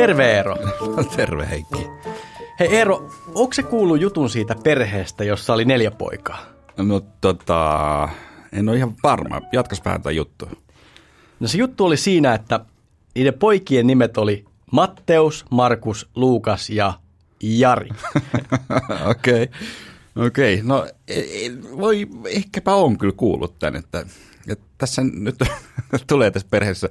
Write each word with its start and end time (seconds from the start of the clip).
Terve 0.00 0.32
Eero. 0.32 0.56
Terve 1.16 1.50
Heikki. 1.50 1.86
Hei 2.60 2.76
Eero, 2.76 3.10
onko 3.34 3.52
se 3.52 3.62
kuullut 3.62 4.00
jutun 4.00 4.30
siitä 4.30 4.54
perheestä, 4.62 5.24
jossa 5.24 5.52
oli 5.52 5.64
neljä 5.64 5.90
poikaa? 5.90 6.46
No 6.76 7.00
tota, 7.20 8.08
en 8.52 8.68
ole 8.68 8.76
ihan 8.76 8.94
varma. 9.02 9.40
Jatkas 9.52 9.84
vähän 9.84 10.00
tätä 10.00 10.10
juttua. 10.10 10.50
No 11.40 11.48
se 11.48 11.58
juttu 11.58 11.84
oli 11.84 11.96
siinä, 11.96 12.34
että 12.34 12.60
niiden 13.14 13.34
poikien 13.34 13.86
nimet 13.86 14.18
oli 14.18 14.44
Matteus, 14.72 15.44
Markus, 15.50 16.10
Luukas 16.14 16.70
ja 16.70 16.92
Jari. 17.42 17.88
Okei. 19.10 19.48
Okei, 20.16 20.54
okay. 20.54 20.66
no 20.66 20.86
e, 21.08 21.20
e, 21.20 21.50
voi, 21.80 22.08
ehkäpä 22.24 22.74
on 22.74 22.98
kyllä 22.98 23.14
kuullut 23.16 23.58
tämän, 23.58 23.76
että, 23.76 24.06
että 24.48 24.64
tässä 24.78 25.02
nyt 25.04 25.36
tulee 26.06 26.30
tässä 26.30 26.48
perheessä 26.50 26.88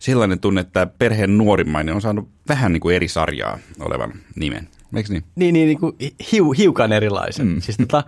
sellainen 0.00 0.40
tunne, 0.40 0.60
että 0.60 0.86
perheen 0.98 1.38
nuorimmainen 1.38 1.94
on 1.94 2.00
saanut 2.00 2.28
vähän 2.48 2.72
niin 2.72 2.80
kuin 2.80 2.96
eri 2.96 3.08
sarjaa 3.08 3.58
olevan 3.80 4.12
nimen. 4.36 4.68
Eikö 4.96 5.12
niin? 5.12 5.24
Niin, 5.36 5.52
niin, 5.52 5.66
niin 5.66 5.80
kuin 5.80 5.96
hiu, 6.32 6.52
hiukan 6.52 6.92
erilaisen. 6.92 7.46
Mm. 7.46 7.60
Siis 7.60 7.76
tota, 7.76 8.04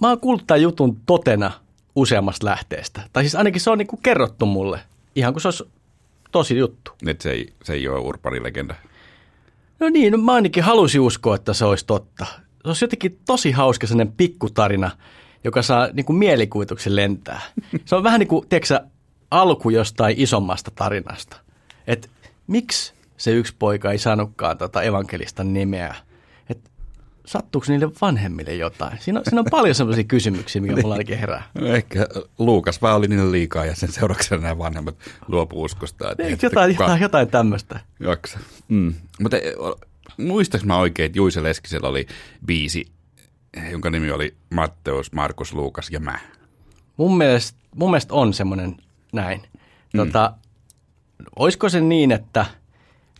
mä 0.00 0.08
oon 0.08 0.20
kuullut 0.20 0.46
tämän 0.46 0.62
jutun 0.62 1.00
totena 1.06 1.50
useammasta 1.96 2.46
lähteestä. 2.46 3.02
Tai 3.12 3.22
siis 3.22 3.34
ainakin 3.34 3.60
se 3.60 3.70
on 3.70 3.78
niin 3.78 3.86
kuin 3.86 4.02
kerrottu 4.02 4.46
mulle, 4.46 4.80
ihan 5.14 5.34
kuin 5.34 5.42
se 5.42 5.48
olisi 5.48 5.64
tosi 6.32 6.58
juttu. 6.58 6.92
Että 7.06 7.22
se 7.22 7.30
ei, 7.30 7.52
se 7.64 7.72
ei 7.72 7.88
ole 7.88 7.98
urbani 7.98 8.42
legenda. 8.42 8.74
No 9.80 9.88
niin, 9.88 10.12
no 10.12 10.18
mä 10.18 10.32
ainakin 10.32 10.62
halusin 10.62 11.00
uskoa, 11.00 11.34
että 11.34 11.52
se 11.52 11.64
olisi 11.64 11.86
totta. 11.86 12.24
Se 12.24 12.68
olisi 12.68 12.84
jotenkin 12.84 13.18
tosi 13.26 13.50
hauska 13.50 13.86
sellainen 13.86 14.14
pikkutarina, 14.16 14.90
joka 15.44 15.62
saa 15.62 15.88
niin 15.92 16.06
kuin 16.06 16.16
mielikuvituksen 16.16 16.96
lentää. 16.96 17.40
Se 17.84 17.96
on 17.96 18.02
vähän 18.02 18.18
niin 18.18 18.28
kuin, 18.28 18.48
tiedätkö, 18.48 18.80
alku 19.32 19.70
jostain 19.70 20.14
isommasta 20.18 20.70
tarinasta. 20.74 21.36
Että 21.86 22.08
miksi 22.46 22.94
se 23.16 23.30
yksi 23.30 23.54
poika 23.58 23.92
ei 23.92 23.98
saanutkaan 23.98 24.58
tota 24.58 24.82
evankelista 24.82 25.44
nimeä? 25.44 25.94
Että 26.50 26.70
sattuuko 27.26 27.66
niille 27.68 27.90
vanhemmille 28.00 28.54
jotain? 28.54 28.98
Siinä 29.00 29.18
on, 29.18 29.24
siinä 29.24 29.40
on 29.40 29.46
paljon 29.50 29.74
sellaisia 29.74 30.04
kysymyksiä, 30.04 30.62
mikä 30.62 30.76
mulla 30.76 30.94
ainakin 30.94 31.18
herää. 31.18 31.42
No 31.54 31.66
ehkä 31.66 32.06
Luukas 32.38 32.82
vaan 32.82 32.96
oli 32.96 33.08
niin 33.08 33.32
liikaa 33.32 33.64
ja 33.64 33.76
sen 33.76 33.92
seurauksena 33.92 34.42
nämä 34.42 34.58
vanhemmat 34.58 34.96
luopu 35.28 35.62
uskosta. 35.62 36.10
Että 36.10 36.46
jotain, 36.46 36.70
kuka... 36.70 36.84
jotain, 36.84 37.02
jotain 37.02 37.28
tämmöistä? 37.28 37.80
Jaksa. 38.00 38.38
Mm. 38.68 38.94
Mutta 39.20 39.36
muistaaks 40.16 40.64
mä 40.64 40.76
oikein, 40.76 41.06
että 41.06 41.18
Juise 41.18 41.42
Leskisellä 41.42 41.88
oli 41.88 42.06
biisi, 42.46 42.86
jonka 43.70 43.90
nimi 43.90 44.10
oli 44.10 44.34
Matteus, 44.50 45.12
Markus, 45.12 45.52
Luukas 45.54 45.90
ja 45.90 46.00
mä? 46.00 46.18
Mun 46.96 47.16
mielestä, 47.16 47.58
mun 47.76 47.90
mielestä 47.90 48.14
on 48.14 48.34
semmoinen 48.34 48.76
näin. 49.12 49.42
Mm. 49.94 49.98
Tota, 49.98 50.32
mm. 50.34 51.24
Olisiko 51.36 51.68
se 51.68 51.80
niin, 51.80 52.12
että 52.12 52.46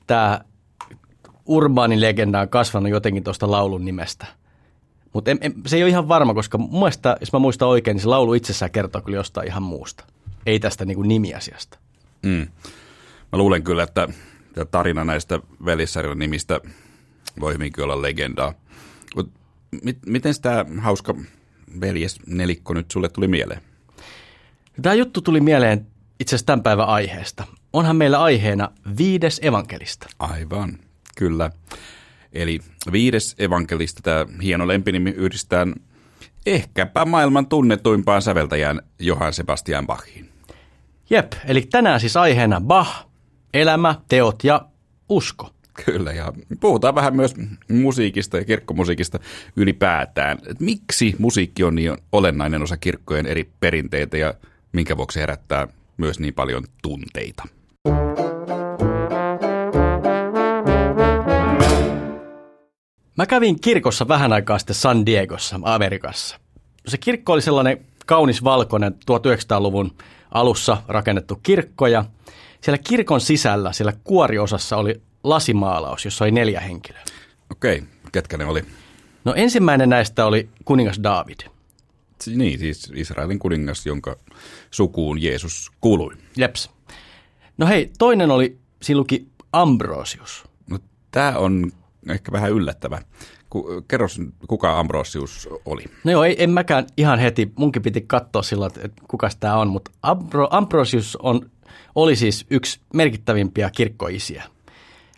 tämä 0.07 0.41
urbaani 1.47 2.01
legenda 2.01 2.41
on 2.41 2.49
kasvanut 2.49 2.91
jotenkin 2.91 3.25
tuosta 3.25 3.51
laulun 3.51 3.85
nimestä? 3.85 4.27
Mutta 5.13 5.31
se 5.67 5.77
ei 5.77 5.83
ole 5.83 5.91
ihan 5.91 6.09
varma, 6.09 6.35
koska 6.35 6.59
mun 6.59 6.81
mielestä, 6.81 7.17
jos 7.21 7.33
mä 7.33 7.39
muistan 7.39 7.69
oikein, 7.69 7.95
niin 7.95 8.03
se 8.03 8.09
laulu 8.09 8.35
itsessään 8.35 8.71
kertoo 8.71 9.03
kyllä 9.03 9.19
jostain 9.19 9.49
ihan 9.49 9.63
muusta. 9.63 10.05
Ei 10.47 10.61
tästä 10.61 10.85
niin 10.85 10.97
kuin 10.97 11.09
nimiasiasta. 11.09 11.79
Mm. 12.23 12.47
Mä 13.33 13.39
luulen 13.39 13.63
kyllä, 13.63 13.83
että 13.83 14.09
tarina 14.71 15.05
näistä 15.05 15.41
velissarjan 15.65 16.19
nimistä 16.19 16.61
voi 17.41 17.55
hyvinkin 17.55 17.85
olla 17.85 18.03
legendaa. 18.03 18.55
Mut 19.17 19.31
mit, 19.83 19.99
miten 20.07 20.35
tämä 20.43 20.65
hauska 20.79 21.15
veljes 21.81 22.21
nelikko 22.27 22.75
nyt 22.75 22.91
sulle 22.91 23.09
tuli 23.09 23.29
mieleen? 23.29 23.61
Tämä 24.83 24.95
juttu 24.95 25.21
tuli 25.21 25.41
mieleen 25.41 25.87
itse 26.21 26.35
asiassa 26.35 26.47
tämän 26.47 26.63
päivän 26.63 26.89
aiheesta. 26.89 27.45
Onhan 27.73 27.97
meillä 27.97 28.23
aiheena 28.23 28.71
viides 28.99 29.41
evankelista. 29.45 30.09
Aivan, 30.19 30.79
kyllä. 31.17 31.51
Eli 32.33 32.61
viides 32.93 33.35
evankelista, 33.39 34.03
tämä 34.03 34.27
hieno 34.43 34.69
lempinimi 34.69 35.11
yhdistää 35.11 35.67
ehkäpä 36.47 37.05
maailman 37.05 37.47
tunnetuimpaan 37.47 38.23
säveltäjään 38.23 38.83
Johann 38.99 39.33
Sebastian 39.33 39.87
Bachin. 39.87 40.29
Jep, 41.11 41.33
eli 41.45 41.61
tänään 41.61 42.01
siis 42.01 42.17
aiheena 42.17 42.61
Bach, 42.61 43.07
elämä, 43.55 43.95
teot 44.09 44.45
ja 44.45 44.67
usko. 45.09 45.51
Kyllä, 45.85 46.13
ja 46.13 46.33
puhutaan 46.61 46.95
vähän 46.95 47.17
myös 47.17 47.35
musiikista 47.71 48.37
ja 48.37 48.45
kirkkomusiikista 48.45 49.19
ylipäätään. 49.57 50.39
Et 50.47 50.61
miksi 50.61 51.17
musiikki 51.19 51.65
on 51.65 51.75
niin 51.75 51.97
olennainen 52.13 52.63
osa 52.63 52.77
kirkkojen 52.77 53.27
eri 53.27 53.51
perinteitä 53.61 54.17
ja 54.17 54.35
minkä 54.73 54.97
vuoksi 54.97 55.21
herättää 55.21 55.69
myös 55.97 56.21
niin 56.21 56.35
paljon 56.35 56.65
tunteita? 56.83 57.43
Mä 63.17 63.27
kävin 63.27 63.61
kirkossa 63.61 64.09
vähän 64.09 64.33
aikaa 64.33 64.59
sitten 64.59 64.77
San 64.77 65.07
Diegossa, 65.07 65.61
Amerikassa. 65.63 66.39
Se 66.87 66.99
kirkko 66.99 67.33
oli 67.33 67.43
sellainen 67.43 67.87
kaunis 68.07 68.45
valkoinen 68.45 68.93
1900-luvun 68.93 69.93
alussa 70.31 70.83
rakennettu 70.89 71.41
kirkko 71.43 71.87
ja 71.87 72.05
siellä 72.61 72.79
kirkon 72.79 73.21
sisällä, 73.21 73.73
siellä 73.73 73.93
kuoriosassa 74.05 74.77
oli 74.77 75.03
lasimaalaus, 75.25 76.05
jossa 76.05 76.25
oli 76.25 76.31
neljä 76.31 76.61
henkilöä. 76.61 77.03
Okei, 77.51 77.83
ketkä 78.13 78.37
ne 78.37 78.45
oli? 78.45 78.65
No 79.25 79.35
ensimmäinen 79.37 79.89
näistä 79.89 80.27
oli 80.27 80.49
kuningas 80.65 81.01
David. 81.03 81.41
Niin, 82.27 82.59
siis 82.59 82.93
Israelin 82.95 83.39
kuningas, 83.39 83.87
jonka 83.87 84.17
sukuun 84.71 85.23
Jeesus 85.23 85.71
kuului. 85.81 86.15
Jeps. 86.37 86.71
No 87.59 87.67
hei, 87.67 87.91
toinen 87.99 88.31
oli 88.31 88.59
siluki 88.83 89.29
Ambrosius. 89.53 90.45
No 90.71 90.79
tämä 91.11 91.33
on 91.39 91.73
ehkä 92.09 92.33
vähän 92.33 92.53
yllättävä. 92.53 93.03
Kerro, 93.89 94.07
kuka 94.49 94.81
Ambrosius 94.81 95.49
oli? 95.65 95.85
No 96.05 96.13
joo, 96.13 96.25
ei, 96.25 96.37
en 96.39 96.51
mäkään 96.51 96.87
ihan 96.97 97.19
heti. 97.19 97.53
Munkin 97.57 97.83
piti 97.83 98.01
katsoa 98.01 98.43
silloin, 98.43 98.73
että 98.77 99.03
kuka 99.09 99.29
tämä 99.41 99.57
on, 99.57 99.69
mutta 99.69 99.91
Ambro, 100.03 100.49
Ambrosius 100.51 101.17
on, 101.17 101.51
oli 101.95 102.17
siis 102.17 102.47
yksi 102.51 102.81
merkittävimpiä 102.95 103.71
kirkkoisiä. 103.71 104.45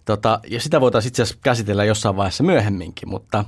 Tota, 0.04 0.40
ja 0.50 0.60
sitä 0.60 0.80
voitaisiin 0.80 1.10
itse 1.10 1.22
asiassa 1.22 1.40
käsitellä 1.42 1.84
jossain 1.84 2.16
vaiheessa 2.16 2.44
myöhemminkin, 2.44 3.08
mutta 3.08 3.44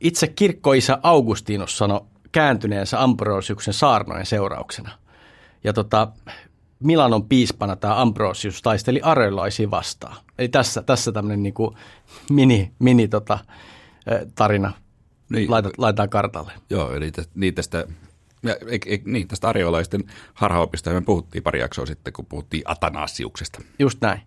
itse 0.00 0.26
kirkkoisä 0.26 0.98
Augustinus 1.02 1.78
sanoi 1.78 2.00
kääntyneensä 2.32 3.02
Ambrosiuksen 3.02 3.74
saarnojen 3.74 4.26
seurauksena. 4.26 4.90
Ja 5.64 5.72
tota, 5.72 6.08
Milanon 6.80 7.28
piispana 7.28 7.76
tämä 7.76 8.00
Ambrosius 8.00 8.62
taisteli 8.62 9.00
arelaisia 9.02 9.70
vastaan. 9.70 10.16
Eli 10.38 10.48
tässä, 10.48 10.82
tässä 10.82 11.12
tämmöinen 11.12 11.42
niin 11.42 11.54
mini, 12.30 12.72
mini 12.78 13.08
tota, 13.08 13.38
tarina 14.34 14.72
niin, 15.28 15.50
laitetaan 15.78 16.10
kartalle. 16.10 16.52
Joo, 16.70 16.92
eli 16.92 17.10
tästä, 17.10 17.32
niin 17.34 17.54
tästä 17.54 17.86
ja, 18.42 18.56
e, 18.70 18.94
e, 18.94 18.98
niin, 19.04 19.28
tästä 19.28 19.48
arjolaisten 19.48 20.04
harhaopista 20.34 20.90
me 20.90 21.00
puhuttiin 21.00 21.42
pari 21.42 21.60
jaksoa 21.60 21.86
sitten, 21.86 22.12
kun 22.12 22.26
puhuttiin 22.26 22.62
Atanasiuksesta. 22.66 23.62
Just 23.78 24.00
näin. 24.00 24.20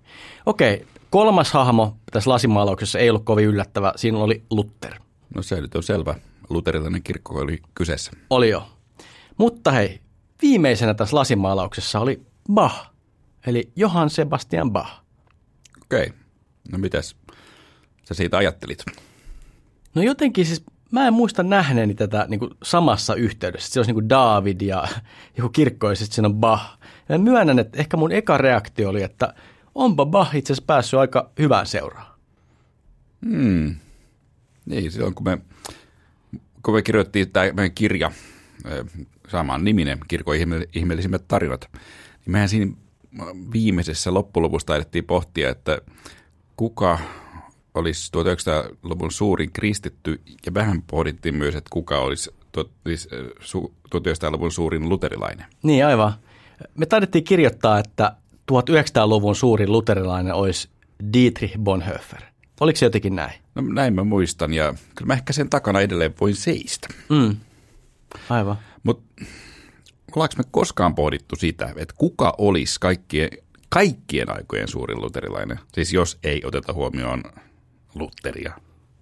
Okei, 0.45 0.85
kolmas 1.09 1.53
hahmo 1.53 1.97
tässä 2.11 2.29
lasimaalauksessa 2.29 2.99
ei 2.99 3.09
ollut 3.09 3.25
kovin 3.25 3.45
yllättävä. 3.45 3.93
Siinä 3.95 4.17
oli 4.17 4.43
Luther. 4.49 4.93
No 5.35 5.41
se 5.41 5.61
nyt 5.61 5.75
on 5.75 5.83
selvä. 5.83 6.15
Luterilainen 6.49 7.03
kirkko 7.03 7.39
oli 7.39 7.61
kyseessä. 7.75 8.11
Oli 8.29 8.49
jo. 8.49 8.67
Mutta 9.37 9.71
hei, 9.71 10.01
viimeisenä 10.41 10.93
tässä 10.93 11.15
lasimaalauksessa 11.15 11.99
oli 11.99 12.21
Bach, 12.53 12.75
eli 13.47 13.71
Johann 13.75 14.09
Sebastian 14.09 14.71
Bach. 14.71 14.89
Okei, 15.81 16.13
no 16.71 16.77
mitäs 16.77 17.15
sä 18.03 18.13
siitä 18.13 18.37
ajattelit? 18.37 18.85
No 19.95 20.01
jotenkin 20.01 20.45
siis 20.45 20.63
mä 20.91 21.07
en 21.07 21.13
muista 21.13 21.43
nähneeni 21.43 21.95
tätä 21.95 22.25
niin 22.29 22.39
kuin 22.39 22.51
samassa 22.63 23.15
yhteydessä. 23.15 23.73
Se 23.73 23.79
olisi 23.79 23.89
niin 23.89 23.95
kuin 23.95 24.09
David 24.09 24.61
ja 24.61 24.87
joku 25.37 25.49
kirkko 25.49 25.89
ja 25.89 25.95
sitten 25.95 26.15
siinä 26.15 26.27
on 26.27 26.35
Bach. 26.35 26.63
Ja 27.09 27.19
myönnän, 27.19 27.59
että 27.59 27.79
ehkä 27.79 27.97
mun 27.97 28.11
eka 28.11 28.37
reaktio 28.37 28.89
oli, 28.89 29.03
että 29.03 29.33
onpa 29.75 30.05
Bach 30.05 30.35
itse 30.35 30.53
asiassa 30.53 30.67
päässyt 30.67 30.99
aika 30.99 31.31
hyvään 31.39 31.67
seuraan. 31.67 32.15
Hmm. 33.25 33.75
Niin, 34.65 34.91
silloin 34.91 35.15
kun 35.15 35.23
me, 35.23 35.37
kun 36.65 36.73
me 36.73 36.81
kirjoittiin 36.81 37.31
tämä 37.31 37.69
kirja, 37.75 38.11
saamaan 39.27 39.63
niminen 39.63 39.99
kirkon 40.07 40.35
ihmeellisimmät 40.73 41.27
tarinat, 41.27 41.69
niin 41.71 42.31
mehän 42.31 42.49
siinä 42.49 42.71
viimeisessä 43.53 44.13
loppuluvussa 44.13 44.65
taidettiin 44.65 45.05
pohtia, 45.05 45.49
että 45.49 45.81
kuka 46.55 46.99
olisi 47.73 48.11
1900-luvun 48.17 49.11
suurin 49.11 49.51
kristitty 49.51 50.21
ja 50.45 50.53
vähän 50.53 50.81
pohdittiin 50.81 51.35
myös, 51.35 51.55
että 51.55 51.69
kuka 51.69 51.99
olisi 51.99 52.31
1900-luvun 53.95 54.51
suurin 54.51 54.89
luterilainen. 54.89 55.45
Niin, 55.63 55.85
aivan. 55.85 56.13
Me 56.75 56.85
taidettiin 56.85 57.23
kirjoittaa, 57.23 57.79
että 57.79 58.15
1900-luvun 58.51 59.35
suurin 59.35 59.71
luterilainen 59.71 60.33
olisi 60.33 60.69
Dietrich 61.13 61.57
Bonhoeffer. 61.59 62.21
Oliko 62.59 62.77
se 62.77 62.85
jotenkin 62.85 63.15
näin? 63.15 63.33
No 63.55 63.61
näin 63.61 63.93
mä 63.93 64.03
muistan 64.03 64.53
ja 64.53 64.73
kyllä 64.95 65.07
mä 65.07 65.13
ehkä 65.13 65.33
sen 65.33 65.49
takana 65.49 65.81
edelleen 65.81 66.13
voin 66.21 66.35
seistä. 66.35 66.87
Mm. 67.09 67.35
Aivan. 68.29 68.57
Mutta 68.83 69.23
ollaanko 70.15 70.35
me 70.37 70.43
koskaan 70.51 70.95
pohdittu 70.95 71.35
sitä, 71.35 71.73
että 71.75 71.95
kuka 71.97 72.35
olisi 72.37 72.79
kaikkien 72.79 73.29
kaikkien 73.69 74.35
aikojen 74.35 74.67
suurin 74.67 75.01
luterilainen. 75.01 75.59
Siis 75.73 75.93
jos 75.93 76.17
ei 76.23 76.41
oteta 76.45 76.73
huomioon 76.73 77.23
Lutheria. 77.95 78.53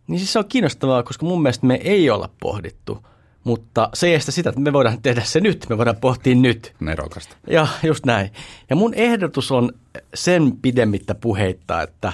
Niin 0.07 0.19
siis 0.19 0.33
se 0.33 0.39
on 0.39 0.45
kiinnostavaa, 0.49 1.03
koska 1.03 1.25
mun 1.25 1.41
mielestä 1.41 1.65
me 1.65 1.79
ei 1.83 2.09
olla 2.09 2.29
pohdittu, 2.39 3.05
mutta 3.43 3.89
se 3.93 4.07
ei 4.07 4.13
estä 4.13 4.31
sitä, 4.31 4.49
että 4.49 4.61
me 4.61 4.73
voidaan 4.73 5.01
tehdä 5.01 5.21
se 5.21 5.39
nyt, 5.39 5.65
me 5.69 5.77
voidaan 5.77 5.97
pohtia 5.97 6.35
nyt. 6.35 6.75
Nerokasta. 6.79 7.35
Ja 7.47 7.67
just 7.83 8.05
näin. 8.05 8.31
Ja 8.69 8.75
mun 8.75 8.93
ehdotus 8.93 9.51
on 9.51 9.73
sen 10.13 10.57
pidemmittä 10.61 11.15
puheitta, 11.15 11.81
että 11.81 12.13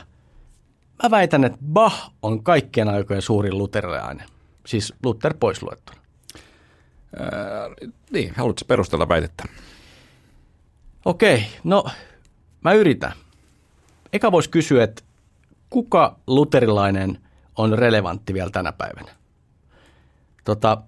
mä 1.04 1.12
väitän, 1.12 1.44
että 1.44 1.60
Bach 1.74 2.12
on 2.22 2.44
kaikkien 2.44 2.88
aikojen 2.88 3.22
suurin 3.22 3.57
luterilainen. 3.57 4.28
Siis 4.66 4.94
Luther 5.04 5.34
pois 5.40 5.63
luettuna. 5.63 6.00
Ää, 7.19 7.30
niin, 8.12 8.34
haluatko 8.36 8.66
perustella 8.68 9.10
väitettä? 9.10 9.44
Okei, 11.06 11.46
no 11.63 11.86
mä 12.62 12.74
yritän. 12.74 13.13
Eka 14.13 14.31
voisi 14.31 14.50
kysyä, 14.50 14.84
että 14.84 15.04
kuka 15.69 16.16
luterilainen 16.28 17.19
on 17.56 17.80
relevantti 17.80 18.34
vielä 18.34 18.50
tänä 18.50 18.72
päivänä? 18.72 19.12
Tota, 20.44 20.81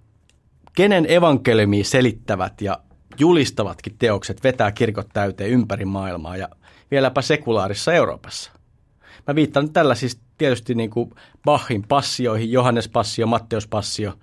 kenen 0.76 1.12
evankeliumia 1.12 1.84
selittävät 1.84 2.62
ja 2.62 2.80
julistavatkin 3.20 3.96
teokset 4.00 4.44
vetää 4.44 4.72
kirkot 4.72 5.08
täyteen 5.14 5.50
ympäri 5.50 5.86
maailmaa 5.86 6.38
ja 6.38 6.50
vieläpä 6.92 7.22
sekulaarissa 7.22 7.94
Euroopassa? 7.94 8.52
Mä 9.28 9.36
viittaan 9.36 9.74
tällä 9.74 9.96
siis 9.96 10.20
tietysti 10.38 10.76
niin 10.76 10.90
kuin 10.90 11.12
Bachin 11.46 11.84
passioihin, 11.88 12.52
Johannes 12.52 12.90
passio, 12.90 13.28
Matteus 13.28 13.68
passio. 13.68 14.14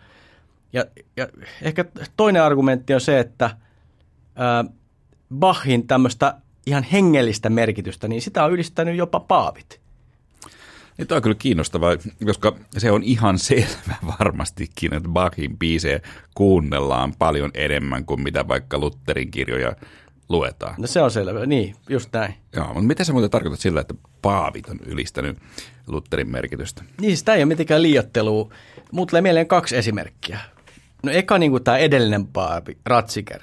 Ja, 0.72 0.84
ja 1.16 1.28
ehkä 1.62 1.84
toinen 2.16 2.42
argumentti 2.42 2.94
on 2.94 3.00
se, 3.00 3.20
että 3.20 3.50
ää, 4.36 4.64
Bachin 5.34 5.86
tämmöistä 5.86 6.34
ihan 6.66 6.82
hengellistä 6.82 7.50
merkitystä, 7.50 8.08
niin 8.08 8.22
sitä 8.22 8.44
on 8.44 8.52
ylistänyt 8.52 8.96
jopa 8.96 9.20
paavit. 9.20 9.80
Ja 10.98 11.06
tämä 11.06 11.16
on 11.16 11.22
kyllä 11.22 11.36
kiinnostavaa, 11.38 11.96
koska 12.24 12.56
se 12.78 12.90
on 12.90 13.02
ihan 13.02 13.38
selvä 13.38 13.96
varmastikin, 14.18 14.94
että 14.94 15.08
Bachin 15.08 15.58
biisejä 15.58 16.00
kuunnellaan 16.34 17.14
paljon 17.18 17.50
enemmän 17.54 18.04
kuin 18.04 18.22
mitä 18.22 18.48
vaikka 18.48 18.78
Lutherin 18.78 19.30
kirjoja 19.30 19.72
luetaan. 20.28 20.74
No 20.78 20.86
se 20.86 21.02
on 21.02 21.10
selvä, 21.10 21.46
niin, 21.46 21.74
just 21.88 22.12
näin. 22.12 22.34
Joo, 22.56 22.66
mutta 22.66 22.80
mitä 22.80 23.04
sä 23.04 23.12
muuten 23.12 23.30
tarkoitat 23.30 23.60
sillä, 23.60 23.80
että 23.80 23.94
paavit 24.22 24.68
on 24.68 24.78
ylistänyt 24.86 25.38
Lutherin 25.86 26.30
merkitystä? 26.30 26.84
Niin, 27.00 27.16
sitä 27.16 27.34
ei 27.34 27.40
ole 27.40 27.46
mitenkään 27.46 27.82
liiottelua. 27.82 28.52
Muut 28.92 29.08
tulee 29.08 29.22
mieleen 29.22 29.48
kaksi 29.48 29.76
esimerkkiä. 29.76 30.38
No 31.02 31.12
eka 31.12 31.38
niin 31.38 31.50
kuin 31.50 31.64
tämä 31.64 31.78
edellinen 31.78 32.26
paavi, 32.26 32.78
Ratziger, 32.86 33.42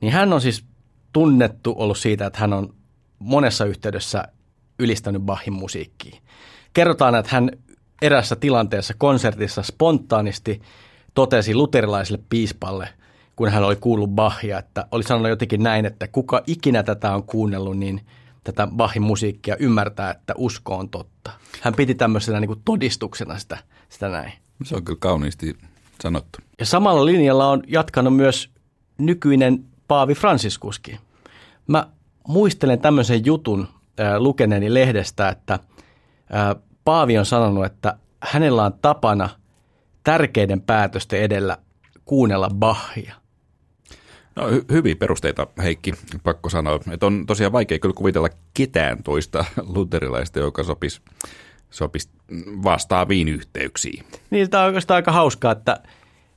niin 0.00 0.12
hän 0.12 0.32
on 0.32 0.40
siis 0.40 0.64
tunnettu 1.12 1.74
ollut 1.78 1.98
siitä, 1.98 2.26
että 2.26 2.38
hän 2.38 2.52
on 2.52 2.74
monessa 3.18 3.64
yhteydessä 3.64 4.24
ylistänyt 4.78 5.22
Bachin 5.22 5.52
musiikkiin. 5.52 6.22
Kerrotaan, 6.72 7.14
että 7.14 7.30
hän 7.34 7.50
erässä 8.02 8.36
tilanteessa 8.36 8.94
konsertissa 8.98 9.62
spontaanisti 9.62 10.62
totesi 11.14 11.54
luterilaiselle 11.54 12.22
piispalle, 12.28 12.88
kun 13.36 13.48
hän 13.48 13.64
oli 13.64 13.76
kuullut 13.76 14.10
Bachia, 14.10 14.58
että 14.58 14.86
oli 14.90 15.02
sanonut 15.02 15.28
jotenkin 15.28 15.62
näin, 15.62 15.86
että 15.86 16.08
kuka 16.08 16.42
ikinä 16.46 16.82
tätä 16.82 17.14
on 17.14 17.22
kuunnellut, 17.22 17.78
niin 17.78 18.00
tätä 18.44 18.68
Bachin 18.76 19.02
musiikkia 19.02 19.56
ymmärtää, 19.56 20.10
että 20.10 20.34
usko 20.36 20.76
on 20.76 20.88
totta. 20.88 21.30
Hän 21.60 21.74
piti 21.74 21.94
tämmöisenä 21.94 22.40
niin 22.40 22.48
kuin 22.48 22.62
todistuksena 22.64 23.38
sitä, 23.38 23.58
sitä 23.88 24.08
näin. 24.08 24.32
Se 24.64 24.76
on 24.76 24.84
kyllä 24.84 24.98
kauniisti 25.00 25.58
sanottu. 26.02 26.38
Ja 26.58 26.66
samalla 26.66 27.04
linjalla 27.04 27.50
on 27.50 27.62
jatkanut 27.66 28.16
myös 28.16 28.50
nykyinen 28.98 29.64
Paavi 29.88 30.14
Franciskuskin. 30.14 30.98
Mä 31.66 31.86
muistelen 32.28 32.80
tämmöisen 32.80 33.26
jutun 33.26 33.68
äh, 34.00 34.16
lukeneeni 34.18 34.74
lehdestä, 34.74 35.28
että 35.28 35.54
äh, 35.54 35.60
Paavi 36.84 37.18
on 37.18 37.26
sanonut, 37.26 37.64
että 37.64 37.98
hänellä 38.22 38.64
on 38.64 38.72
tapana 38.82 39.28
tärkeiden 40.04 40.60
päätösten 40.60 41.20
edellä 41.20 41.58
kuunnella 42.04 42.50
Bachia. 42.54 43.25
No 44.36 44.50
hy- 44.50 44.64
hyviä 44.72 44.96
perusteita, 44.96 45.46
Heikki, 45.62 45.94
pakko 46.22 46.48
sanoa. 46.48 46.80
Että 46.90 47.06
on 47.06 47.26
tosiaan 47.26 47.52
vaikea 47.52 47.78
kyllä 47.78 47.94
kuvitella 47.94 48.28
ketään 48.54 49.02
toista 49.02 49.44
luterilaista, 49.76 50.38
joka 50.38 50.64
sopisi 50.64 51.00
sopisi 51.70 52.08
vastaaviin 52.64 53.28
yhteyksiin. 53.28 54.04
Niin, 54.30 54.50
tämä 54.50 54.62
on 54.62 54.66
oikeastaan 54.66 54.96
aika 54.96 55.12
hauskaa, 55.12 55.52
että, 55.52 55.80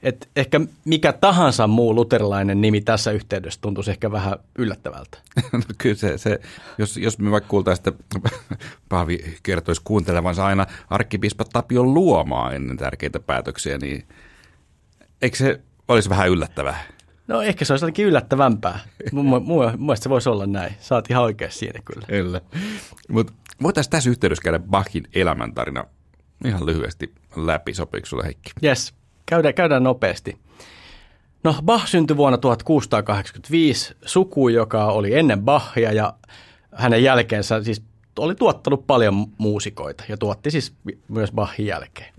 että 0.04 0.28
ehkä 0.36 0.62
mikä 0.86 1.14
tahansa 1.14 1.68
muu 1.68 1.96
luterilainen 1.96 2.62
nimi 2.62 2.82
tässä 2.82 3.12
yhteydessä 3.12 3.62
tuntuisi 3.62 3.92
ehkä 3.92 4.12
vähän 4.12 4.36
yllättävältä. 4.58 5.18
no 5.54 5.62
kyllä 5.78 5.96
se, 5.96 6.18
se 6.18 6.40
jos, 6.78 6.98
jos 6.98 7.20
me 7.20 7.32
vaikka 7.32 7.48
kuultaisiin, 7.50 7.88
että 7.88 8.30
Paavi 8.90 9.38
kertoisi 9.44 9.82
kuuntelevansa 9.84 10.46
aina 10.46 10.66
arkkipiispa 10.90 11.46
Tapion 11.54 11.94
luomaa 11.94 12.54
ennen 12.54 12.78
tärkeitä 12.78 13.20
päätöksiä, 13.20 13.78
niin 13.78 14.08
eikö 15.22 15.38
se 15.38 15.62
olisi 15.88 16.10
vähän 16.10 16.30
yllättävää? 16.30 16.84
No 17.30 17.42
ehkä 17.42 17.66
se 17.66 17.74
olisi 17.74 17.84
jotenkin 17.86 18.06
yllättävämpää. 18.06 18.80
Mun 19.12 19.44
mielestä 19.78 20.04
se 20.04 20.10
voisi 20.10 20.30
olla 20.30 20.48
näin. 20.48 20.74
Saat 20.80 21.12
ihan 21.12 21.24
oikein 21.24 21.52
siinä 21.52 21.82
kyllä. 21.86 22.08
Kyllä. 22.08 22.42
Mutta 23.10 23.34
voitaisiin 23.64 23.92
tässä 23.92 24.10
yhteydessä 24.10 24.44
käydä 24.44 24.60
Bachin 24.60 25.08
elämäntarina 25.14 25.84
ihan 26.46 26.66
lyhyesti 26.66 27.14
läpi. 27.36 27.74
Sopiiko 27.74 28.06
sulle 28.06 28.24
Heikki? 28.24 28.52
Yes, 28.64 28.94
käydään, 29.26 29.54
käydään 29.54 29.84
nopeasti. 29.84 30.38
No 31.44 31.56
Bach 31.66 31.88
syntyi 31.88 32.18
vuonna 32.18 32.38
1685 32.38 33.96
suku, 34.06 34.50
joka 34.50 34.86
oli 34.86 35.16
ennen 35.16 35.42
Bachia 35.42 35.92
ja 35.92 36.14
hänen 36.76 37.04
jälkeensä 37.04 37.64
siis 37.64 37.84
oli 38.20 38.36
tuottanut 38.36 38.88
paljon 38.88 39.28
muusikoita 39.38 40.04
ja 40.10 40.18
tuotti 40.18 40.52
siis 40.52 40.74
myös 41.08 41.32
Bachin 41.32 41.66
jälkeen. 41.66 42.14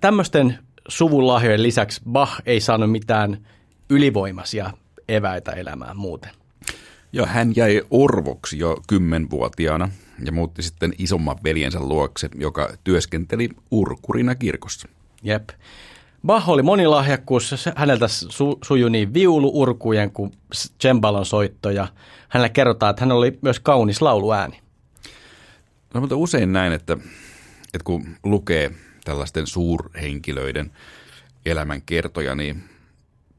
Tämmöisten 0.00 0.58
suvun 0.88 1.26
lahjojen 1.26 1.62
lisäksi 1.62 2.00
Bach 2.10 2.40
ei 2.46 2.60
saanut 2.60 2.90
mitään 2.90 3.46
ylivoimaisia 3.90 4.70
eväitä 5.08 5.52
elämään 5.52 5.96
muuten. 5.96 6.30
Joo, 7.12 7.26
hän 7.26 7.52
jäi 7.56 7.82
orvoksi 7.90 8.58
jo 8.58 8.76
kymmenvuotiaana 8.88 9.88
ja 10.24 10.32
muutti 10.32 10.62
sitten 10.62 10.92
isomman 10.98 11.36
veljensä 11.44 11.80
luokse, 11.80 12.28
joka 12.34 12.76
työskenteli 12.84 13.48
urkurina 13.70 14.34
kirkossa. 14.34 14.88
Jep. 15.22 15.48
Bach 16.26 16.48
oli 16.48 16.62
monilahjakkuus, 16.62 17.54
häneltä 17.76 18.06
su- 18.06 18.58
sujui 18.64 18.90
niin 18.90 19.14
viuluurkujen 19.14 20.10
kuin 20.10 20.32
cembalon 20.80 21.26
soitto 21.26 21.70
ja 21.70 21.88
hänellä 22.28 22.48
kerrotaan, 22.48 22.90
että 22.90 23.02
hän 23.02 23.12
oli 23.12 23.38
myös 23.42 23.60
kaunis 23.60 24.02
lauluääni. 24.02 24.60
No, 25.94 26.00
mutta 26.00 26.16
usein 26.16 26.52
näin, 26.52 26.72
että, 26.72 26.92
että 27.74 27.84
kun 27.84 28.06
lukee 28.24 28.70
tällaisten 29.04 29.46
suurhenkilöiden 29.46 30.72
elämän 31.46 31.82
kertoja, 31.82 32.34
niin 32.34 32.64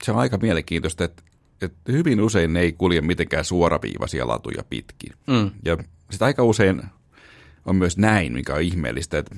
se 0.04 0.12
on 0.12 0.20
aika 0.20 0.38
mielenkiintoista, 0.38 1.04
että, 1.04 1.24
että 1.62 1.92
hyvin 1.92 2.22
usein 2.22 2.54
ne 2.54 2.60
ei 2.60 2.74
kulje 2.74 3.02
mitenkään 3.02 3.46
suoraviivaisia 3.46 4.28
latuja 4.28 4.64
pitkin. 4.70 5.14
Mm. 5.28 5.52
Ja 5.66 5.78
sitten 6.10 6.26
aika 6.26 6.44
usein 6.44 6.84
on 7.66 7.76
myös 7.76 7.98
näin, 7.98 8.34
mikä 8.34 8.54
on 8.54 8.62
ihmeellistä, 8.62 9.18
että, 9.18 9.36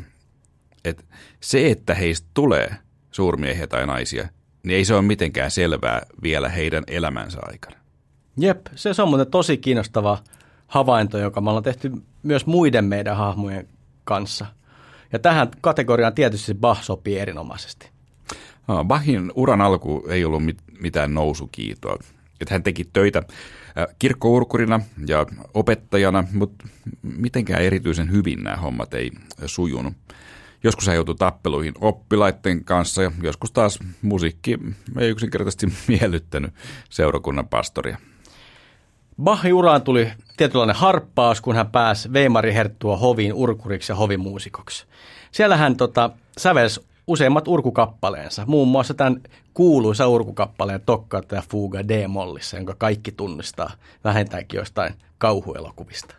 että 0.86 1.04
se, 1.40 1.72
että 1.72 1.94
heistä 1.94 2.28
tulee 2.34 2.76
suurmiehiä 3.12 3.68
tai 3.68 3.88
naisia, 3.88 4.28
niin 4.64 4.78
ei 4.78 4.86
se 4.86 4.94
ole 4.94 5.02
mitenkään 5.02 5.52
selvää 5.52 6.02
vielä 6.24 6.50
heidän 6.50 6.84
elämänsä 6.88 7.40
aikana. 7.42 7.76
Jep, 8.38 8.68
se, 8.76 8.94
se 8.94 9.02
on 9.02 9.10
muuten 9.10 9.32
tosi 9.32 9.58
kiinnostava 9.58 10.18
havainto, 10.68 11.18
joka 11.18 11.42
me 11.42 11.50
ollaan 11.50 11.64
tehty 11.64 11.92
myös 12.24 12.46
muiden 12.46 12.86
meidän 12.86 13.18
hahmojen 13.18 13.68
kanssa– 14.04 14.46
ja 15.16 15.20
tähän 15.20 15.48
kategoriaan 15.62 16.14
tietysti 16.14 16.54
Bach 16.54 16.84
sopii 16.84 17.20
erinomaisesti. 17.20 17.90
No, 18.68 18.86
Bachin 18.86 19.32
uran 19.36 19.62
alku 19.62 20.06
ei 20.10 20.26
ollut 20.26 20.46
mit, 20.46 20.58
mitään 20.80 21.14
nousukiitoa. 21.14 21.98
Että 22.42 22.54
hän 22.54 22.64
teki 22.64 22.90
töitä 22.94 23.24
kirkkourkurina 24.00 24.80
ja 25.08 25.26
opettajana, 25.54 26.24
mutta 26.34 26.68
mitenkään 27.02 27.62
erityisen 27.62 28.12
hyvin 28.12 28.44
nämä 28.44 28.56
hommat 28.56 28.94
ei 28.94 29.12
sujunut. 29.46 29.94
Joskus 30.64 30.88
hän 30.88 30.96
joutui 30.96 31.16
tappeluihin 31.16 31.74
oppilaiden 31.82 32.64
kanssa 32.64 33.04
ja 33.04 33.12
joskus 33.24 33.52
taas 33.52 33.80
musiikki 34.02 34.60
ei 35.00 35.10
yksinkertaisesti 35.10 35.68
miellyttänyt 36.00 36.54
seurakunnan 36.90 37.48
pastoria. 37.48 37.98
Bachin 39.24 39.54
uraan 39.54 39.82
tuli 39.82 40.12
tietynlainen 40.38 40.76
harppaus, 40.76 41.42
kun 41.42 41.56
hän 41.56 41.72
pääsi 41.72 42.10
Weimari 42.10 42.54
Herttua 42.54 42.98
hoviin 42.98 43.34
urkuriksi 43.34 43.92
ja 43.92 43.96
hovimuusikoksi. 43.96 44.86
Siellä 45.32 45.58
hän 45.58 45.78
tota, 45.78 46.10
sävelsi 46.38 46.82
useimmat 47.08 47.48
urkukappaleensa, 47.48 48.44
muun 48.46 48.68
muassa 48.68 48.94
tämän 48.94 49.22
kuuluisa 49.54 50.08
urkukappaleen 50.08 50.82
Toccata 50.86 51.36
ja 51.36 51.44
Fuga 51.50 51.88
D-mollissa, 51.88 52.58
jonka 52.58 52.76
kaikki 52.78 53.12
tunnistaa 53.12 53.72
vähintäänkin 54.04 54.58
jostain 54.58 54.94
kauhuelokuvista. 55.18 56.16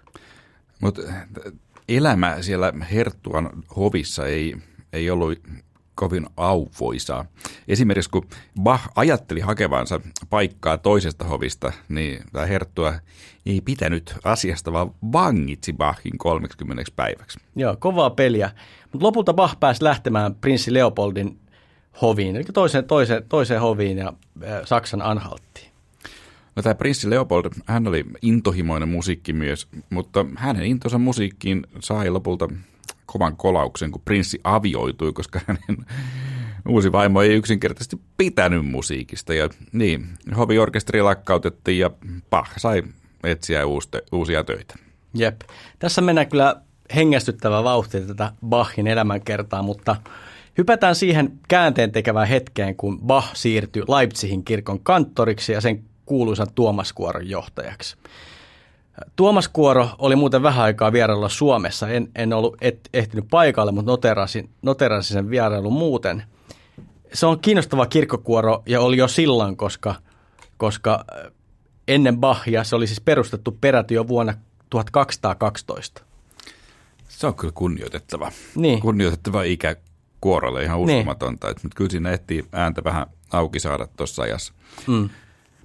Mutta 0.80 1.02
elämä 1.88 2.36
siellä 2.40 2.72
Herttuan 2.92 3.50
hovissa 3.76 4.26
ei, 4.26 4.56
ei 4.92 5.10
ollut 5.10 5.38
kovin 5.96 6.26
auvoisaa. 6.36 7.24
Esimerkiksi 7.68 8.10
kun 8.10 8.26
Bach 8.62 8.88
ajatteli 8.96 9.40
hakevansa 9.40 10.00
paikkaa 10.30 10.78
toisesta 10.78 11.24
hovista, 11.24 11.72
niin 11.88 12.22
tämä 12.32 12.46
herttua 12.46 12.94
ei 13.46 13.60
pitänyt 13.60 14.14
asiasta, 14.24 14.72
vaan 14.72 14.90
vangitsi 15.12 15.72
Bachin 15.72 16.18
30 16.18 16.82
päiväksi. 16.96 17.38
Joo, 17.56 17.76
kovaa 17.78 18.10
peliä. 18.10 18.50
Mutta 18.92 19.06
lopulta 19.06 19.34
Bach 19.34 19.60
pääsi 19.60 19.84
lähtemään 19.84 20.34
prinssi 20.34 20.72
Leopoldin 20.72 21.38
hoviin, 22.02 22.36
eli 22.36 22.44
toiseen, 22.44 22.84
toiseen, 22.84 23.24
toiseen 23.28 23.60
hoviin 23.60 23.98
ja 23.98 24.12
Saksan 24.64 25.02
Anhalttiin. 25.02 25.70
No 26.56 26.62
tämä 26.62 26.74
prinssi 26.74 27.10
Leopold, 27.10 27.44
hän 27.66 27.86
oli 27.86 28.04
intohimoinen 28.22 28.88
musiikkimies, 28.88 29.68
mutta 29.90 30.26
hänen 30.36 30.62
intonsa 30.62 30.98
musiikkiin 30.98 31.66
sai 31.80 32.10
lopulta 32.10 32.48
kovan 33.06 33.36
kolauksen, 33.36 33.90
kun 33.90 34.02
prinssi 34.04 34.40
avioitui, 34.44 35.12
koska 35.12 35.40
hänen 35.46 35.86
uusi 36.68 36.92
vaimo 36.92 37.22
ei 37.22 37.34
yksinkertaisesti 37.34 38.00
pitänyt 38.16 38.66
musiikista. 38.66 39.34
Ja 39.34 39.48
niin, 39.72 40.06
hoviorkesteri 40.36 41.02
lakkautettiin 41.02 41.78
ja 41.78 41.90
pah, 42.30 42.52
sai 42.56 42.82
etsiä 43.24 43.62
uusia 44.12 44.44
töitä. 44.44 44.74
Jep. 45.14 45.40
Tässä 45.78 46.00
mennään 46.00 46.28
kyllä 46.28 46.56
hengästyttävä 46.94 47.64
vauhti 47.64 48.00
tätä 48.00 48.32
Bachin 48.46 48.86
elämänkertaa, 48.86 49.62
mutta 49.62 49.96
hypätään 50.58 50.94
siihen 50.94 51.32
käänteen 51.48 51.92
tekevään 51.92 52.28
hetkeen, 52.28 52.76
kun 52.76 53.00
Bach 53.00 53.34
siirtyi 53.34 53.82
Leipzigin 53.88 54.44
kirkon 54.44 54.80
kanttoriksi 54.80 55.52
ja 55.52 55.60
sen 55.60 55.84
kuuluisan 56.06 56.46
Tuomaskuoron 56.54 57.28
johtajaksi. 57.28 57.96
Tuomas 59.16 59.48
Kuoro 59.48 59.88
oli 59.98 60.16
muuten 60.16 60.42
vähän 60.42 60.64
aikaa 60.64 60.92
vierailla 60.92 61.28
Suomessa. 61.28 61.88
En, 61.88 62.08
en 62.14 62.32
ollut 62.32 62.56
et, 62.60 62.88
ehtinyt 62.94 63.24
paikalle, 63.30 63.72
mutta 63.72 63.90
noterasin, 63.90 64.50
noterasin 64.62 65.14
sen 65.14 65.30
vierailun 65.30 65.72
muuten. 65.72 66.22
Se 67.12 67.26
on 67.26 67.40
kiinnostava 67.40 67.86
kirkkokuoro 67.86 68.62
ja 68.66 68.80
oli 68.80 68.96
jo 68.96 69.08
silloin, 69.08 69.56
koska, 69.56 69.94
koska 70.56 71.04
äh, 71.12 71.32
ennen 71.88 72.18
Bachia 72.18 72.64
se 72.64 72.76
oli 72.76 72.86
siis 72.86 73.00
perustettu 73.00 73.58
peräti 73.60 73.94
jo 73.94 74.08
vuonna 74.08 74.34
1212. 74.70 76.02
Se 77.08 77.26
on 77.26 77.34
kyllä 77.34 77.52
kunnioitettava. 77.52 78.32
Niin. 78.54 78.80
Kunnioitettava 78.80 79.42
ikä 79.42 79.76
kuorolle 80.20 80.62
ihan 80.62 80.86
niin. 80.86 80.98
uskomatonta. 80.98 81.46
Niin. 81.46 81.56
Mutta 81.62 81.76
kyllä 81.76 81.90
siinä 81.90 82.10
ehtii 82.10 82.44
ääntä 82.52 82.84
vähän 82.84 83.06
auki 83.32 83.60
saada 83.60 83.88
tuossa 83.96 84.22
ajassa. 84.22 84.52
Mm. 84.86 85.08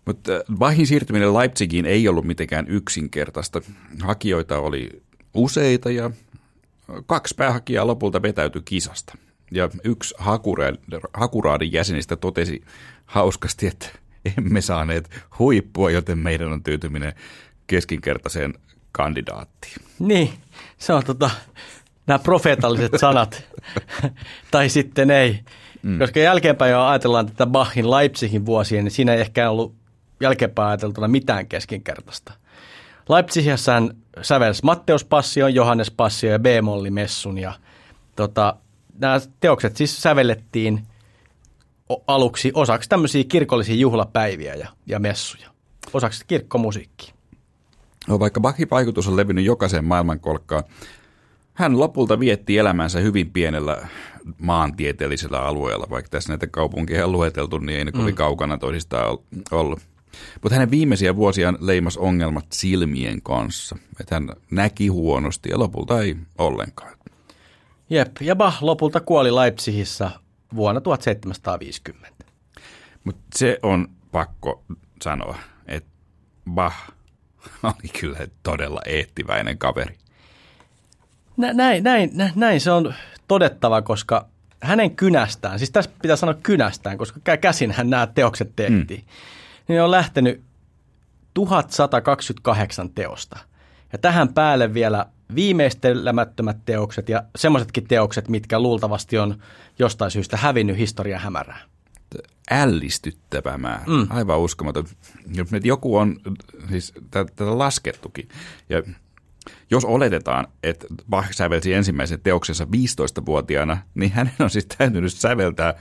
Mutta 0.05 0.31
äh, 0.34 0.41
Bachin 0.58 0.88
siirtyminen 0.88 1.34
Leipzigiin 1.34 1.86
ei 1.86 2.08
ollut 2.08 2.25
mitenkään 2.25 2.67
yksinkertaista. 2.67 3.62
Hakijoita 4.01 4.60
oli 4.60 4.89
useita 5.34 5.91
ja 5.91 6.12
kaksi 7.05 7.36
päähakijaa 7.36 7.88
lopulta 7.88 8.22
vetäytyi 8.22 8.62
kisasta. 8.65 9.17
Ja 9.51 9.70
yksi 9.84 10.15
hakuraadin 11.13 11.72
jäsenistä 11.72 12.15
totesi 12.15 12.63
hauskasti, 13.05 13.67
että 13.67 13.88
emme 14.38 14.62
saaneet 14.62 15.10
huippua, 15.39 15.91
joten 15.91 16.17
meidän 16.17 16.53
on 16.53 16.63
tyytyminen 16.63 17.13
keskinkertaiseen 17.67 18.53
kandidaattiin. 18.91 19.75
Niin, 20.00 20.29
se 20.77 20.93
on 20.93 21.03
tota, 21.03 21.29
nämä 22.08 22.20
profeetalliset 22.20 22.91
sanat, 22.98 23.43
tai 24.51 24.70
sitten 24.70 25.12
ei. 25.12 25.39
Mm. 25.84 26.00
Koska 26.00 26.20
jälkeenpäin 26.20 26.72
jo 26.72 26.86
ajatellaan 26.86 27.25
tätä 27.25 27.46
Bachin 27.46 27.91
Leipzigin 27.91 28.46
vuosia, 28.46 28.84
niin 28.84 28.91
siinä 28.91 29.13
ei 29.13 29.22
ehkä 29.22 29.50
ollut 29.50 29.80
jälkeenpäin 30.21 30.67
ajateltuna 30.67 31.07
mitään 31.07 31.47
keskinkertaista. 31.47 32.33
Leipzigissä 33.09 33.73
hän 33.73 33.97
sävelsi 34.21 34.61
Matteus 34.63 35.05
Passion, 35.05 35.55
Johannes 35.55 35.91
Passion 35.91 36.31
ja 36.31 36.39
B-molli 36.39 36.91
Messun 36.91 37.37
ja 37.37 37.53
tota, 38.15 38.55
nämä 38.99 39.19
teokset 39.39 39.77
siis 39.77 40.01
sävellettiin 40.01 40.87
aluksi 42.07 42.51
osaksi 42.53 42.89
tämmöisiä 42.89 43.23
kirkollisia 43.23 43.75
juhlapäiviä 43.75 44.55
ja, 44.55 44.67
ja 44.85 44.99
messuja, 44.99 45.49
osaksi 45.93 46.25
kirkkomusiikkia. 46.27 47.13
No, 48.07 48.19
vaikka 48.19 48.39
Bachin 48.39 48.67
vaikutus 48.71 49.07
on 49.07 49.15
levinnyt 49.17 49.45
jokaiseen 49.45 49.85
maailmankolkkaan, 49.85 50.63
hän 51.53 51.79
lopulta 51.79 52.19
vietti 52.19 52.57
elämänsä 52.57 52.99
hyvin 52.99 53.31
pienellä 53.31 53.87
maantieteellisellä 54.39 55.41
alueella, 55.41 55.87
vaikka 55.89 56.09
tässä 56.09 56.29
näitä 56.29 56.47
kaupunkeja 56.47 57.05
on 57.05 57.11
lueteltu, 57.11 57.57
niin 57.57 57.77
ei 57.77 57.85
ne 57.85 57.91
kovin 57.91 58.13
mm. 58.13 58.15
kaukana 58.15 58.57
toisistaan 58.57 59.17
ollut. 59.51 59.79
Mutta 60.41 60.55
hänen 60.55 60.71
viimeisiä 60.71 61.15
vuosiaan 61.15 61.57
leimas 61.59 61.97
ongelmat 61.97 62.45
silmien 62.53 63.21
kanssa. 63.21 63.77
Että 63.99 64.15
hän 64.15 64.29
näki 64.51 64.87
huonosti 64.87 65.49
ja 65.49 65.59
lopulta 65.59 66.01
ei 66.01 66.15
ollenkaan. 66.37 66.97
Jep, 67.89 68.17
ja 68.21 68.35
Bach 68.35 68.63
lopulta 68.63 68.99
kuoli 68.99 69.35
Leipzigissä 69.35 70.11
vuonna 70.55 70.81
1750. 70.81 72.25
Mutta 73.03 73.21
se 73.35 73.59
on 73.63 73.87
pakko 74.11 74.63
sanoa, 75.03 75.37
että 75.65 75.89
Bach 76.51 76.75
oli 77.63 77.89
kyllä 77.99 78.19
todella 78.43 78.81
eettiväinen 78.85 79.57
kaveri. 79.57 79.95
Nä, 81.37 81.53
näin, 81.53 81.83
näin, 81.83 82.11
näin 82.35 82.61
se 82.61 82.71
on 82.71 82.93
todettava, 83.27 83.81
koska 83.81 84.25
hänen 84.61 84.95
kynästään, 84.95 85.59
siis 85.59 85.71
tässä 85.71 85.91
pitää 86.01 86.15
sanoa 86.15 86.35
kynästään, 86.43 86.97
koska 86.97 87.37
käsinhän 87.37 87.89
nämä 87.89 88.07
teokset 88.07 88.55
tehtiin. 88.55 88.99
Mm 88.99 89.40
niin 89.67 89.81
on 89.81 89.91
lähtenyt 89.91 90.43
1128 91.33 92.89
teosta. 92.89 93.39
Ja 93.91 93.97
tähän 93.97 94.33
päälle 94.33 94.73
vielä 94.73 95.05
viimeistelemättömät 95.35 96.57
teokset 96.65 97.09
ja 97.09 97.23
semmoisetkin 97.35 97.87
teokset, 97.87 98.29
mitkä 98.29 98.59
luultavasti 98.59 99.17
on 99.17 99.41
jostain 99.79 100.11
syystä 100.11 100.37
hävinnyt 100.37 100.77
historia 100.77 101.19
hämärää. 101.19 101.59
Ällistyttävä 102.51 103.57
määrä. 103.57 103.83
Mm. 103.87 104.07
Aivan 104.09 104.39
uskomaton. 104.39 104.85
Joku 105.63 105.97
on 105.97 106.19
siis 106.69 106.93
tätä 107.11 107.57
laskettukin. 107.57 108.29
Ja 108.69 108.83
jos 109.71 109.85
oletetaan, 109.85 110.47
että 110.63 110.87
Bach 111.09 111.31
sävelsi 111.31 111.73
ensimmäisen 111.73 112.21
teoksensa 112.21 112.63
15-vuotiaana, 112.63 113.77
niin 113.95 114.11
hänen 114.11 114.33
on 114.39 114.49
siis 114.49 114.65
täytynyt 114.77 115.13
säveltää 115.13 115.73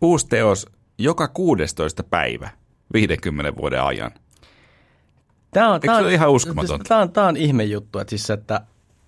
uusi 0.00 0.26
teos 0.28 0.66
joka 0.98 1.28
16 1.28 2.02
päivä 2.02 2.50
50 2.92 3.56
vuoden 3.56 3.82
ajan. 3.82 4.10
Tämä 5.50 5.72
on, 5.72 5.80
tämä 5.80 5.98
on, 5.98 6.10
ihan 6.10 6.30
uskomatonta? 6.30 6.84
Tämä 6.88 7.00
on, 7.00 7.12
tämä 7.12 7.26
on 7.26 7.36
ihme 7.36 7.64
juttu, 7.64 7.98
että, 7.98 8.10
siis, 8.10 8.30
että 8.30 8.60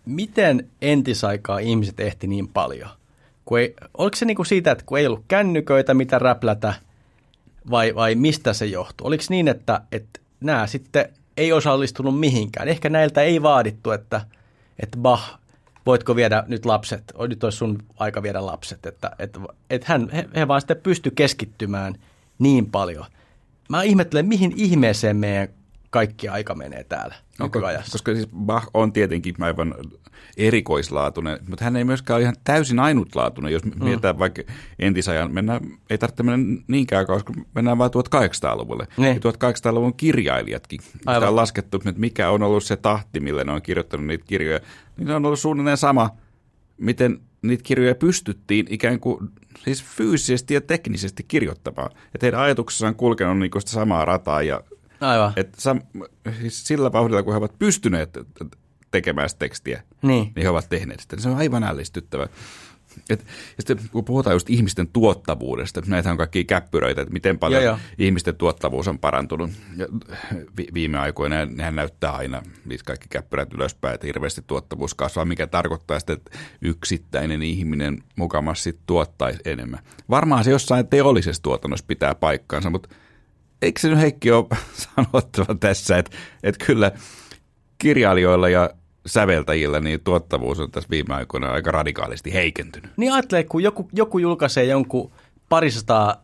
miten 0.04 0.70
entisaikaa 0.82 1.58
ihmiset 1.58 2.00
ehti 2.00 2.26
niin 2.26 2.48
paljon? 2.48 2.90
Kun 3.44 3.58
ei, 3.58 3.74
oliko 3.98 4.16
se 4.16 4.24
niin 4.24 4.36
kuin 4.36 4.46
siitä, 4.46 4.70
että 4.70 4.84
kun 4.86 4.98
ei 4.98 5.06
ollut 5.06 5.24
kännyköitä, 5.28 5.94
mitä 5.94 6.18
räplätä, 6.18 6.74
vai, 7.70 7.94
vai 7.94 8.14
mistä 8.14 8.52
se 8.52 8.66
johtuu? 8.66 9.06
Oliko 9.06 9.24
niin, 9.28 9.48
että, 9.48 9.80
että 9.92 10.20
nämä 10.40 10.66
sitten 10.66 11.08
ei 11.36 11.52
osallistunut 11.52 12.20
mihinkään? 12.20 12.68
Ehkä 12.68 12.88
näiltä 12.88 13.22
ei 13.22 13.42
vaadittu, 13.42 13.90
että, 13.90 14.20
että 14.82 14.98
bah, 14.98 15.38
voitko 15.86 16.16
viedä 16.16 16.44
nyt 16.46 16.66
lapset, 16.66 17.12
nyt 17.28 17.44
olisi 17.44 17.58
sun 17.58 17.82
aika 17.96 18.22
viedä 18.22 18.46
lapset, 18.46 18.86
että, 18.86 19.10
että, 19.18 19.40
että 19.70 19.86
hän, 19.88 20.10
he, 20.10 20.28
he 20.36 20.48
vaan 20.48 20.60
sitten 20.60 20.80
pysty 20.82 21.10
keskittymään 21.10 21.94
niin 22.38 22.70
paljon– 22.70 23.06
mä 23.68 23.82
ihmettelen, 23.82 24.26
mihin 24.26 24.52
ihmeeseen 24.56 25.16
meidän 25.16 25.48
kaikki 25.90 26.28
aika 26.28 26.54
menee 26.54 26.84
täällä 26.84 27.14
no, 27.38 27.46
nykyajassa. 27.46 27.92
Koska 27.92 28.14
siis 28.14 28.28
Bach 28.36 28.68
on 28.74 28.92
tietenkin 28.92 29.34
aivan 29.40 29.74
erikoislaatuinen, 30.36 31.38
mutta 31.48 31.64
hän 31.64 31.76
ei 31.76 31.84
myöskään 31.84 32.14
ole 32.16 32.22
ihan 32.22 32.36
täysin 32.44 32.78
ainutlaatuinen. 32.78 33.52
Jos 33.52 33.64
mm. 33.64 33.84
mietitään 33.84 34.18
vaikka 34.18 34.42
entisajan, 34.78 35.32
mennään, 35.32 35.60
ei 35.90 35.98
tarvitse 35.98 36.22
mennä 36.22 36.62
niinkään 36.68 37.06
koska 37.06 37.32
mennään 37.54 37.78
vain 37.78 37.90
1800-luvulle. 37.90 38.86
Ne. 38.96 39.14
1800-luvun 39.14 39.94
kirjailijatkin. 39.94 40.80
Aivan. 41.06 41.28
on 41.28 41.36
laskettu, 41.36 41.76
että 41.76 42.00
mikä 42.00 42.30
on 42.30 42.42
ollut 42.42 42.64
se 42.64 42.76
tahti, 42.76 43.20
millä 43.20 43.44
ne 43.44 43.52
on 43.52 43.62
kirjoittanut 43.62 44.06
niitä 44.06 44.24
kirjoja. 44.26 44.60
Niin 44.96 45.10
on 45.10 45.26
ollut 45.26 45.38
suunnilleen 45.38 45.76
sama, 45.76 46.10
miten 46.76 47.20
niitä 47.42 47.62
kirjoja 47.62 47.94
pystyttiin 47.94 48.66
ikään 48.70 49.00
kuin 49.00 49.30
siis 49.64 49.84
fyysisesti 49.84 50.54
ja 50.54 50.60
teknisesti 50.60 51.22
kirjoittamaan. 51.22 51.90
Että 52.14 52.26
heidän 52.26 52.40
ajatuksessaan 52.40 52.90
on 52.90 52.96
kulkenut 52.96 53.38
niin 53.38 53.50
sitä 53.58 53.70
samaa 53.70 54.04
rataa 54.04 54.42
ja 54.42 54.62
Aivan. 55.00 55.32
Että 55.36 55.60
sam, 55.60 55.80
siis 56.40 56.66
sillä 56.66 56.92
vauhdilla, 56.92 57.22
kun 57.22 57.32
he 57.32 57.38
ovat 57.38 57.58
pystyneet 57.58 58.18
tekemään 58.90 59.28
sitä 59.28 59.38
tekstiä, 59.38 59.82
niin. 60.02 60.32
niin 60.36 60.42
he 60.42 60.48
ovat 60.48 60.68
tehneet 60.68 61.00
sitä. 61.00 61.20
Se 61.20 61.28
on 61.28 61.36
aivan 61.36 61.64
ällistyttävä. 61.64 62.28
Et, 63.10 63.20
ja 63.20 63.26
sitten 63.58 63.78
kun 63.92 64.04
puhutaan 64.04 64.34
just 64.34 64.50
ihmisten 64.50 64.88
tuottavuudesta, 64.88 65.82
näitä 65.86 66.10
on 66.10 66.16
kaikki 66.16 66.44
käppyröitä, 66.44 67.02
että 67.02 67.12
miten 67.12 67.38
paljon 67.38 67.64
joo. 67.64 67.78
ihmisten 67.98 68.36
tuottavuus 68.36 68.88
on 68.88 68.98
parantunut. 68.98 69.50
Ja 69.76 69.86
vi, 70.56 70.66
viime 70.74 70.98
aikoina 70.98 71.46
nehän 71.46 71.76
näyttää 71.76 72.12
aina 72.12 72.42
niitä 72.64 72.84
kaikki 72.84 73.06
käppyrät 73.10 73.54
ylöspäin, 73.54 73.94
että 73.94 74.06
hirveästi 74.06 74.42
tuottavuus 74.46 74.94
kasvaa, 74.94 75.24
mikä 75.24 75.46
tarkoittaa 75.46 76.00
sitä, 76.00 76.12
että 76.12 76.38
yksittäinen 76.62 77.42
ihminen 77.42 78.02
mukamassa 78.16 78.70
tuottaisi 78.86 79.40
enemmän. 79.44 79.80
Varmaan 80.10 80.44
se 80.44 80.50
jossain 80.50 80.88
teollisessa 80.88 81.42
tuotannossa 81.42 81.86
pitää 81.88 82.14
paikkaansa, 82.14 82.70
mutta 82.70 82.88
eikö 83.62 83.80
se 83.80 83.88
nyt 83.88 83.98
Heikki 83.98 84.30
ole 84.30 84.46
sanottava 84.94 85.54
tässä, 85.54 85.98
että, 85.98 86.16
että 86.42 86.64
kyllä 86.66 86.92
kirjailijoilla 87.78 88.48
ja 88.48 88.70
säveltäjillä 89.08 89.80
niin 89.80 90.00
tuottavuus 90.00 90.60
on 90.60 90.70
tässä 90.70 90.90
viime 90.90 91.14
aikoina 91.14 91.52
aika 91.52 91.70
radikaalisti 91.70 92.32
heikentynyt. 92.32 92.90
Niin 92.96 93.12
ajattelee, 93.12 93.44
kun 93.44 93.62
joku, 93.62 93.88
joku 93.92 94.18
julkaisee 94.18 94.64
jonkun 94.64 95.10
parisataa 95.48 96.22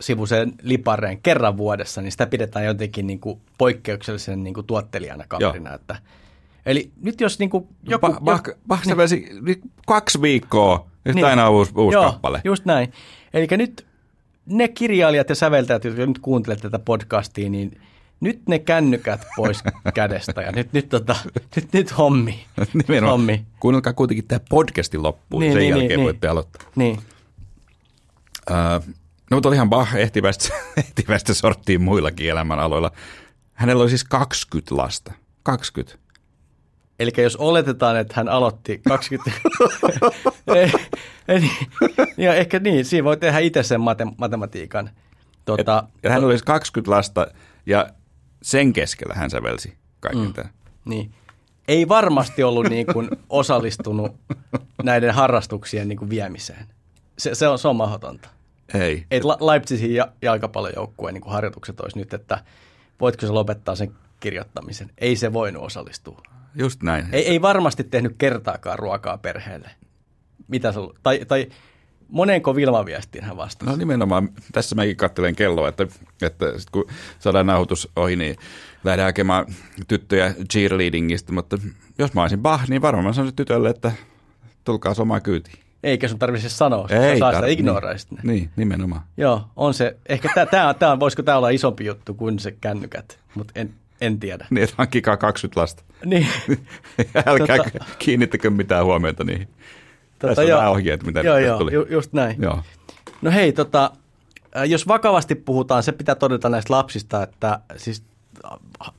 sivuisen 0.00 0.52
lipareen 0.62 1.20
kerran 1.22 1.56
vuodessa, 1.56 2.02
niin 2.02 2.12
sitä 2.12 2.26
pidetään 2.26 2.64
jotenkin 2.64 3.06
niin 3.06 3.20
kuin 3.20 3.40
poikkeuksellisen 3.58 4.44
niin 4.44 4.54
kuin 4.54 4.66
tuottelijana 4.66 5.24
kaverina. 5.28 5.74
Että, 5.74 5.96
eli 6.66 6.90
nyt 7.02 7.20
jos 7.20 7.38
niin 7.38 7.50
kuin 7.50 7.68
joku... 7.88 8.06
Ba- 8.06 8.20
Bach, 8.24 8.50
Bach 8.66 8.84
sävelsi 8.84 9.28
kaksi 9.86 10.22
viikkoa, 10.22 10.86
nyt 11.04 11.14
niin. 11.14 11.26
aina 11.26 11.50
uusi, 11.50 11.72
uusi 11.76 11.94
Joo, 11.94 12.12
kappale. 12.12 12.40
just 12.44 12.64
näin. 12.64 12.92
Eli 13.34 13.46
nyt 13.50 13.86
ne 14.46 14.68
kirjailijat 14.68 15.28
ja 15.28 15.34
säveltäjät, 15.34 15.84
jotka 15.84 16.06
nyt 16.06 16.18
kuuntelet 16.18 16.60
tätä 16.60 16.78
podcastia, 16.78 17.50
niin 17.50 17.80
nyt 18.20 18.40
ne 18.48 18.58
kännykät 18.58 19.26
pois 19.36 19.62
kädestä 19.94 20.42
ja 20.42 20.52
nyt, 20.52 20.72
nyt, 20.72 20.88
tota, 20.88 21.16
nyt, 21.56 21.72
nyt 21.72 21.98
hommi. 21.98 22.44
Nimenomaan. 22.74 23.10
hommi. 23.10 23.44
Kuunnelkaa 23.60 23.92
kuitenkin 23.92 24.26
tämä 24.28 24.40
podcastin 24.50 25.02
loppuun, 25.02 25.40
niin, 25.40 25.52
sen 25.52 25.60
Niin, 25.60 25.74
niin, 25.74 25.80
jälkeen 25.80 25.98
niin, 25.98 26.04
voitte 26.04 26.28
aloittaa. 26.28 26.68
Niin. 26.76 26.98
Uh, 28.50 28.94
no 29.30 29.34
mutta 29.36 29.48
olihan 29.48 29.70
Bach 29.70 29.94
ehtivästä, 29.96 30.48
ehtivästä 30.76 31.34
sorttiin 31.34 31.80
muillakin 31.80 32.30
elämänaloilla. 32.30 32.90
Hänellä 33.52 33.82
oli 33.82 33.90
siis 33.90 34.04
20 34.04 34.76
lasta. 34.76 35.12
20. 35.42 35.98
Eli 36.98 37.10
jos 37.16 37.36
oletetaan, 37.36 37.96
että 37.96 38.14
hän 38.16 38.28
aloitti 38.28 38.80
20... 38.88 39.30
ei, 40.54 40.72
ei, 41.28 41.40
niin. 41.40 41.52
ja 42.16 42.34
ehkä 42.34 42.58
niin, 42.58 42.84
siinä 42.84 43.04
voi 43.04 43.16
tehdä 43.16 43.38
itse 43.38 43.62
sen 43.62 43.80
mate- 43.80 44.14
matematiikan. 44.16 44.90
Tota, 45.44 45.84
Ja 46.02 46.10
hän 46.10 46.24
oli 46.24 46.32
siis 46.32 46.42
20 46.42 46.90
lasta 46.90 47.26
ja 47.66 47.86
sen 48.42 48.72
keskellä 48.72 49.14
hän 49.14 49.30
sävelsi 49.30 49.76
kaiken 50.00 50.26
mm. 50.26 50.32
tämän. 50.32 50.52
niin. 50.84 51.14
Ei 51.68 51.88
varmasti 51.88 52.42
ollut 52.42 52.68
niin 52.68 52.86
kuin 52.86 53.08
osallistunut 53.28 54.16
näiden 54.82 55.14
harrastuksien 55.14 55.88
niin 55.88 55.98
kuin 55.98 56.10
viemiseen. 56.10 56.66
Se, 57.18 57.34
se, 57.34 57.48
on, 57.48 57.58
se 57.58 57.68
on 57.68 57.76
mahdotonta. 57.76 58.28
Ei. 58.74 59.06
Ei 59.10 59.22
La- 59.22 59.38
Leipzigin 59.40 59.94
ja, 59.94 60.08
jalkapallojoukkueen 60.22 61.14
niin 61.14 61.22
kuin 61.22 61.32
harjoitukset 61.32 61.80
olisi 61.80 61.98
nyt, 61.98 62.14
että 62.14 62.44
voitko 63.00 63.26
se 63.26 63.32
lopettaa 63.32 63.74
sen 63.74 63.92
kirjoittamisen. 64.20 64.90
Ei 64.98 65.16
se 65.16 65.32
voinut 65.32 65.62
osallistua. 65.62 66.22
Just 66.54 66.82
näin. 66.82 67.08
Ei, 67.12 67.28
ei 67.28 67.42
varmasti 67.42 67.84
tehnyt 67.84 68.14
kertaakaan 68.18 68.78
ruokaa 68.78 69.18
perheelle. 69.18 69.70
Mitä 70.48 70.72
se, 70.72 70.80
tai, 71.02 71.24
tai 71.28 71.48
moneenko 72.10 72.56
Vilma-viestiin 72.56 73.24
hän 73.24 73.36
vastasi? 73.36 73.70
No 73.70 73.76
nimenomaan, 73.76 74.28
tässä 74.52 74.74
mäkin 74.74 74.96
katselen 74.96 75.36
kelloa, 75.36 75.68
että, 75.68 75.86
että 76.22 76.58
sit 76.58 76.70
kun 76.70 76.84
saadaan 77.18 77.46
nauhoitus 77.46 77.88
ohi, 77.96 78.16
niin 78.16 78.36
lähdetään 78.84 79.08
hakemaan 79.08 79.46
tyttöjä 79.88 80.34
cheerleadingista, 80.52 81.32
mutta 81.32 81.58
jos 81.98 82.14
mä 82.14 82.22
olisin 82.22 82.40
Bach, 82.40 82.68
niin 82.68 82.82
varmaan 82.82 83.06
mä 83.06 83.12
sanoisin 83.12 83.36
tytölle, 83.36 83.70
että 83.70 83.92
tulkaa 84.64 84.94
somaa 84.94 85.20
kyytiin. 85.20 85.58
Eikä 85.82 86.08
sun 86.08 86.18
tarvitse 86.18 86.48
sanoa, 86.48 86.88
sitä, 86.88 87.06
Ei 87.06 87.18
saa 87.18 87.32
sitä 87.34 87.46
ignoraa 87.46 87.90
niin, 87.90 87.98
sitten. 87.98 88.18
niin, 88.22 88.50
nimenomaan. 88.56 89.02
Joo, 89.16 89.44
on 89.56 89.74
se. 89.74 89.96
Ehkä 90.08 90.46
tää, 90.50 90.74
tää, 90.74 91.00
voisiko 91.00 91.22
tämä 91.22 91.38
olla 91.38 91.48
isompi 91.48 91.84
juttu 91.84 92.14
kuin 92.14 92.38
se 92.38 92.50
kännykät, 92.60 93.18
mutta 93.34 93.52
en, 93.56 93.74
en 94.00 94.20
tiedä. 94.20 94.46
Niin, 94.50 94.64
että 94.64 94.74
hankkikaa 94.78 95.16
20 95.16 95.60
lasta. 95.60 95.82
Niin, 96.04 96.26
Älkää 97.26 97.56
Tota- 97.56 97.84
kiinnittäkö 97.98 98.50
mitään 98.50 98.84
huomiota 98.84 99.24
niihin. 99.24 99.48
Tässä 100.28 100.42
on 100.42 100.48
nämä 100.48 100.70
ohjeet, 100.70 101.02
mitä 101.02 101.20
joo, 101.20 101.38
joo, 101.38 101.58
tuli. 101.58 101.74
ju, 101.74 101.86
just 101.90 102.12
näin. 102.12 102.42
Joo. 102.42 102.62
No 103.22 103.30
hei, 103.30 103.52
tota, 103.52 103.90
äh, 104.56 104.64
jos 104.64 104.88
vakavasti 104.88 105.34
puhutaan, 105.34 105.82
se 105.82 105.92
pitää 105.92 106.14
todeta 106.14 106.48
näistä 106.48 106.74
lapsista, 106.74 107.22
että 107.22 107.60
siis 107.76 108.02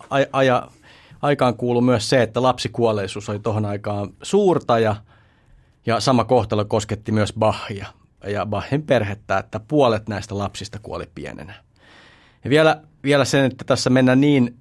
a, 0.10 0.18
aja, 0.32 0.68
aikaan 1.22 1.58
kuuluu 1.58 1.82
myös 1.82 2.10
se, 2.10 2.22
että 2.22 2.42
lapsikuolleisuus 2.42 3.30
oli 3.30 3.40
tuohon 3.40 3.66
aikaan 3.66 4.10
suurta 4.22 4.80
ja, 4.80 4.96
ja 5.86 6.00
sama 6.00 6.24
kohtalo 6.24 6.66
kosketti 6.66 7.12
myös 7.12 7.34
Bachia 7.40 7.88
ja 8.28 8.46
Bachin 8.46 8.84
perhettä, 8.84 9.38
että 9.38 9.60
puolet 9.60 10.10
näistä 10.10 10.38
lapsista 10.38 10.80
kuoli 10.80 11.10
pienenä. 11.16 11.54
Ja 12.44 12.50
vielä, 12.50 12.82
vielä 13.04 13.26
sen, 13.26 13.46
että 13.46 13.66
tässä 13.66 13.90
mennään 13.90 14.22
niin, 14.22 14.58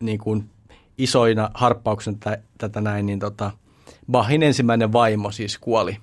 niin 0.00 0.18
kuin 0.18 0.50
isoina 0.98 1.50
harppauksena 1.54 2.16
tätä, 2.20 2.42
tätä 2.58 2.80
näin, 2.80 3.06
niin 3.06 3.18
tota, 3.18 3.50
Bachin 4.12 4.42
ensimmäinen 4.42 4.92
vaimo 4.92 5.30
siis 5.30 5.58
kuoli, 5.58 5.96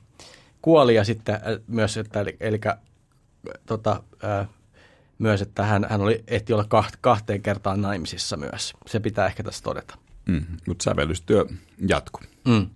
kuoli 0.61 0.95
ja 0.95 1.03
sitten 1.03 1.35
äh, 1.35 1.41
myös, 1.67 1.97
että 1.97 2.21
eli, 2.21 2.37
eli 2.39 2.59
tota, 3.65 4.03
äh, 4.23 4.47
myös, 5.19 5.41
että 5.41 5.65
hän, 5.65 5.87
hän 5.89 6.01
oli, 6.01 6.23
ehti 6.27 6.53
olla 6.53 6.65
kaht, 6.67 6.95
kahteen 7.01 7.41
kertaan 7.41 7.81
naimisissa 7.81 8.37
myös. 8.37 8.73
Se 8.87 8.99
pitää 8.99 9.25
ehkä 9.25 9.43
tässä 9.43 9.63
todeta. 9.63 9.97
Mm, 10.25 10.45
mutta 10.67 10.83
sävellystyö 10.83 11.45
jatkuu. 11.87 12.21
Mm. 12.47 12.69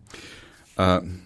Äh, 0.80 1.19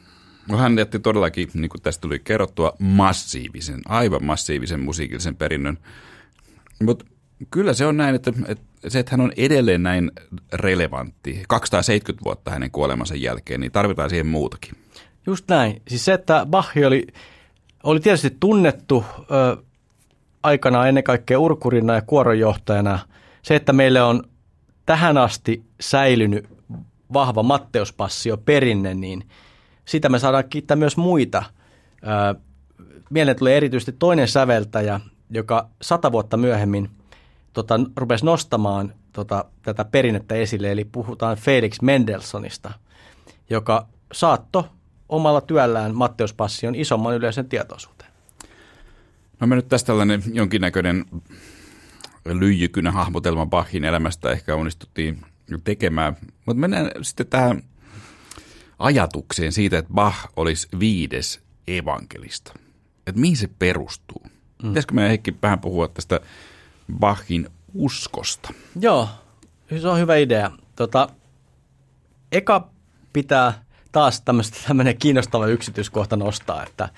no 0.50 0.58
hän 0.58 0.78
jätti 0.78 1.00
todellakin, 1.00 1.50
niin 1.54 1.70
kuin 1.70 1.82
tästä 1.82 2.02
tuli 2.02 2.20
kerrottua, 2.20 2.76
massiivisen, 2.80 3.82
aivan 3.86 4.24
massiivisen 4.24 4.80
musiikillisen 4.80 5.36
perinnön. 5.36 5.78
Mutta 6.84 7.06
kyllä 7.52 7.74
se 7.74 7.86
on 7.86 7.98
näin, 7.98 8.16
että, 8.16 8.34
että 8.48 8.64
se, 8.88 9.00
että 9.00 9.12
hän 9.12 9.22
on 9.22 9.32
edelleen 9.38 9.84
näin 9.84 10.12
relevantti, 10.54 11.44
270 11.48 12.26
vuotta 12.26 12.52
hänen 12.52 12.72
kuolemansa 12.72 13.16
jälkeen, 13.16 13.60
niin 13.60 13.72
tarvitaan 13.72 14.10
siihen 14.10 14.28
muutakin. 14.28 14.74
Just 15.26 15.46
näin. 15.48 15.82
Siis 15.88 16.06
se, 16.06 16.14
että 16.14 16.46
Bach 16.50 16.78
oli, 16.88 17.08
oli 17.84 18.00
tietysti 18.00 18.38
tunnettu 18.40 19.06
ö, 19.20 19.58
aikanaan 20.44 20.90
ennen 20.90 21.04
kaikkea 21.04 21.40
urkurina 21.40 21.96
ja 21.96 22.02
kuoronjohtajana. 22.02 23.00
Se, 23.42 23.56
että 23.56 23.74
meille 23.74 24.02
on 24.02 24.24
tähän 24.86 25.18
asti 25.18 25.64
säilynyt 25.80 26.50
vahva 27.14 27.44
Matteuspassio 27.44 28.38
perinne, 28.38 28.94
niin 28.94 29.30
sitä 29.86 30.10
me 30.10 30.20
saadaan 30.20 30.50
kiittää 30.50 30.78
myös 30.78 30.98
muita. 30.98 31.44
Ö, 32.04 32.40
mieleen 33.10 33.38
tulee 33.38 33.58
erityisesti 33.58 33.96
toinen 34.00 34.28
säveltäjä, 34.28 35.00
joka 35.30 35.70
sata 35.82 36.12
vuotta 36.12 36.38
myöhemmin 36.38 36.90
tota, 37.58 37.80
rupesi 37.96 38.26
nostamaan 38.26 38.94
tota, 39.14 39.46
tätä 39.62 39.86
perinnettä 39.86 40.36
esille, 40.36 40.72
eli 40.72 40.86
puhutaan 40.86 41.38
Felix 41.38 41.82
Mendelssohnista, 41.82 42.72
joka 43.50 43.88
saatto 44.12 44.70
omalla 45.10 45.42
työllään 45.42 45.96
Matteuspassion 45.96 46.76
isomman 46.76 47.16
yleisen 47.16 47.50
tietoisuuteen. 47.50 48.12
No 49.40 49.48
me 49.48 49.56
nyt 49.56 49.68
tästä 49.68 49.88
tällainen 49.88 50.24
jonkinnäköinen 50.34 51.06
lyijykynä 52.26 52.92
hahmotelma 52.92 53.46
Bachin 53.46 53.84
elämästä 53.84 54.32
ehkä 54.32 54.56
onnistuttiin 54.56 55.22
tekemään. 55.64 56.18
Mutta 56.46 56.60
mennään 56.60 56.92
sitten 57.02 57.28
tähän 57.28 57.64
ajatukseen 58.80 59.52
siitä, 59.52 59.78
että 59.78 59.94
Bach 59.94 60.18
olisi 60.36 60.68
viides 60.80 61.40
evankelista. 61.68 62.54
Että 63.08 63.22
mihin 63.22 63.38
se 63.38 63.50
perustuu? 63.60 64.22
Mm. 64.64 64.68
Pitäisikö 64.70 64.94
meidän 64.94 65.10
Heikki 65.10 65.36
vähän 65.42 65.60
puhua 65.60 65.88
tästä 65.88 66.20
Bachin 66.94 67.50
uskosta? 67.74 68.54
Joo, 68.80 69.10
se 69.82 69.88
on 69.88 70.00
hyvä 70.00 70.16
idea. 70.16 70.52
Tota, 70.76 71.10
eka 72.32 72.70
pitää 73.14 73.64
taas 73.92 74.24
tämmöinen 74.68 74.98
kiinnostava 74.98 75.48
yksityiskohta 75.48 76.16
nostaa, 76.16 76.64
että 76.64 76.90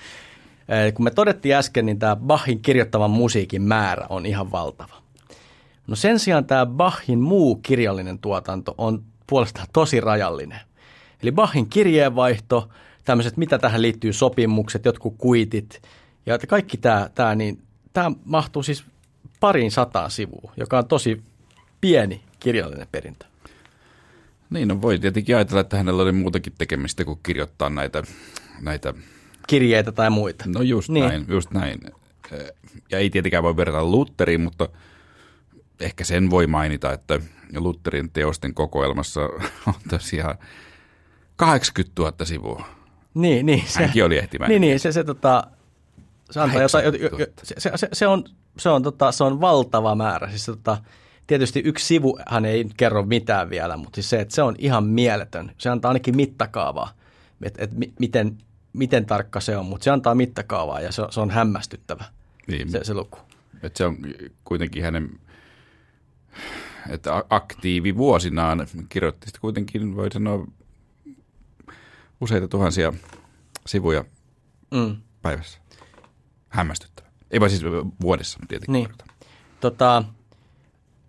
eh, 0.68 0.94
kun 0.94 1.04
me 1.04 1.10
todettiin 1.10 1.54
äsken, 1.54 1.86
niin 1.86 1.98
tämä 1.98 2.16
Bachin 2.16 2.62
kirjoittavan 2.62 3.10
musiikin 3.10 3.62
määrä 3.62 4.06
on 4.08 4.26
ihan 4.26 4.52
valtava. 4.52 4.94
No 5.86 5.96
sen 5.96 6.18
sijaan 6.18 6.44
tämä 6.44 6.66
Bachin 6.66 7.20
muu 7.20 7.56
kirjallinen 7.56 8.18
tuotanto 8.18 8.74
on 8.78 9.02
puolestaan 9.26 9.66
tosi 9.72 10.00
rajallinen. 10.00 10.60
Eli 11.22 11.32
Bachin 11.32 11.68
kirjeenvaihto, 11.68 12.68
tämmöiset, 13.04 13.36
mitä 13.36 13.58
tähän 13.58 13.82
liittyy, 13.82 14.12
sopimukset, 14.12 14.84
jotkut 14.84 15.14
kuitit 15.18 15.82
ja 16.26 16.38
kaikki 16.38 16.76
tämä, 16.76 17.10
tämä, 17.14 17.34
niin 17.34 17.62
tämä 17.92 18.12
mahtuu 18.24 18.62
siis 18.62 18.84
pariin 19.40 19.70
sataan 19.70 20.10
sivuun, 20.10 20.52
joka 20.56 20.78
on 20.78 20.86
tosi 20.86 21.22
pieni 21.80 22.22
kirjallinen 22.40 22.88
perintö. 22.92 23.26
Niin, 24.50 24.68
no 24.68 24.82
voi 24.82 24.98
tietenkin 24.98 25.36
ajatella, 25.36 25.60
että 25.60 25.76
hänellä 25.76 26.02
oli 26.02 26.12
muutakin 26.12 26.52
tekemistä 26.58 27.04
kuin 27.04 27.20
kirjoittaa 27.22 27.70
näitä, 27.70 28.02
näitä 28.60 28.94
Kirjeitä 29.46 29.92
tai 29.92 30.10
muita. 30.10 30.44
No 30.46 30.62
just 30.62 30.88
Niin. 30.88 31.08
näin, 31.08 31.24
just 31.28 31.50
näin. 31.50 31.80
Ja 32.90 32.98
ei 32.98 33.10
tietenkään 33.10 33.42
voi 33.42 33.56
verrata 33.56 33.84
Lutheriin, 33.84 34.40
mutta 34.40 34.68
ehkä 35.80 36.04
sen 36.04 36.30
voi 36.30 36.46
mainita, 36.46 36.92
että 36.92 37.20
Lutherin 37.56 38.10
teosten 38.10 38.54
kokoelmassa 38.54 39.20
on 39.66 39.74
tosiaan 39.90 40.38
80 41.36 42.02
000 42.02 42.24
sivua. 42.24 42.66
Niin, 43.14 43.46
niin. 43.46 43.64
Se, 43.66 43.80
Hänkin 43.80 44.04
oli 44.04 44.18
ehtimäinen. 44.18 44.60
Niin, 44.60 44.68
niin 44.68 44.80
se, 44.80 44.92
se, 44.92 45.04
tota, 45.04 45.44
se, 46.30 46.40
antaa 46.40 46.62
jotain, 46.62 46.84
jo, 46.84 46.90
jo, 46.90 47.08
80 47.10 47.42
se, 47.42 47.54
se, 47.76 47.88
se, 47.92 48.06
on, 48.06 48.24
se, 48.60 48.68
on, 48.68 48.82
tota, 48.82 49.12
se 49.12 49.24
on 49.24 49.40
valtava 49.40 49.94
määrä. 49.94 50.28
Siis, 50.30 50.46
tota, 50.46 50.78
tietysti 51.26 51.62
yksi 51.64 51.86
sivu 51.86 52.18
hän 52.28 52.44
ei 52.44 52.66
kerro 52.76 53.02
mitään 53.02 53.50
vielä, 53.50 53.76
mutta 53.76 53.94
siis 53.94 54.10
se, 54.10 54.20
että 54.20 54.34
se 54.34 54.42
on 54.42 54.54
ihan 54.58 54.84
mieletön. 54.84 55.52
Se 55.58 55.70
antaa 55.70 55.88
ainakin 55.88 56.16
mittakaavaa, 56.16 56.92
että 57.42 57.64
et, 57.64 57.72
mi- 57.72 57.92
miten, 57.98 58.38
miten 58.72 59.06
tarkka 59.06 59.40
se 59.40 59.56
on, 59.56 59.66
mutta 59.66 59.84
se 59.84 59.90
antaa 59.90 60.14
mittakaavaa 60.14 60.80
ja 60.80 60.92
se, 60.92 61.02
on- 61.02 61.12
se 61.12 61.20
on 61.20 61.30
hämmästyttävä 61.30 62.04
Niin, 62.46 62.70
se, 62.70 62.84
se 62.84 62.94
luku. 62.94 63.18
että 63.62 63.78
se 63.78 63.84
on 63.86 63.96
kuitenkin 64.44 64.82
hänen 64.82 65.10
että 66.90 67.16
a- 67.16 67.24
aktiivivuosinaan 67.30 68.66
kirjoitti 68.88 69.26
sitä 69.26 69.38
kuitenkin, 69.40 69.96
voi 69.96 70.10
sanoa, 70.12 70.46
Useita 72.20 72.48
tuhansia 72.48 72.92
sivuja 73.66 74.04
Mm. 74.70 74.96
päivässä. 75.22 75.58
Hämmästyttävä. 76.48 77.08
Ei 77.30 77.40
vaan 77.40 77.50
siis 77.50 77.62
vuodessa 78.02 78.38
tietenkin. 78.48 78.72
Niin. 78.72 78.88
Tota, 79.60 80.04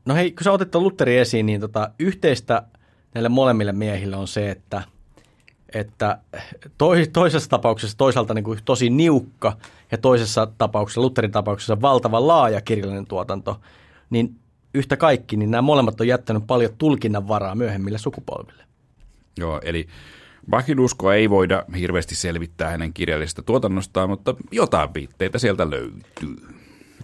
no 0.05 0.15
hei, 0.15 0.31
kun 0.31 0.43
sä 0.43 0.51
otit 0.51 0.71
tuon 0.71 0.83
Lutherin 0.83 1.19
esiin, 1.19 1.45
niin 1.45 1.61
tota, 1.61 1.89
yhteistä 1.99 2.63
näille 3.13 3.29
molemmille 3.29 3.71
miehille 3.71 4.15
on 4.15 4.27
se, 4.27 4.51
että, 4.51 4.83
että 5.73 6.17
toi, 6.77 7.07
toisessa 7.13 7.49
tapauksessa 7.49 7.97
toisaalta 7.97 8.33
niin 8.33 8.43
kuin 8.43 8.59
tosi 8.65 8.89
niukka 8.89 9.57
ja 9.91 9.97
toisessa 9.97 10.47
tapauksessa, 10.57 11.01
Lutherin 11.01 11.31
tapauksessa 11.31 11.81
valtava 11.81 12.27
laaja 12.27 12.61
kirjallinen 12.61 13.05
tuotanto, 13.05 13.61
niin 14.09 14.35
yhtä 14.73 14.97
kaikki, 14.97 15.37
niin 15.37 15.51
nämä 15.51 15.61
molemmat 15.61 16.01
on 16.01 16.07
jättänyt 16.07 16.47
paljon 16.47 16.71
tulkinnan 16.77 17.27
varaa 17.27 17.55
myöhemmille 17.55 17.97
sukupolville. 17.97 18.63
Joo, 19.37 19.61
eli 19.63 19.87
Bachin 20.49 20.79
uskoa 20.79 21.15
ei 21.15 21.29
voida 21.29 21.63
hirveästi 21.79 22.15
selvittää 22.15 22.69
hänen 22.69 22.93
kirjallisesta 22.93 23.43
tuotannostaan, 23.43 24.09
mutta 24.09 24.35
jotain 24.51 24.93
viitteitä 24.93 25.39
sieltä 25.39 25.69
löytyy. 25.69 26.35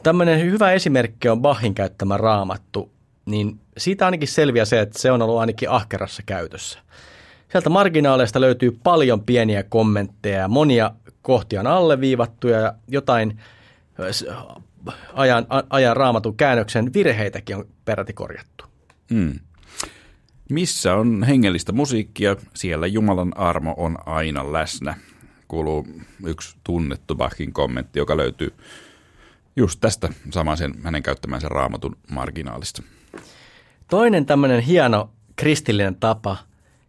Tämmöinen 0.04 0.42
hyvä 0.42 0.72
esimerkki 0.72 1.30
on 1.30 1.42
Bachin 1.42 1.76
käyttämä 1.76 2.18
raamattu, 2.18 2.92
niin 3.26 3.60
siitä 3.78 4.06
ainakin 4.06 4.28
selviää 4.28 4.66
se, 4.66 4.80
että 4.80 5.00
se 5.00 5.12
on 5.12 5.22
ollut 5.22 5.40
ainakin 5.40 5.70
ahkerassa 5.70 6.24
käytössä. 6.26 6.80
Sieltä 7.52 7.70
marginaaleista 7.70 8.42
löytyy 8.42 8.80
paljon 8.84 9.22
pieniä 9.24 9.64
kommentteja 9.64 10.40
ja 10.40 10.48
monia 10.48 10.92
kohtia 11.22 11.60
on 11.60 11.68
alleviivattuja 11.68 12.60
ja 12.60 12.74
jotain 12.88 13.40
ajan, 15.14 15.48
ajan 15.70 15.98
raamatun 15.98 16.38
käännöksen 16.38 16.94
virheitäkin 16.94 17.56
on 17.56 17.66
peräti 17.86 18.14
korjattu. 18.14 18.66
Hmm. 19.14 19.40
Missä 20.50 20.96
on 20.96 21.24
hengellistä 21.24 21.72
musiikkia, 21.72 22.36
siellä 22.54 22.88
Jumalan 22.88 23.38
armo 23.38 23.74
on 23.78 23.98
aina 24.06 24.54
läsnä. 24.54 24.98
Kuuluu 25.48 25.88
yksi 26.26 26.58
tunnettu 26.64 27.16
Bachin 27.16 27.54
kommentti, 27.54 28.00
joka 28.00 28.18
löytyy 28.18 28.54
just 29.56 29.80
tästä 29.82 30.10
samaisen 30.32 30.74
hänen 30.84 31.04
käyttämänsä 31.04 31.50
raamatun 31.50 31.98
marginaalista. 32.12 32.84
Toinen 33.90 34.26
tämmöinen 34.26 34.62
hieno 34.62 35.10
kristillinen 35.36 35.96
tapa, 35.96 36.38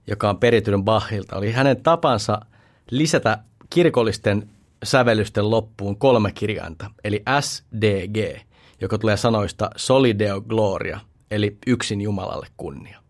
joka 0.07 0.31
on 0.31 0.39
peritynyt 0.39 0.85
Bachilta, 0.85 1.37
oli 1.37 1.53
hänen 1.53 1.83
tapansa 1.83 2.41
lisätä 2.91 3.39
kirkollisten 3.71 4.51
sävellysten 4.85 5.51
loppuun 5.51 5.99
kolme 5.99 6.33
kirjainta, 6.33 6.91
eli 7.05 7.23
SDG, 7.41 8.39
joka 8.81 8.99
tulee 8.99 9.17
sanoista 9.17 9.71
Solideo 9.77 10.41
Gloria, 10.41 11.01
eli 11.31 11.59
yksin 11.67 12.01
Jumalalle 12.01 12.47
kunnia. 12.57 13.08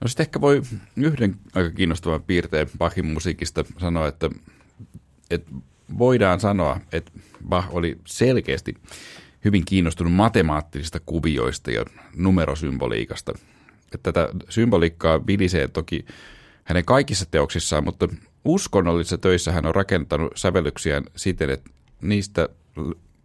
No 0.00 0.08
sitten 0.08 0.24
ehkä 0.24 0.40
voi 0.40 0.62
yhden 0.96 1.36
aika 1.54 1.70
kiinnostavan 1.70 2.22
piirteen 2.22 2.70
Bachin 2.78 3.06
musiikista 3.06 3.64
sanoa, 3.78 4.08
että, 4.08 4.30
että 5.30 5.50
voidaan 5.98 6.40
sanoa, 6.40 6.80
että 6.92 7.12
Bach 7.48 7.74
oli 7.74 7.98
selkeästi 8.06 8.74
hyvin 9.44 9.64
kiinnostunut 9.64 10.12
matemaattisista 10.12 11.00
kuvioista 11.06 11.70
ja 11.70 11.84
numerosymboliikasta. 12.16 13.32
Että 13.94 14.12
tätä 14.12 14.28
symboliikkaa 14.48 15.26
vilisee 15.26 15.68
toki 15.68 16.04
hänen 16.64 16.84
kaikissa 16.84 17.26
teoksissaan, 17.30 17.84
mutta 17.84 18.08
uskonnollisissa 18.44 19.18
töissä 19.18 19.52
hän 19.52 19.66
on 19.66 19.74
rakentanut 19.74 20.32
sävellyksiään 20.36 21.04
siten, 21.16 21.50
että 21.50 21.70
niistä 22.02 22.48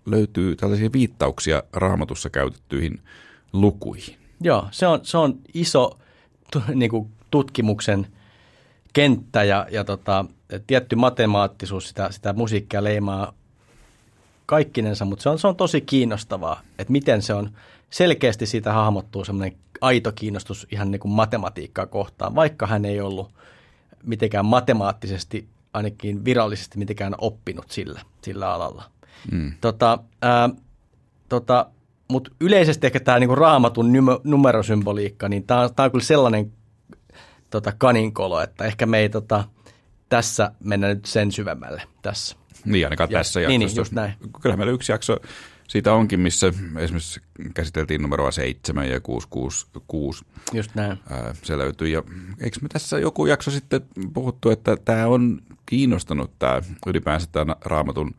löytyy 0.05 0.55
tällaisia 0.55 0.91
viittauksia 0.93 1.63
raamatussa 1.73 2.29
käytettyihin 2.29 2.99
lukuihin. 3.53 4.15
Joo, 4.41 4.67
se 4.71 4.87
on, 4.87 4.99
se 5.03 5.17
on 5.17 5.39
iso 5.53 5.99
niin 6.73 6.91
kuin 6.91 7.11
tutkimuksen 7.31 8.07
kenttä 8.93 9.43
ja, 9.43 9.67
ja 9.71 9.83
tota, 9.83 10.25
tietty 10.67 10.95
matemaattisuus 10.95 11.87
sitä, 11.87 12.11
sitä 12.11 12.33
musiikkia 12.33 12.83
leimaa 12.83 13.33
kaikkinensa, 14.45 15.05
mutta 15.05 15.23
se 15.23 15.29
on, 15.29 15.39
se 15.39 15.47
on 15.47 15.55
tosi 15.55 15.81
kiinnostavaa, 15.81 16.61
että 16.79 16.91
miten 16.91 17.21
se 17.21 17.33
on, 17.33 17.51
selkeästi 17.89 18.45
siitä 18.45 18.73
hahmottuu 18.73 19.25
semmoinen 19.25 19.57
aito 19.81 20.11
kiinnostus 20.11 20.67
ihan 20.71 20.91
niin 20.91 20.99
kuin 20.99 21.11
matematiikkaa 21.11 21.85
kohtaan, 21.85 22.35
vaikka 22.35 22.67
hän 22.67 22.85
ei 22.85 23.01
ollut 23.01 23.31
mitenkään 24.03 24.45
matemaattisesti, 24.45 25.47
ainakin 25.73 26.25
virallisesti 26.25 26.77
mitenkään 26.77 27.15
oppinut 27.17 27.71
sillä, 27.71 28.01
sillä 28.21 28.53
alalla. 28.53 28.83
Mm. 29.31 29.53
Tota, 29.61 29.99
ää, 30.21 30.49
tota, 31.29 31.65
mutta 32.07 32.31
yleisesti 32.41 32.87
ehkä 32.87 32.99
tämä 32.99 33.19
niinku 33.19 33.35
raamatun 33.35 33.93
numerosymboliikka, 34.23 35.29
niin 35.29 35.43
tämä 35.43 35.61
on, 35.61 35.69
on 35.77 35.91
kyllä 35.91 36.03
sellainen 36.03 36.53
tota, 37.49 37.73
kaninkolo, 37.77 38.41
että 38.41 38.65
ehkä 38.65 38.85
me 38.85 38.99
ei 38.99 39.09
tota, 39.09 39.43
tässä 40.09 40.51
mennä 40.63 40.87
nyt 40.87 41.05
sen 41.05 41.31
syvemmälle 41.31 41.81
tässä. 42.01 42.35
Niin, 42.65 42.85
ainakaan 42.85 43.11
ja, 43.11 43.19
tässä 43.19 43.41
jaksossa. 43.41 43.57
Niin, 43.57 43.67
niin, 43.67 43.77
just 43.77 43.91
näin. 43.91 44.13
Kyllä 44.41 44.57
meillä 44.57 44.73
yksi 44.73 44.91
jakso 44.91 45.17
siitä 45.67 45.93
onkin, 45.93 46.19
missä 46.19 46.53
esimerkiksi 46.77 47.21
käsiteltiin 47.53 48.01
numeroa 48.01 48.31
7 48.31 48.89
ja 48.89 49.01
666. 49.01 50.25
Just 50.53 50.75
näin. 50.75 50.97
Ää, 51.09 51.35
se 51.43 51.57
löytyy. 51.57 51.87
Ja 51.87 52.03
eikö 52.41 52.59
me 52.61 52.67
tässä 52.67 52.99
joku 52.99 53.25
jakso 53.25 53.51
sitten 53.51 53.81
puhuttu, 54.13 54.49
että 54.49 54.77
tämä 54.85 55.07
on 55.07 55.41
kiinnostanut 55.65 56.39
tämä 56.39 56.61
ylipäänsä 56.87 57.27
tämä 57.31 57.55
raamatun 57.65 58.15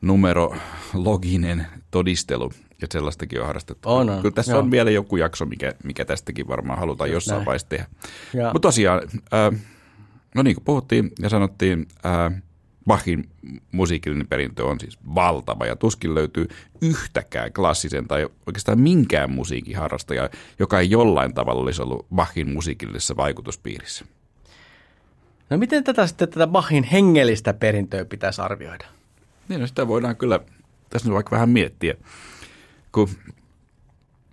numerologinen 0.00 1.66
todistelu, 1.90 2.52
ja 2.82 2.88
sellaistakin 2.90 3.40
on 3.40 3.46
harrastettu. 3.46 3.88
On, 3.88 4.10
on. 4.10 4.22
Kyllä 4.22 4.34
tässä 4.34 4.52
Joo. 4.52 4.60
on 4.60 4.70
vielä 4.70 4.90
joku 4.90 5.16
jakso, 5.16 5.46
mikä, 5.46 5.72
mikä 5.84 6.04
tästäkin 6.04 6.48
varmaan 6.48 6.78
halutaan 6.78 7.10
Just 7.10 7.14
jossain 7.14 7.36
näin. 7.38 7.46
vaiheessa 7.46 7.68
tehdä. 7.68 7.86
Mutta 8.52 8.68
tosiaan, 8.68 9.00
äh, 9.34 9.60
no 10.34 10.42
niin 10.42 10.56
kuin 10.56 10.64
puhuttiin 10.64 11.12
ja 11.22 11.28
sanottiin, 11.28 11.86
äh, 12.06 12.42
Bachin 12.86 13.28
musiikillinen 13.72 14.28
perintö 14.28 14.64
on 14.64 14.80
siis 14.80 14.98
valtava 15.14 15.66
ja 15.66 15.76
tuskin 15.76 16.14
löytyy 16.14 16.48
yhtäkään 16.80 17.52
klassisen 17.52 18.08
tai 18.08 18.28
oikeastaan 18.46 18.80
minkään 18.80 19.30
musiikin 19.30 19.76
harrastaja, 19.76 20.30
joka 20.58 20.80
ei 20.80 20.90
jollain 20.90 21.34
tavalla 21.34 21.62
olisi 21.62 21.82
ollut 21.82 22.06
Bachin 22.14 22.52
musiikillisessa 22.52 23.16
vaikutuspiirissä. 23.16 24.04
No 25.50 25.58
miten 25.58 25.84
tätä 25.84 26.06
sitten 26.06 26.28
tätä 26.28 26.46
Bachin 26.46 26.84
hengellistä 26.84 27.54
perintöä 27.54 28.04
pitäisi 28.04 28.42
arvioida? 28.42 28.84
Niin, 29.48 29.60
no 29.60 29.66
sitä 29.66 29.88
voidaan 29.88 30.16
kyllä 30.16 30.40
tässä 30.90 31.08
nyt 31.08 31.14
vaikka 31.14 31.30
vähän 31.30 31.48
miettiä 31.48 31.94
kun 32.92 33.08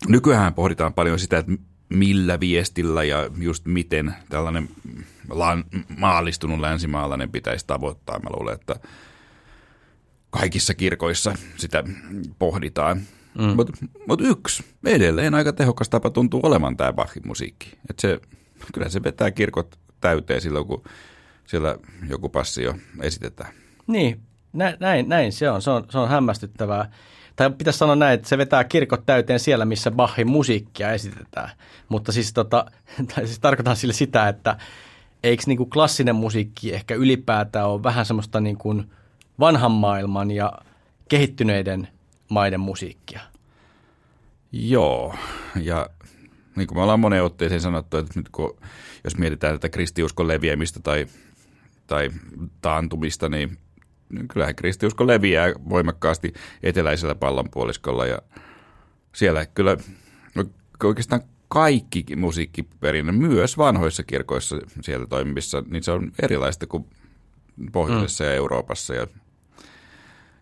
nykyään 0.07 0.53
pohditaan 0.53 0.93
paljon 0.93 1.19
sitä, 1.19 1.37
että 1.37 1.51
millä 1.89 2.39
viestillä 2.39 3.03
ja 3.03 3.29
just 3.37 3.65
miten 3.65 4.15
tällainen 4.29 4.69
maalistunut 5.97 6.59
länsimaalainen 6.59 7.31
pitäisi 7.31 7.67
tavoittaa. 7.67 8.19
Mä 8.19 8.29
luulen, 8.29 8.53
että 8.53 8.75
kaikissa 10.29 10.73
kirkoissa 10.73 11.35
sitä 11.57 11.83
pohditaan. 12.39 13.01
Mm. 13.37 13.55
Mutta 13.55 13.73
mut 14.07 14.21
yksi 14.21 14.65
edelleen 14.85 15.35
aika 15.35 15.53
tehokas 15.53 15.89
tapa 15.89 16.09
tuntuu 16.09 16.39
olevan 16.43 16.77
tämä 16.77 16.93
Bachin 16.93 17.27
musiikki. 17.27 17.77
Et 17.89 17.99
se, 17.99 18.19
kyllä 18.73 18.89
se 18.89 19.03
vetää 19.03 19.31
kirkot 19.31 19.79
täyteen 20.01 20.41
silloin, 20.41 20.67
kun 20.67 20.83
siellä 21.45 21.77
joku 22.09 22.29
passio 22.29 22.75
esitetään. 23.01 23.53
Niin, 23.87 24.19
näin, 24.53 25.09
näin 25.09 25.31
se 25.31 25.49
on. 25.49 25.61
Se 25.61 25.69
on, 25.69 25.85
se 25.89 25.97
on 25.97 26.09
hämmästyttävää 26.09 26.91
tai 27.39 27.51
pitäisi 27.51 27.79
sanoa 27.79 27.95
näin, 27.95 28.13
että 28.13 28.29
se 28.29 28.37
vetää 28.37 28.63
kirkot 28.63 29.05
täyteen 29.05 29.39
siellä, 29.39 29.65
missä 29.65 29.91
Bachin 29.91 30.29
musiikkia 30.29 30.91
esitetään. 30.91 31.49
Mutta 31.89 32.11
siis, 32.11 32.33
tota, 32.33 32.65
tai 33.15 33.25
siis 33.25 33.39
tarkoitan 33.39 33.75
sille 33.75 33.93
sitä, 33.93 34.27
että 34.27 34.57
eikö 35.23 35.43
niin 35.47 35.57
kuin 35.57 35.69
klassinen 35.69 36.15
musiikki 36.15 36.73
ehkä 36.73 36.95
ylipäätään 36.95 37.67
ole 37.67 37.83
vähän 37.83 38.05
semmoista 38.05 38.39
niin 38.41 38.57
kuin 38.57 38.91
vanhan 39.39 39.71
maailman 39.71 40.31
ja 40.31 40.53
kehittyneiden 41.09 41.87
maiden 42.29 42.59
musiikkia? 42.59 43.21
Joo, 44.51 45.15
ja 45.61 45.89
niin 46.55 46.67
kuin 46.67 46.77
me 46.77 46.81
ollaan 46.81 46.99
moneen 46.99 47.23
otteeseen 47.23 47.61
sanottu, 47.61 47.97
että 47.97 48.19
nyt 48.19 48.29
kun, 48.29 48.57
jos 49.03 49.17
mietitään 49.17 49.53
tätä 49.55 49.69
kristiuskon 49.69 50.27
leviämistä 50.27 50.79
tai, 50.79 51.07
tai 51.87 52.09
taantumista, 52.61 53.29
niin 53.29 53.57
kyllähän 54.33 54.55
kristiusko 54.55 55.07
leviää 55.07 55.53
voimakkaasti 55.69 56.33
eteläisellä 56.63 57.15
pallonpuoliskolla 57.15 58.05
ja 58.05 58.19
siellä 59.15 59.45
kyllä 59.45 59.77
oikeastaan 60.83 61.21
kaikki 61.47 62.05
musiikkiperinnö, 62.15 63.11
myös 63.11 63.57
vanhoissa 63.57 64.03
kirkoissa 64.03 64.57
siellä 64.81 65.07
toimivissa, 65.07 65.63
niin 65.69 65.83
se 65.83 65.91
on 65.91 66.11
erilaista 66.23 66.67
kuin 66.67 66.85
pohjoisessa 67.71 68.23
mm. 68.23 68.29
ja 68.29 68.35
Euroopassa. 68.35 68.93
Ja, 68.93 69.07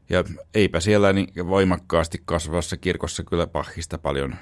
ja 0.09 0.23
eipä 0.53 0.79
siellä 0.79 1.13
niin 1.13 1.47
voimakkaasti 1.47 2.21
kasvavassa 2.25 2.77
kirkossa 2.77 3.23
kyllä 3.23 3.47
pahista 3.47 3.97
paljon, 3.97 4.35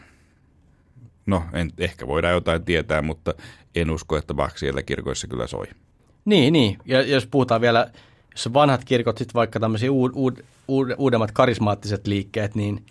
no 1.26 1.44
en, 1.54 1.72
ehkä 1.78 2.08
voidaan 2.08 2.34
jotain 2.34 2.66
tietää, 2.66 3.02
mutta 3.02 3.34
en 3.76 3.92
usko, 3.92 4.18
että 4.18 4.34
Bach 4.34 4.58
siellä 4.58 4.84
kirkoissa 4.84 5.28
kyllä 5.28 5.48
soi. 5.48 5.66
Niin, 6.26 6.54
niin. 6.54 6.78
Ja 6.86 7.02
jos 7.02 7.28
puhutaan 7.28 7.62
vielä 7.62 7.92
jos 8.36 8.54
vanhat 8.54 8.86
kirkot, 8.86 9.18
sitten 9.18 9.34
vaikka 9.34 9.60
tämmöisiä 9.60 9.92
uud, 9.92 10.12
uud, 10.16 10.38
uud, 10.68 10.90
uudemmat 10.98 11.32
karismaattiset 11.32 12.08
liikkeet, 12.08 12.56
niin 12.56 12.86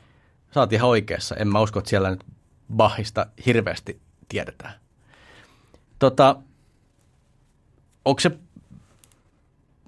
saat 0.51 0.73
ihan 0.73 0.89
oikeassa. 0.89 1.37
En 1.37 1.49
mä 1.49 1.61
usko, 1.61 1.79
että 1.79 1.89
siellä 1.89 2.11
nyt 2.11 2.25
Bachista 2.77 3.27
hirveästi 3.47 4.01
tiedetään. 4.29 4.75
Tota, 5.99 6.37
onko 8.05 8.21
se 8.21 8.31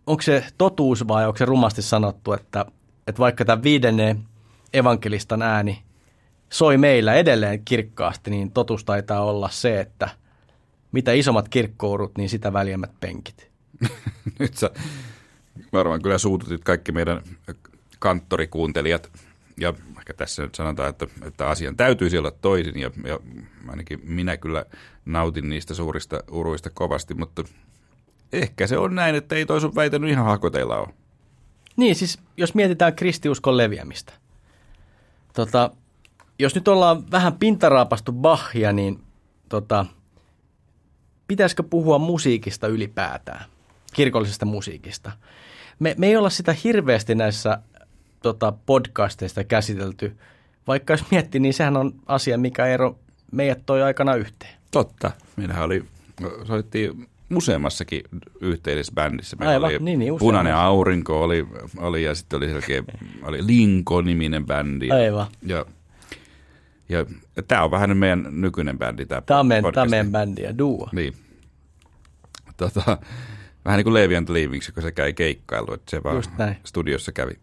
onko 0.07 0.23
se 0.23 0.45
totuus 0.59 1.09
vai 1.09 1.27
onko 1.27 1.37
se 1.37 1.45
rumasti 1.45 1.83
sanottu, 1.83 2.33
että, 2.33 2.65
että 3.07 3.19
vaikka 3.19 3.45
tämä 3.45 3.63
viidennen 3.63 4.25
evankelistan 4.75 5.43
ääni 5.43 5.83
soi 6.51 6.79
meillä 6.79 7.15
edelleen 7.15 7.65
kirkkaasti, 7.65 8.31
niin 8.31 8.51
totuus 8.51 8.85
taitaa 8.85 9.25
olla 9.25 9.49
se, 9.49 9.81
että 9.81 10.09
mitä 10.93 11.13
isommat 11.13 11.49
kirkkourut, 11.49 12.19
niin 12.19 12.29
sitä 12.29 12.53
väljemmät 12.53 12.91
penkit. 13.01 13.51
Nyt 14.39 14.57
sä 14.57 14.71
varmaan 15.73 16.03
kyllä 16.03 16.19
suututit 16.19 16.65
kaikki 16.65 16.93
meidän 16.93 17.23
kanttorikuuntelijat 17.99 19.11
ja 19.57 19.75
ehkä 19.99 20.15
tässä 20.15 20.43
nyt 20.43 20.55
sanotaan, 20.55 20.89
että, 20.89 21.07
että 21.23 21.49
asian 21.49 21.77
täytyisi 21.77 22.19
olla 22.19 22.31
toisin 22.31 22.79
ja, 22.81 22.91
ja 23.05 23.21
ainakin 23.69 24.01
minä 24.05 24.37
kyllä 24.37 24.65
nautin 25.05 25.49
niistä 25.49 25.75
suurista 25.75 26.21
uruista 26.31 26.71
kovasti, 26.71 27.15
mutta 27.15 27.45
ehkä 28.33 28.67
se 28.67 28.79
on 28.79 28.95
näin, 28.95 29.15
että 29.15 29.35
ei 29.35 29.47
toi 29.47 29.61
sun 29.61 29.75
väitänyt 29.75 30.11
ihan 30.11 30.25
hakoteilla 30.25 30.79
ole. 30.79 30.89
Niin, 31.77 31.97
siis 31.97 32.19
jos 32.37 32.55
mietitään 32.55 32.97
kristiuskon 32.97 33.57
leviämistä. 33.57 34.13
Tota, 35.33 35.71
jos 36.39 36.55
nyt 36.55 36.69
ollaan 36.69 37.11
vähän 37.11 37.33
pintaraapastu 37.33 38.13
Bachia, 38.13 38.73
niin 38.73 39.03
tota, 39.49 39.87
pitäisikö 41.29 41.63
puhua 41.63 41.99
musiikista 41.99 42.67
ylipäätään, 42.67 43.45
kirkollisesta 43.97 44.47
musiikista? 44.47 45.13
Me, 45.79 45.95
me 45.99 46.07
ei 46.07 46.17
olla 46.17 46.31
sitä 46.31 46.55
hirveästi 46.65 47.15
näissä 47.15 47.59
tota, 48.23 48.53
podcasteista 48.67 49.45
käsitelty. 49.45 50.17
Vaikka 50.67 50.93
jos 50.93 51.11
miettii, 51.11 51.41
niin 51.41 51.55
sehän 51.55 51.77
on 51.77 51.93
asia, 52.07 52.39
mikä 52.39 52.67
ero 52.67 52.99
meidät 53.33 53.63
toi 53.67 53.83
aikana 53.83 54.15
yhteen. 54.15 54.55
Totta. 54.71 55.11
Meillähän 55.37 55.65
oli, 55.65 55.85
soittiin 56.45 57.09
useammassakin 57.35 58.03
yhteisessä 58.41 58.93
bändissä. 58.95 59.37
Meillä 59.37 59.55
Aivan, 59.55 59.71
oli 59.71 59.79
niin, 59.79 59.99
niin, 59.99 60.19
Punainen 60.19 60.55
aurinko 60.55 61.23
oli, 61.23 61.47
oli 61.77 62.05
ja 62.05 62.15
sitten 62.15 62.37
oli 62.37 62.49
selkeä, 62.49 62.83
oli 63.23 63.47
Linko-niminen 63.47 64.47
bändi. 64.47 64.91
Aivan. 64.91 65.27
Ja, 65.43 65.67
ja, 66.89 67.07
ja 67.37 67.43
tämä 67.43 67.65
on 67.65 67.71
vähän 67.71 67.97
meidän 67.97 68.29
nykyinen 68.31 68.79
bändi. 68.79 69.07
Tämä, 69.07 69.21
tämä 69.21 69.41
on 69.41 69.47
meidän, 69.47 69.73
tämä 69.73 69.87
meidän 69.87 70.13
bändi 70.13 70.43
ja 70.43 70.59
duo. 70.59 70.89
Niin. 70.93 71.15
Tota, 72.57 72.99
vähän 73.67 73.79
niin 73.79 73.85
kuin 73.85 73.95
Levi 73.95 74.17
and 74.17 74.29
Leavings, 74.29 74.71
kun 74.75 74.83
se 74.83 74.93
käy 74.93 75.13
keikkailu, 75.13 75.75
että 75.75 75.91
se 75.91 76.03
vaan 76.05 76.23
studiossa 76.65 77.13
kävi. 77.13 77.39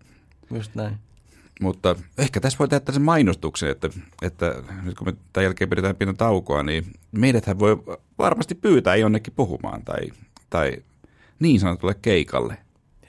Just 0.53 0.75
näin. 0.75 0.97
Mutta 1.61 1.95
ehkä 2.17 2.39
tässä 2.39 2.59
voi 2.59 2.67
tehdä 2.67 2.91
sen 2.91 3.01
mainostuksen, 3.01 3.69
että, 3.69 3.89
että 4.21 4.63
nyt 4.83 4.97
kun 4.97 5.07
me 5.07 5.13
tämän 5.33 5.43
jälkeen 5.43 5.69
pidetään 5.69 5.95
pienen 5.95 6.17
taukoa, 6.17 6.63
niin 6.63 6.85
meidäthän 7.11 7.59
voi 7.59 7.83
varmasti 8.17 8.55
pyytää 8.55 8.95
jonnekin 8.95 9.33
puhumaan 9.35 9.83
tai, 9.85 10.01
tai 10.49 10.77
niin 11.39 11.59
sanotulle 11.59 11.95
keikalle. 12.01 12.57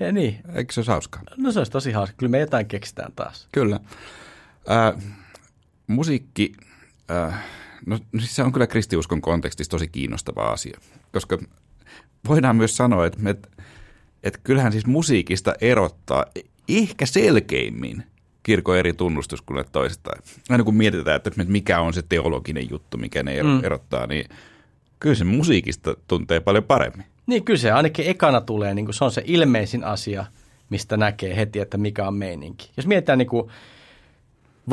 Ja 0.01 0.13
niin. 0.13 0.41
Eikö 0.55 0.73
se 0.73 0.81
olisi 0.81 0.91
hauskaa? 0.91 1.23
No 1.37 1.53
se 1.53 1.61
olisi 1.61 1.73
tosi 1.73 1.93
hauska. 1.93 2.17
Kyllä 2.17 2.31
me 2.31 2.39
jotain 2.39 2.67
keksitään 2.67 3.13
taas. 3.17 3.49
Kyllä. 3.53 3.81
Äh, 4.71 5.03
musiikki, 5.87 6.53
äh, 7.11 7.45
no 7.87 7.99
siis 8.19 8.37
se 8.37 8.43
on 8.43 8.53
kyllä 8.53 8.67
kristiuskon 8.67 9.21
kontekstissa 9.21 9.71
tosi 9.71 9.89
kiinnostava 9.89 10.43
asia, 10.43 10.81
koska 11.13 11.39
voidaan 12.29 12.57
myös 12.57 12.77
sanoa, 12.77 13.07
että, 13.07 13.31
että, 13.31 13.49
että 14.23 14.41
kyllähän 14.45 14.73
siis 14.73 14.87
musiikista 14.87 15.55
erottaa 15.61 16.25
ehkä 16.69 17.07
selkeimmin 17.07 18.05
kirkon 18.43 18.79
eri 18.79 18.93
tunnustus 18.93 19.43
kuin 19.43 19.57
ne 19.57 19.65
toistaan. 19.73 20.23
Aina 20.49 20.65
kun 20.65 20.77
mietitään, 20.77 21.17
että 21.17 21.31
mikä 21.47 21.81
on 21.81 21.95
se 21.95 22.03
teologinen 22.09 22.71
juttu, 22.71 22.97
mikä 22.97 23.23
ne 23.23 23.43
mm. 23.43 23.65
erottaa, 23.65 24.07
niin 24.07 24.29
kyllä 25.01 25.15
se 25.15 25.25
musiikista 25.25 25.97
tuntee 26.09 26.41
paljon 26.41 26.65
paremmin. 26.65 27.07
Niin 27.27 27.45
kyllä 27.45 27.59
se 27.59 27.71
ainakin 27.71 28.07
ekana 28.07 28.41
tulee, 28.41 28.75
niin 28.75 28.85
kuin 28.85 28.95
se 28.95 29.05
on 29.05 29.11
se 29.11 29.23
ilmeisin 29.25 29.85
asia, 29.85 30.27
mistä 30.71 30.97
näkee 30.97 31.37
heti, 31.37 31.61
että 31.61 31.79
mikä 31.79 32.09
on 32.09 32.15
meininki. 32.15 32.71
Jos 32.77 32.87
mietitään 32.87 33.19
niin, 33.19 33.29
kuin, 33.29 33.51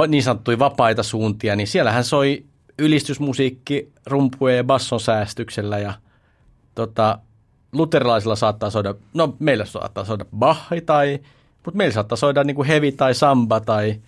niin 0.08 0.24
sanottuja 0.24 0.60
vapaita 0.60 1.04
suuntia, 1.04 1.56
niin 1.56 1.68
siellähän 1.68 2.04
soi 2.04 2.44
ylistysmusiikki 2.80 3.92
rumpujen 4.06 4.58
ja 4.58 4.64
basson 4.64 5.00
säästyksellä 5.00 5.80
ja 5.80 5.94
tota, 6.76 7.20
luterilaisilla 7.72 8.36
saattaa 8.36 8.70
soida, 8.70 8.96
no 9.14 9.36
meillä 9.40 9.66
saattaa 9.66 10.06
soida 10.06 10.26
Bach 10.38 10.70
tai 10.86 11.20
mutta 11.66 11.78
meillä 11.78 11.94
saattaa 11.94 12.16
soida 12.16 12.44
niin 12.44 12.56
kuin 12.56 12.68
heavy 12.68 12.92
tai 12.92 13.16
samba 13.16 13.60
tai 13.60 14.02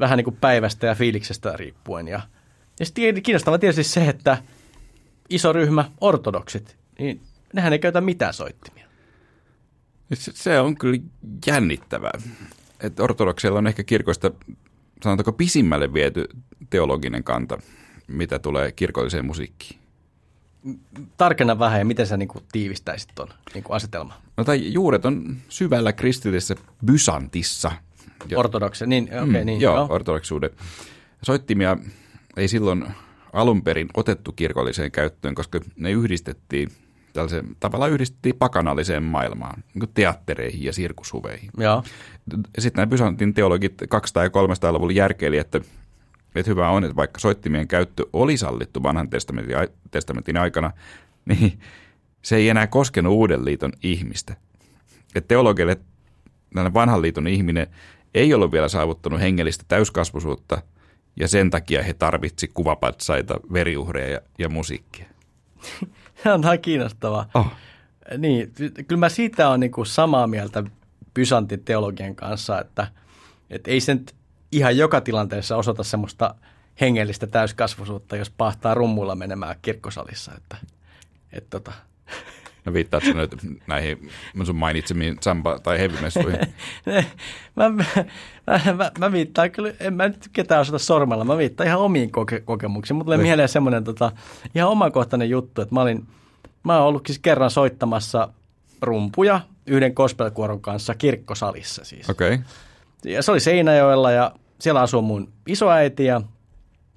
vähän 0.00 0.16
niin 0.16 0.24
kuin 0.24 0.36
päivästä 0.36 0.86
ja 0.86 0.94
fiiliksestä 0.94 1.52
riippuen. 1.56 2.08
Ja, 2.08 2.20
ja 2.80 2.86
sitten 2.86 3.22
kiinnostavaa 3.22 3.58
tietysti 3.58 3.84
se, 3.84 4.08
että 4.08 4.38
iso 5.28 5.52
ryhmä 5.52 5.90
ortodoksit, 6.00 6.76
niin 6.98 7.20
nehän 7.52 7.72
ei 7.72 7.78
käytä 7.78 8.00
mitään 8.00 8.34
soittimia. 8.34 8.86
Se 10.14 10.60
on 10.60 10.76
kyllä 10.76 10.98
jännittävää. 11.46 12.18
Että 12.80 13.02
ortodokseilla 13.02 13.58
on 13.58 13.66
ehkä 13.66 13.84
kirkoista, 13.84 14.30
sanotaanko 15.02 15.32
pisimmälle 15.32 15.92
viety 15.92 16.24
teologinen 16.70 17.24
kanta, 17.24 17.58
mitä 18.06 18.38
tulee 18.38 18.72
kirkolliseen 18.72 19.26
musiikkiin 19.26 19.85
tarkenna 21.16 21.58
vähän 21.58 21.78
ja 21.78 21.84
miten 21.84 22.06
sä 22.06 22.16
niin 22.16 22.28
kuin 22.28 22.44
tiivistäisit 22.52 23.10
tuon 23.14 23.28
niin 23.54 23.64
asetelman? 23.68 24.16
No 24.36 24.44
tai 24.44 24.72
juuret 24.72 25.04
on 25.04 25.36
syvällä 25.48 25.92
kristillisessä 25.92 26.54
Bysantissa. 26.86 27.72
Ortodoksi, 28.36 28.86
niin 28.86 29.04
okei. 29.04 29.18
Okay, 29.18 29.40
mm, 29.40 29.46
niin, 29.46 29.60
joo, 29.60 29.76
joo, 29.76 29.86
ortodoksuuden. 29.90 30.50
Soittimia 31.22 31.76
ei 32.36 32.48
silloin 32.48 32.86
alun 33.32 33.62
perin 33.62 33.88
otettu 33.94 34.32
kirkolliseen 34.32 34.90
käyttöön, 34.90 35.34
koska 35.34 35.60
ne 35.76 35.90
yhdistettiin 35.90 36.68
tällaiseen, 37.12 37.56
tavallaan 37.60 37.90
yhdistettiin 37.90 38.36
pakanalliseen 38.38 39.02
maailmaan, 39.02 39.64
niin 39.74 39.90
teattereihin 39.94 40.64
ja 40.64 40.72
sirkushuveihin. 40.72 41.50
Joo. 41.58 41.82
Sitten 42.58 42.80
nämä 42.80 42.90
Byzantin 42.90 43.34
teologit 43.34 43.82
200- 43.82 43.86
ja 44.22 44.28
300-luvulla 44.28 44.92
järkeili, 44.92 45.38
että 45.38 45.60
että 46.40 46.50
hyvä 46.50 46.70
on, 46.70 46.84
että 46.84 46.96
vaikka 46.96 47.20
soittimien 47.20 47.68
käyttö 47.68 48.06
oli 48.12 48.36
sallittu 48.36 48.82
vanhan 48.82 49.10
testamentin, 49.10 49.56
testamentin 49.90 50.36
aikana, 50.36 50.72
niin 51.28 51.60
se 52.22 52.36
ei 52.36 52.48
enää 52.48 52.66
koskenut 52.66 53.12
uuden 53.12 53.44
liiton 53.44 53.72
ihmistä. 53.82 54.36
Että 55.14 55.28
teologille 55.28 55.80
tällainen 56.50 56.74
vanhan 56.74 57.02
liiton 57.02 57.26
ihminen 57.26 57.66
ei 58.14 58.34
ollut 58.34 58.52
vielä 58.52 58.68
saavuttanut 58.68 59.20
hengellistä 59.20 59.64
täyskasvuisuutta, 59.68 60.62
ja 61.16 61.28
sen 61.28 61.50
takia 61.50 61.82
he 61.82 61.94
tarvitsi 61.94 62.48
kuvapatsaita, 62.48 63.40
veriuhreja 63.52 64.10
ja, 64.10 64.20
ja 64.38 64.48
musiikkia. 64.48 65.06
Se 66.22 66.32
on 66.32 66.40
ihan 66.40 66.58
kiinnostavaa. 66.58 67.30
Oh. 67.34 67.52
Niin, 68.18 68.52
kyllä 68.88 69.00
mä 69.00 69.08
siitä 69.08 69.48
on 69.48 69.60
niin 69.60 69.72
samaa 69.86 70.26
mieltä 70.26 70.64
Byzantin 71.14 71.64
teologian 71.64 72.14
kanssa, 72.14 72.60
että, 72.60 72.86
että 73.50 73.70
ei 73.70 73.80
sen 73.80 74.04
ihan 74.56 74.76
joka 74.76 75.00
tilanteessa 75.00 75.56
osoita 75.56 75.84
semmoista 75.84 76.34
hengellistä 76.80 77.26
täyskasvuisuutta, 77.26 78.16
jos 78.16 78.30
pahtaa 78.30 78.74
rummuilla 78.74 79.14
menemään 79.14 79.56
kirkkosalissa. 79.62 80.32
Että, 80.36 80.56
et 81.32 81.50
tota. 81.50 81.72
No 82.64 82.72
viittaatko 82.72 83.12
nyt 83.12 83.30
näihin 83.66 84.10
sun 84.44 84.56
mainitsemiin 84.56 85.18
samba- 85.20 85.60
tai 85.62 85.78
heavy-messuihin? 85.78 86.40
mä, 87.56 87.68
mä, 87.68 87.84
mä, 88.74 88.90
mä, 88.98 89.12
viittaan 89.12 89.50
kyllä, 89.50 89.72
en 89.80 89.94
mä 89.94 90.08
nyt 90.08 90.28
ketään 90.32 90.60
osata 90.60 90.78
sormella, 90.78 91.24
mä 91.24 91.38
viittaan 91.38 91.66
ihan 91.66 91.80
omiin 91.80 92.10
koke- 92.10 92.42
kokemuksiin. 92.44 92.96
Mutta 92.96 93.06
tulee 93.06 93.16
niin. 93.18 93.26
mieleen 93.26 93.48
semmoinen 93.48 93.84
tota, 93.84 94.12
ihan 94.54 94.70
omakohtainen 94.70 95.30
juttu, 95.30 95.62
että 95.62 95.74
mä 95.74 95.80
olin, 95.80 96.06
mä 96.62 96.78
oon 96.78 96.86
ollut 96.86 97.06
siis 97.06 97.18
kerran 97.18 97.50
soittamassa 97.50 98.28
rumpuja 98.82 99.40
yhden 99.66 99.92
gospelkuoron 99.92 100.60
kanssa 100.60 100.94
kirkkosalissa 100.94 101.84
siis. 101.84 102.10
Okei. 102.10 102.34
Okay. 102.34 102.46
Ja 103.04 103.22
se 103.22 103.30
oli 103.30 103.40
Seinäjoella 103.40 104.10
ja 104.10 104.32
siellä 104.58 104.80
asuu 104.80 105.02
mun 105.02 105.32
isoäiti 105.46 106.04
ja 106.04 106.20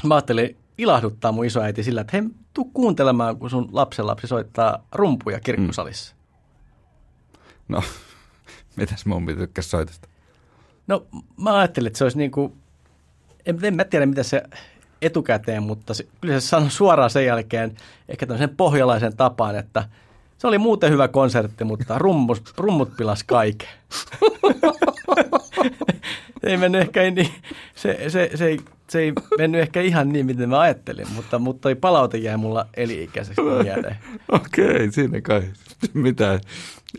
mä 0.04 0.16
ajattelin 0.16 0.58
ilahduttaa 0.78 1.32
mun 1.32 1.46
isoäiti 1.46 1.84
sillä, 1.84 2.02
että 2.02 2.18
hei, 2.18 2.30
tuu 2.54 2.66
kuuntelemaan, 2.66 3.38
kun 3.38 3.50
sun 3.50 3.70
lapsenlapsi 3.72 4.28
soittaa 4.28 4.84
rumpuja 4.92 5.40
kirkkosalissa. 5.40 6.16
Mm. 6.16 7.76
No, 7.76 7.84
mitäs 8.78 9.06
mun 9.06 9.26
tykkäs 9.26 9.72
soitosta? 9.72 10.08
No, 10.88 11.06
mä 11.38 11.58
ajattelin, 11.58 11.88
että 11.88 11.98
se 11.98 12.04
olisi 12.04 12.18
niin 12.18 12.32
kuin, 12.32 12.54
en, 13.46 13.60
en 13.64 13.76
mä 13.76 13.84
tiedä 13.84 14.06
mitä 14.06 14.24
se 14.24 14.44
etukäteen, 15.02 15.64
mutta 15.64 15.94
se, 15.94 16.08
kyllä 16.22 16.40
se 16.40 16.48
sanoi 16.48 16.72
suoraan 16.72 17.10
sen 17.10 17.26
jälkeen 17.26 17.76
ehkä 18.10 18.26
tämmöisen 18.26 18.56
pohjalaisen 18.58 19.18
tapaan, 19.18 19.56
että 19.56 19.90
se 20.38 20.48
oli 20.48 20.58
muuten 20.58 20.92
hyvä 20.92 21.08
konsertti, 21.08 21.64
mutta 21.64 21.98
rummut, 21.98 22.54
rummut 22.58 22.98
pilas 22.98 23.24
kaiken. 23.24 23.70
ei 26.44 26.58
mennyt 26.58 26.82
ehkä 26.82 27.02
niin, 27.02 27.30
se, 27.76 28.06
se, 28.08 28.32
se, 28.36 28.46
ei, 28.46 28.60
se 28.90 29.00
ei 29.00 29.14
mennyt 29.38 29.62
ehkä 29.62 29.82
ihan 29.82 30.10
niin, 30.10 30.26
miten 30.26 30.50
mä 30.50 30.60
ajattelin, 30.60 31.12
mutta, 31.16 31.40
mutta 31.40 31.62
toi 31.62 31.76
palaute 31.76 32.18
jäi 32.18 32.38
mulla 32.38 32.66
eli-ikäiseksi 32.78 33.42
mieleen. 33.42 33.98
Okei, 34.32 34.76
okay, 34.76 34.92
siinä 34.92 35.22
kai 35.22 35.44
mitään. 35.94 36.40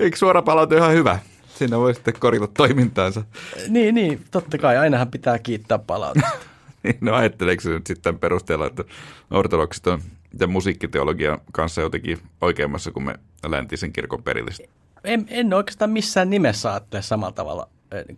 Eikö 0.01 0.17
suora 0.17 0.43
palaute 0.43 0.77
ihan 0.77 0.93
hyvä? 0.93 1.19
Siinä 1.55 1.79
voi 1.79 1.95
sitten 1.95 2.15
korjata 2.19 2.47
toimintaansa. 2.47 3.25
Niin, 3.69 3.95
niin, 3.95 4.25
totta 4.31 4.59
kai. 4.59 4.77
Ainahan 4.77 5.09
pitää 5.09 5.39
kiittää 5.39 5.79
palautetta. 5.79 6.31
niin, 6.83 6.99
no 7.01 7.15
ajatteleeko 7.15 7.69
nyt 7.69 7.87
sitten 7.87 8.19
perusteella, 8.19 8.67
että 8.67 8.85
ortodoksit 9.31 9.87
on 9.87 10.03
ja 10.41 10.47
musiikkiteologian 10.47 11.39
kanssa 11.53 11.81
jotenkin 11.81 12.19
oikeammassa 12.41 12.91
kuin 12.91 13.05
me 13.05 13.15
läntisen 13.47 13.93
kirkon 13.93 14.23
perilliset? 14.23 14.71
En, 15.05 15.27
en 15.29 15.55
oikeastaan 15.55 15.91
missään 15.91 16.31
nimessä 16.31 16.71
ajattele 16.71 17.03
samalla 17.03 17.33
tavalla 17.33 17.69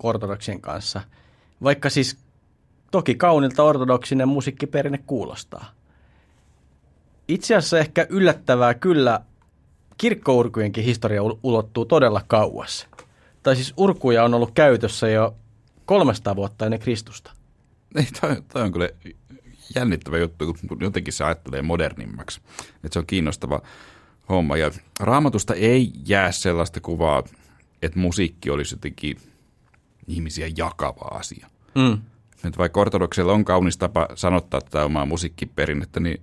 ortodoksien 0.03 0.61
kanssa. 0.61 1.01
Vaikka 1.63 1.91
siis 1.91 2.19
toki 2.91 3.15
kaunilta 3.15 3.63
ortodoksinen 3.63 4.29
musiikkiperinne 4.29 4.99
kuulostaa. 5.07 5.73
Itse 7.29 7.57
asiassa 7.57 7.79
ehkä 7.79 8.07
yllättävää 8.09 8.75
kyllä 8.75 9.21
kirkkourkujenkin 9.99 10.85
historia 10.85 11.23
ul- 11.23 11.39
ulottuu 11.43 11.85
todella 11.85 12.23
kauas. 12.27 12.89
Tai 13.43 13.57
siis 13.57 13.75
urkuja 13.77 14.25
on 14.25 14.35
ollut 14.35 14.51
käytössä 14.51 15.09
jo 15.09 15.35
300 15.85 16.37
vuotta 16.37 16.65
ennen 16.65 16.81
Kristusta. 16.81 17.33
Ei, 17.95 18.07
toi, 18.21 18.43
toi 18.53 18.63
on 18.63 18.73
kyllä 18.73 18.89
jännittävä 19.75 20.19
juttu, 20.19 20.57
kun 20.69 20.79
jotenkin 20.81 21.13
se 21.13 21.25
ajattelee 21.25 21.63
modernimmaksi. 21.63 22.41
Että 22.59 22.89
se 22.91 22.99
on 22.99 23.07
kiinnostava 23.07 23.61
homma. 24.29 24.57
Ja 24.57 24.71
raamatusta 25.01 25.55
ei 25.55 25.93
jää 26.07 26.33
sellaista 26.33 26.81
kuvaa, 26.81 27.23
että 27.83 27.99
musiikki 27.99 28.51
olisi 28.51 28.75
jotenkin 28.75 29.17
ihmisiä 30.07 30.51
jakava 30.57 31.19
asia. 31.19 31.47
Mm. 31.75 31.99
Nyt 32.43 32.59
vaikka 32.59 32.81
ortodoksilla 32.81 33.33
on 33.33 33.45
kaunis 33.45 33.79
tapa 33.79 34.09
sanottaa 34.15 34.61
tätä 34.61 34.85
omaa 34.85 35.07
musiikkiperinnettä, 35.07 36.01
niin 36.01 36.23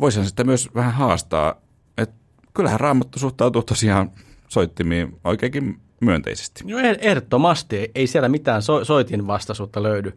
voisihan 0.00 0.26
sitä 0.26 0.44
myös 0.44 0.68
vähän 0.74 0.92
haastaa, 0.92 1.54
että 1.98 2.14
kyllähän 2.54 2.80
raamattu 2.80 3.18
suhtautuu 3.18 3.62
tosiaan 3.62 4.10
soittimiin 4.48 5.20
oikeinkin 5.24 5.80
myönteisesti. 6.00 6.64
No 6.64 6.78
eh- 6.78 6.98
ehdottomasti, 7.00 7.90
ei 7.94 8.06
siellä 8.06 8.28
mitään 8.28 8.62
so- 8.62 8.84
soitin 8.84 9.26
vastaisuutta 9.26 9.82
löydy. 9.82 10.12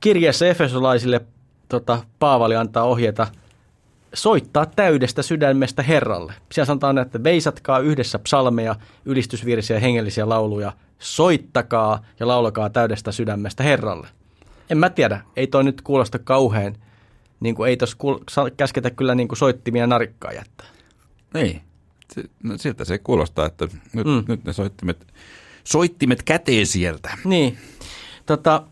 Kirjeessä 0.00 0.48
Efesolaisille 0.48 1.20
tota, 1.68 2.04
Paavali 2.18 2.56
antaa 2.56 2.84
ohjeita 2.84 3.26
soittaa 4.22 4.66
täydestä 4.66 5.22
sydämestä 5.22 5.82
Herralle. 5.82 6.34
Siellä 6.52 6.66
sanotaan, 6.66 6.98
että 6.98 7.22
veisatkaa 7.24 7.78
yhdessä 7.78 8.18
psalmeja, 8.18 8.76
ylistysvirsiä 9.04 9.76
ja 9.76 9.80
hengellisiä 9.80 10.28
lauluja, 10.28 10.72
soittakaa 10.98 12.04
ja 12.20 12.28
laulakaa 12.28 12.70
täydestä 12.70 13.12
sydämestä 13.12 13.62
Herralle. 13.62 14.08
En 14.70 14.78
mä 14.78 14.90
tiedä, 14.90 15.20
ei 15.36 15.46
toi 15.46 15.64
nyt 15.64 15.82
kuulosta 15.82 16.18
kauhean, 16.18 16.76
niin 17.40 17.54
kuin 17.54 17.70
ei 17.70 17.76
tuossa 17.76 17.96
kuul- 17.96 18.50
käsketä 18.56 18.90
kyllä 18.90 19.14
niin 19.14 19.28
kuin 19.28 19.38
soittimia 19.38 19.86
narikkaa 19.86 20.32
jättää. 20.32 20.66
Se, 22.12 22.24
no 22.42 22.58
siltä 22.58 22.84
se 22.84 22.98
kuulostaa, 22.98 23.46
että 23.46 23.68
nyt, 23.92 24.06
mm. 24.06 24.24
nyt 24.28 24.44
ne 24.44 24.52
soittimet, 24.52 25.06
soittimet 25.64 26.22
käteen 26.22 26.66
sieltä. 26.66 27.18
Niin. 27.24 27.58
Tota, 28.26 28.62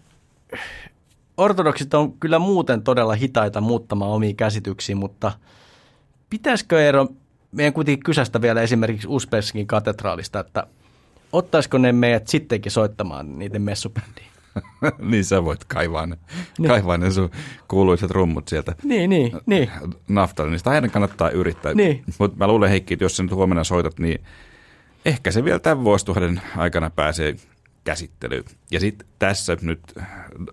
ortodoksit 1.37 1.94
on 1.94 2.12
kyllä 2.12 2.38
muuten 2.38 2.83
todella 2.83 3.14
hitaita 3.14 3.61
muuttamaan 3.61 4.11
omia 4.11 4.35
käsityksiä, 4.35 4.96
mutta 4.96 5.33
pitäisikö 6.31 6.83
Eero 6.83 7.09
meidän 7.53 7.72
kuitenkin 7.72 8.05
kysästä 8.05 8.40
vielä 8.40 8.62
esimerkiksi 8.62 9.09
Uspenskin 9.09 9.66
katedraalista, 9.66 10.40
että 10.40 10.66
ottaisiko 11.33 11.79
ne 11.79 11.92
meidät 11.92 12.29
sittenkin 12.29 12.72
soittamaan 12.72 13.38
niiden 13.38 13.62
messubändiin? 13.62 14.27
niin 15.11 15.25
sä 15.25 15.44
voit 15.44 15.64
kaivaa 15.64 16.07
ne, 16.07 16.16
Niin. 16.16 16.46
niin. 16.59 16.68
kaivaa 16.68 16.99
ne 16.99 17.11
sun 17.11 17.31
kuuluisat 17.68 18.11
rummut 18.11 18.49
sieltä 18.49 18.75
Niin, 18.83 19.11
niin, 19.11 19.33
niin. 19.46 19.70
naftalinista. 20.09 20.70
Aina 20.70 20.88
kannattaa 20.88 21.31
yrittää. 21.31 21.75
Niin. 21.75 22.05
Mutta 22.18 22.37
mä 22.37 22.46
luulen 22.49 22.70
Heikki, 22.70 22.94
että 22.94 23.05
jos 23.05 23.16
sä 23.16 23.22
nyt 23.22 23.33
huomenna 23.33 23.64
soitat, 23.64 23.99
niin 23.99 24.20
ehkä 25.05 25.31
se 25.31 25.44
vielä 25.44 25.59
tämän 25.59 25.85
vuosituhannen 25.85 26.40
aikana 26.57 26.90
pääsee 26.90 27.37
käsittelyyn. 27.87 28.44
Ja 28.70 28.81
sitten 28.81 29.09
tässä 29.18 29.57
nyt 29.62 29.81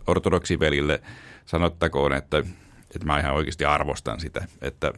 ortodoksivelille 0.08 1.02
sanottakoon, 1.46 2.14
että, 2.14 2.38
että 2.96 3.06
mä 3.06 3.20
ihan 3.20 3.34
oikeasti 3.34 3.66
arvostan 3.66 4.20
sitä, 4.20 4.48
että, 4.62 4.94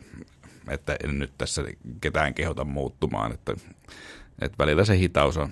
että 0.70 0.98
en 1.04 1.20
nyt 1.20 1.32
tässä 1.38 1.64
ketään 2.02 2.34
kehota 2.34 2.64
muuttumaan, 2.64 3.32
että, 3.32 3.54
että 4.42 4.58
välillä 4.58 4.86
se 4.86 4.98
hitaus 4.98 5.38
on 5.38 5.50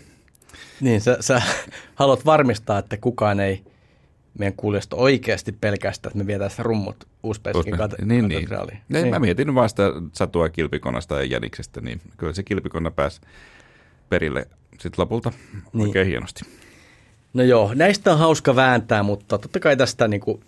Niin, 0.82 1.02
sä, 1.02 1.18
sä 1.20 1.42
haluat 1.96 2.26
varmistaa, 2.26 2.80
että 2.80 2.98
kukaan 2.98 3.40
ei 3.40 3.64
meidän 4.40 4.54
kuulijoista 4.58 4.96
oikeasti 4.96 5.52
pelkästään, 5.52 6.10
että 6.12 6.18
me 6.18 6.28
vietäisiin 6.28 6.66
rummut 6.66 7.08
Uspenskin 7.24 7.74
kate- 7.74 8.06
niin, 8.06 8.28
niin. 8.28 8.50
niin. 8.90 9.08
Mä 9.08 9.20
mietin 9.20 9.56
vaan 9.56 9.70
sitä 9.70 9.84
satua 10.14 10.50
kilpikonasta 10.50 11.16
ja 11.16 11.24
jäniksestä, 11.24 11.82
niin 11.82 12.02
kyllä 12.18 12.34
se 12.34 12.44
kilpikonna 12.44 12.92
pääsi 12.92 13.22
perille 14.10 14.48
sitten 14.72 15.02
lopulta 15.02 15.30
Niin. 15.30 15.64
niin. 15.74 15.88
oikein 15.88 16.08
hienosti. 16.08 16.46
No 17.34 17.44
joo, 17.44 17.74
näistä 17.74 18.12
on 18.12 18.20
hauska 18.20 18.56
vääntää, 18.56 19.04
mutta 19.04 19.38
totta 19.38 19.60
kai 19.60 19.78
tästä 19.78 20.08
niin 20.08 20.22
kuin, 20.22 20.44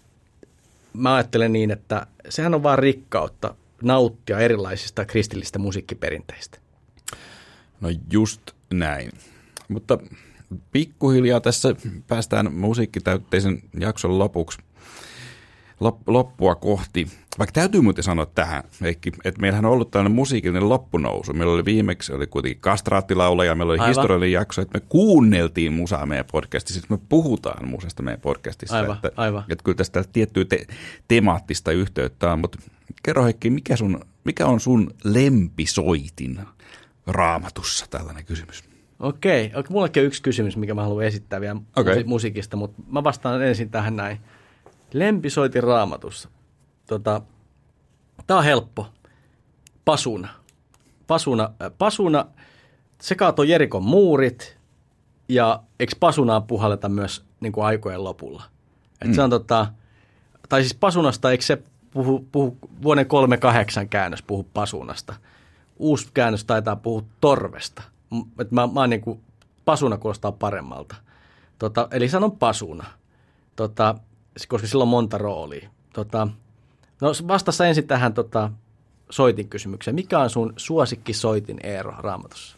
mä 0.94 1.16
ajattelen 1.16 1.54
niin, 1.54 1.72
että 1.72 2.08
sehän 2.30 2.54
on 2.54 2.64
vaan 2.64 2.80
rikkautta 2.80 3.56
nauttia 3.82 4.40
erilaisista 4.40 5.06
kristillistä 5.06 5.60
musiikkiperinteistä. 5.60 6.58
No 7.82 7.90
just 8.12 8.42
näin. 8.74 9.12
Mutta 9.68 9.98
pikkuhiljaa 10.72 11.42
tässä 11.42 11.76
päästään 12.08 12.54
musiikkitäytteisen 12.54 13.64
jakson 13.80 14.20
lopuksi 14.20 14.60
lop- 15.84 16.04
loppua 16.08 16.56
kohti. 16.56 17.08
Vaikka 17.40 17.52
täytyy 17.52 17.82
muuten 17.82 18.04
sanoa 18.04 18.26
tähän, 18.26 18.64
Heikki, 18.82 19.12
että 19.26 19.42
meillähän 19.42 19.66
on 19.66 19.72
ollut 19.72 19.92
tällainen 19.92 20.16
musiikillinen 20.16 20.70
loppunousu. 20.70 21.34
Meillä 21.34 21.54
oli 21.54 21.66
viimeksi, 21.66 22.14
oli 22.14 22.28
kuitenkin 22.28 22.62
kastraattilaulaja, 22.62 23.56
meillä 23.56 23.72
oli 23.72 23.80
Aivan. 23.80 23.90
historiallinen 23.90 24.32
jakso, 24.32 24.62
että 24.62 24.80
me 24.80 24.86
kuunneltiin 24.90 25.74
musaa 25.74 26.06
meidän 26.06 26.26
podcastissa, 26.32 26.80
että 26.80 26.94
me 26.94 27.00
puhutaan 27.10 27.68
musasta 27.68 28.04
meidän 28.04 28.22
podcastissa. 28.22 28.78
Aivan, 28.78 28.96
että, 28.96 29.12
aivan. 29.16 29.44
Että 29.50 29.64
kyllä 29.64 29.76
tästä 29.76 30.04
tiettyä 30.14 30.46
te- 30.46 30.68
temaattista 31.08 31.72
yhteyttä 31.72 32.32
on, 32.32 32.40
mutta 32.40 32.58
kerro 33.04 33.24
Heikki, 33.24 33.50
mikä, 33.50 33.76
sun, 33.76 34.00
mikä 34.24 34.46
on 34.46 34.60
sun 34.60 34.92
lempisoitin 35.04 36.40
raamatussa, 37.08 37.86
tällainen 37.90 38.26
kysymys? 38.26 38.64
Okei, 39.00 39.46
okay. 39.46 39.64
mullakin 39.70 40.02
on 40.02 40.08
yksi 40.08 40.22
kysymys, 40.22 40.58
mikä 40.58 40.74
mä 40.74 40.84
haluan 40.84 41.06
esittää 41.06 41.42
vielä 41.42 41.56
musi- 41.56 42.04
musiikista, 42.06 42.58
mutta 42.58 42.82
mä 42.88 43.04
vastaan 43.04 43.44
ensin 43.44 43.70
tähän 43.70 43.96
näin. 43.96 44.18
Lempisoitin 44.94 45.64
raamatussa. 45.64 46.30
Tota, 46.88 47.22
tää 48.28 48.38
on 48.38 48.44
helppo. 48.44 48.88
Pasuna. 49.86 50.30
Pasuna, 51.08 51.44
äh, 51.62 51.72
pasuna 51.78 52.26
se 53.02 53.16
kaatoi 53.16 53.50
Jerikon 53.50 53.84
muurit 53.84 54.58
ja 55.30 55.64
eikö 55.80 55.94
pasunaan 56.00 56.44
puhalleta 56.44 56.90
myös 56.90 57.26
niin 57.40 57.52
kuin 57.52 57.66
aikojen 57.66 58.04
lopulla? 58.04 58.44
Et 59.02 59.14
se 59.14 59.22
on 59.22 59.30
tota, 59.30 59.68
tai 60.50 60.62
siis 60.62 60.74
pasunasta, 60.74 61.32
eikö 61.32 61.44
se 61.44 61.64
puhu, 61.92 62.28
puhu 62.32 62.58
vuoden 62.84 63.08
38 63.08 63.90
käännös 63.90 64.22
puhu 64.22 64.44
pasunasta? 64.54 65.16
Uusi 65.78 66.08
käännös 66.14 66.46
taitaa 66.46 66.76
puhua 66.76 67.04
torvesta. 67.22 67.84
Et 68.40 68.52
mä, 68.52 68.68
mä 68.68 68.80
oon 68.80 68.90
niin 68.90 69.02
kuin, 69.02 69.20
pasuna 69.66 69.98
kuulostaa 69.98 70.32
paremmalta. 70.32 70.96
Tota, 71.60 71.88
eli 71.92 72.10
sanon 72.10 72.32
pasuna, 72.32 72.86
tota, 73.56 73.96
koska 74.48 74.68
sillä 74.68 74.82
on 74.82 74.88
monta 74.88 75.18
roolia. 75.18 75.70
Tota, 75.94 76.28
no 77.06 77.28
vastassa 77.28 77.68
ensin 77.68 77.88
tähän 77.88 78.14
tota, 78.14 78.52
soitin 79.10 79.50
kysymykseen. 79.50 79.96
Mikä 79.96 80.20
on 80.20 80.30
sun 80.30 80.54
suosikki 80.58 81.14
soitin 81.14 81.60
Eero 81.64 81.96
raamatussa? 81.98 82.58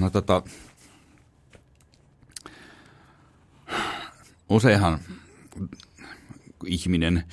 No 0.00 0.10
tota, 0.10 0.42
useinhan 4.48 4.98
ihminen 6.66 7.24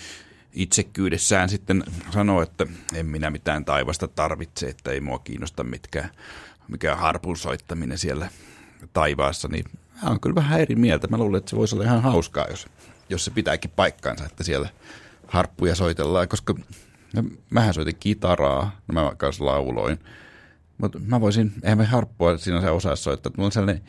itsekyydessään 0.54 1.50
sitten 1.50 1.84
sanoo, 2.14 2.42
että 2.42 2.66
en 2.94 3.06
minä 3.06 3.30
mitään 3.30 3.66
taivasta 3.66 4.08
tarvitse, 4.08 4.68
että 4.68 4.92
ei 4.92 5.02
mua 5.02 5.20
kiinnosta 5.20 5.64
mitkään, 5.64 6.10
mikään 6.68 6.98
harpun 6.98 7.38
soittaminen 7.38 7.98
siellä 7.98 8.30
taivaassa, 8.94 9.48
niin 9.48 9.66
mä 10.04 10.10
oon 10.10 10.20
kyllä 10.20 10.36
vähän 10.36 10.60
eri 10.60 10.76
mieltä. 10.76 11.08
Mä 11.08 11.18
luulen, 11.18 11.38
että 11.38 11.50
se 11.50 11.56
voisi 11.56 11.76
olla 11.76 11.86
ihan 11.86 12.02
hauskaa, 12.02 12.48
jos, 12.50 12.68
jos 13.10 13.26
se 13.26 13.32
pitääkin 13.32 13.72
paikkaansa, 13.76 14.26
että 14.26 14.44
siellä 14.44 14.70
harppuja 15.28 15.76
soitellaan, 15.76 16.28
koska 16.28 16.56
no, 17.14 17.24
mähän 17.50 17.74
soitin 17.74 17.96
kitaraa, 18.00 18.82
no 18.88 18.94
mä 18.94 19.12
kanssa 19.18 19.46
lauloin, 19.46 20.00
mutta 20.78 21.00
mä 21.00 21.22
voisin, 21.22 21.54
eihän 21.64 21.78
mä 21.78 21.86
harppua 21.86 22.38
sinänsä 22.38 22.72
osaa 22.72 22.96
soittaa, 22.96 23.30
että 23.30 23.38
mulla 23.38 23.48
on 23.48 23.52
sellainen, 23.52 23.84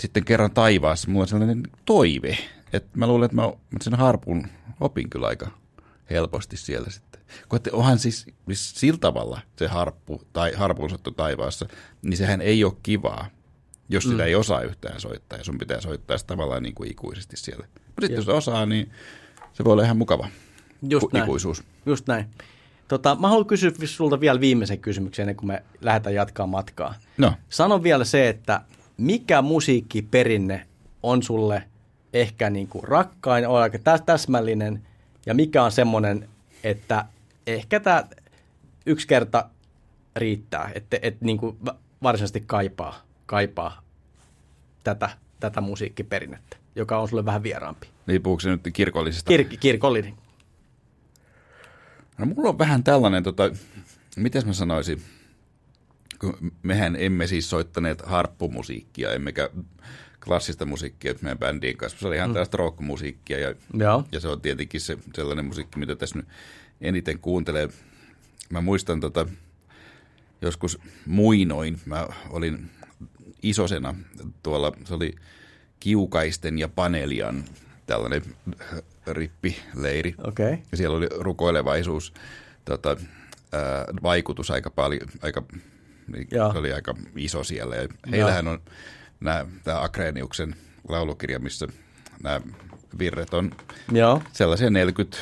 sitten 0.00 0.24
kerran 0.24 0.50
taivaassa, 0.50 1.10
mulla 1.10 1.22
on 1.22 1.28
sellainen 1.28 1.62
toive, 1.84 2.38
että 2.72 2.98
mä 2.98 3.06
luulen, 3.06 3.24
että 3.26 3.36
mä 3.36 3.52
sen 3.80 3.94
harpun 3.94 4.46
opin 4.80 5.10
kyllä 5.10 5.26
aika 5.26 5.50
helposti 6.10 6.56
siellä 6.56 6.90
sitten. 6.90 7.20
Kun 7.48 7.56
että 7.56 7.70
onhan 7.72 7.98
siis, 7.98 8.26
siis 8.46 8.74
sillä 8.74 8.98
tavalla 8.98 9.40
se 9.56 9.66
harppu 9.66 10.22
tai 10.32 10.52
harpun 10.52 10.90
soitto 10.90 11.10
taivaassa, 11.10 11.66
niin 12.02 12.16
sehän 12.16 12.40
ei 12.40 12.64
ole 12.64 12.72
kivaa, 12.82 13.26
jos 13.88 14.04
sitä 14.04 14.24
ei 14.24 14.34
osaa 14.34 14.62
yhtään 14.62 15.00
soittaa 15.00 15.38
ja 15.38 15.44
sun 15.44 15.58
pitää 15.58 15.80
soittaa 15.80 16.18
sitä 16.18 16.28
tavallaan 16.28 16.62
niin 16.62 16.74
kuin 16.74 16.90
ikuisesti 16.90 17.36
siellä. 17.36 17.66
Mutta 17.86 18.00
sitten 18.00 18.16
jos 18.16 18.28
osaa, 18.28 18.66
niin 18.66 18.92
se 19.52 19.64
voi 19.64 19.72
olla 19.72 19.84
ihan 19.84 19.96
mukava 19.96 20.28
Just 20.82 21.00
Ku- 21.06 21.10
näin. 21.12 21.24
ikuisuus. 21.24 21.62
Just 21.86 22.06
näin. 22.06 22.26
Tota, 22.88 23.14
mä 23.20 23.28
haluan 23.28 23.46
kysyä 23.46 23.70
sulta 23.84 24.20
vielä 24.20 24.40
viimeisen 24.40 24.78
kysymyksen 24.78 25.22
ennen 25.22 25.36
kuin 25.36 25.46
me 25.46 25.62
lähdetään 25.80 26.14
jatkaa 26.14 26.46
matkaa. 26.46 26.94
No, 27.18 27.32
Sano 27.48 27.82
vielä 27.82 28.04
se, 28.04 28.28
että 28.28 28.60
mikä 28.96 29.42
musiikkiperinne 29.42 30.66
on 31.02 31.22
sulle 31.22 31.62
ehkä 32.12 32.50
niin 32.50 32.68
kuin 32.68 32.84
rakkain, 32.84 33.48
on 33.48 33.58
aika 33.58 33.78
täs- 33.78 34.02
täsmällinen, 34.06 34.82
ja 35.26 35.34
mikä 35.34 35.62
on 35.64 35.72
semmoinen, 35.72 36.28
että 36.64 37.04
ehkä 37.46 37.80
tämä 37.80 38.04
yksi 38.86 39.06
kerta 39.08 39.48
riittää, 40.16 40.70
että 40.74 40.98
et 41.02 41.20
niin 41.20 41.38
kuin 41.38 41.56
varsinaisesti 42.02 42.42
kaipaa, 42.46 43.02
kaipaa 43.26 43.82
tätä, 44.84 45.10
tätä 45.40 45.60
musiikkiperinnettä, 45.60 46.56
joka 46.76 46.98
on 46.98 47.08
sulle 47.08 47.24
vähän 47.24 47.42
vieraampi. 47.42 47.86
Niin 48.06 48.22
puhuuko 48.22 48.40
se 48.40 48.50
nyt 48.50 48.60
kirkollisesta? 48.72 49.32
Kir- 49.34 49.56
kirkollinen. 49.60 50.14
No 52.18 52.26
mulla 52.26 52.48
on 52.48 52.58
vähän 52.58 52.84
tällainen, 52.84 53.22
tota, 53.22 53.50
miten 54.16 54.46
mä 54.46 54.52
sanoisin, 54.52 55.02
kun 56.20 56.52
mehän 56.62 56.96
emme 56.98 57.26
siis 57.26 57.50
soittaneet 57.50 58.02
harppumusiikkia, 58.02 59.12
emmekä 59.12 59.50
klassista 60.24 60.66
musiikkia 60.66 61.14
meidän 61.20 61.38
bändien 61.38 61.76
kanssa. 61.76 61.98
Se 61.98 62.06
oli 62.06 62.16
ihan 62.16 62.30
mm. 62.30 62.32
tällaista 62.32 62.56
rockmusiikkia 62.56 63.38
ja, 63.38 63.54
Joo. 63.74 64.04
ja 64.12 64.20
se 64.20 64.28
on 64.28 64.40
tietenkin 64.40 64.80
se 64.80 64.98
sellainen 65.14 65.44
musiikki, 65.44 65.78
mitä 65.78 65.96
tässä 65.96 66.18
nyt 66.18 66.28
eniten 66.80 67.18
kuuntelee. 67.18 67.68
Mä 68.50 68.60
muistan 68.60 69.00
tota, 69.00 69.26
joskus 70.42 70.78
muinoin, 71.06 71.80
mä 71.86 72.06
olin 72.30 72.70
isosena 73.42 73.94
tuolla, 74.42 74.72
se 74.84 74.94
oli 74.94 75.14
Kiukaisten 75.80 76.58
ja 76.58 76.68
Panelian 76.68 77.44
tällainen 77.86 78.22
rippileiri. 79.12 80.14
Okay. 80.24 80.58
Ja 80.70 80.76
siellä 80.76 80.96
oli 80.96 81.08
rukoilevaisuus, 81.18 82.12
tota, 82.64 82.96
ää, 83.52 83.84
vaikutus 84.02 84.50
aika 84.50 84.70
paljon, 84.70 85.08
aika, 85.22 85.42
niin 86.12 86.28
se 86.30 86.58
oli 86.58 86.72
aika 86.72 86.94
iso 87.16 87.44
siellä. 87.44 87.76
Ja 87.76 87.88
heillähän 88.10 88.48
on 88.48 88.60
tämä 89.64 89.82
Akreniuksen 89.82 90.56
laulukirja, 90.88 91.38
missä 91.38 91.66
nämä 92.22 92.40
virret 92.98 93.34
on 93.34 93.50
Joo. 93.92 94.22
sellaisia 94.32 94.70
40, 94.70 95.18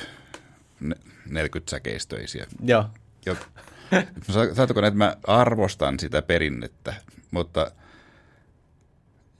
ne- 0.80 0.96
40 1.28 1.70
säkeistöisiä. 1.70 2.46
Jo, 3.26 3.36
Sa- 4.30 4.54
saatko 4.54 4.80
näin, 4.80 4.92
että 4.92 4.98
mä 4.98 5.16
arvostan 5.26 5.98
sitä 6.00 6.22
perinnettä, 6.22 6.94
mutta 7.30 7.70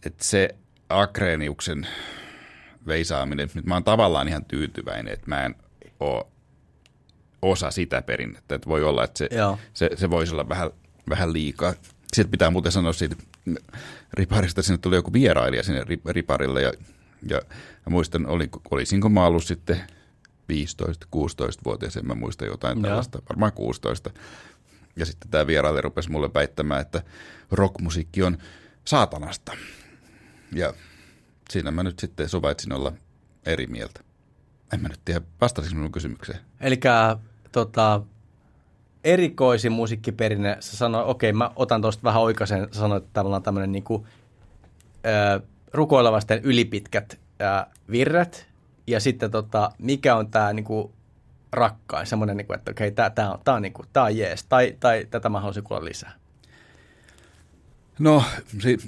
että 0.07 0.25
se 0.25 0.55
Akreniuksen 0.89 1.87
veisaaminen, 2.87 3.51
nyt 3.55 3.67
mä 3.67 3.75
oon 3.75 3.85
tavallaan 3.85 4.29
ihan 4.29 4.45
tyytyväinen, 4.45 5.15
että 5.15 5.27
mä 5.29 5.45
en 5.45 5.55
ole 6.01 6.25
osa 7.43 7.71
sitä 7.71 8.03
perinnettä. 8.03 8.55
Että 8.55 8.69
voi 8.69 8.85
olla, 8.85 9.05
että 9.05 9.19
se, 9.19 9.29
Joo. 9.33 9.59
se, 9.75 9.91
se 9.95 10.11
voisi 10.11 10.33
olla 10.33 10.49
vähän, 10.49 10.71
vähän 11.09 11.33
liikaa. 11.33 11.75
Sitten 12.13 12.31
pitää 12.31 12.51
muuten 12.51 12.73
sanoa 12.73 12.93
siitä 12.93 13.17
riparista, 14.13 14.63
sinne 14.63 14.79
tuli 14.79 14.97
joku 14.97 15.13
vierailija 15.13 15.63
sinne 15.63 15.81
ri- 15.81 16.13
riparille 16.13 16.63
ja, 16.63 16.73
ja 17.29 17.41
mä 17.87 17.91
muistan, 17.91 18.27
olin, 18.27 18.51
olisinko 18.71 19.09
mä 19.09 19.27
ollut 19.27 19.45
sitten 19.45 19.81
15-16-vuotias, 20.53 21.97
en 21.97 22.07
mä 22.07 22.15
muista 22.15 22.45
jotain 22.45 22.79
Joo. 22.79 22.83
tällaista, 22.89 23.23
varmaan 23.29 23.53
16. 23.53 24.11
Ja 24.97 25.07
sitten 25.07 25.31
tämä 25.31 25.47
vierailija 25.47 25.83
rupesi 25.83 26.11
mulle 26.11 26.31
väittämään, 26.35 26.81
että 26.81 27.03
rockmusiikki 27.51 28.23
on 28.23 28.39
saatanasta. 28.85 29.53
Ja 30.53 30.75
siinä 31.51 31.71
mä 31.71 31.83
nyt 31.83 31.99
sitten 31.99 32.29
suvaitsin 32.29 32.73
olla 32.73 32.93
eri 33.47 33.67
mieltä. 33.67 34.01
En 34.73 34.81
mä 34.81 34.89
nyt 34.89 35.01
tiedä, 35.05 35.21
vastasinko 35.41 35.77
minun 35.77 35.93
kysymykseen. 35.93 36.39
Eli 36.61 36.81
tota, 37.53 38.03
erikoisin 39.05 39.73
musiikkiperinne, 39.73 40.57
sä 40.61 40.77
sanoit, 40.77 41.09
okei, 41.09 41.33
mä 41.33 41.51
otan 41.57 41.83
tuosta 41.83 42.03
vähän 42.03 42.23
oikaisen, 42.23 42.69
sä 42.73 42.81
sanoit, 42.81 43.05
että 43.05 43.15
tavallaan 43.15 43.43
tämmöinen 43.43 43.73
niinku, 43.73 44.07
rukoilevasten 45.73 46.41
ylipitkät 46.43 47.21
ö, 47.41 47.67
virret, 47.91 48.49
ja 48.87 49.01
sitten 49.01 49.31
tota, 49.31 49.71
mikä 49.79 50.17
on 50.17 50.31
tämä 50.31 50.53
niinku, 50.53 50.93
rakkain, 51.53 52.07
semmoinen, 52.07 52.37
niinku, 52.37 52.53
että 52.53 52.71
okei, 52.71 52.91
tämä 52.91 53.11
tää 53.11 53.33
on, 53.33 53.39
tää 53.45 53.55
on, 53.55 53.63
niinku, 53.63 53.85
tää 53.93 54.03
on 54.03 54.17
jees, 54.17 54.45
tai, 54.45 54.77
tai 54.81 55.07
tätä 55.11 55.29
mä 55.29 55.41
haluaisin 55.41 55.65
kuulla 55.65 55.85
lisää. 55.85 56.13
No, 57.99 58.25
si, 58.59 58.79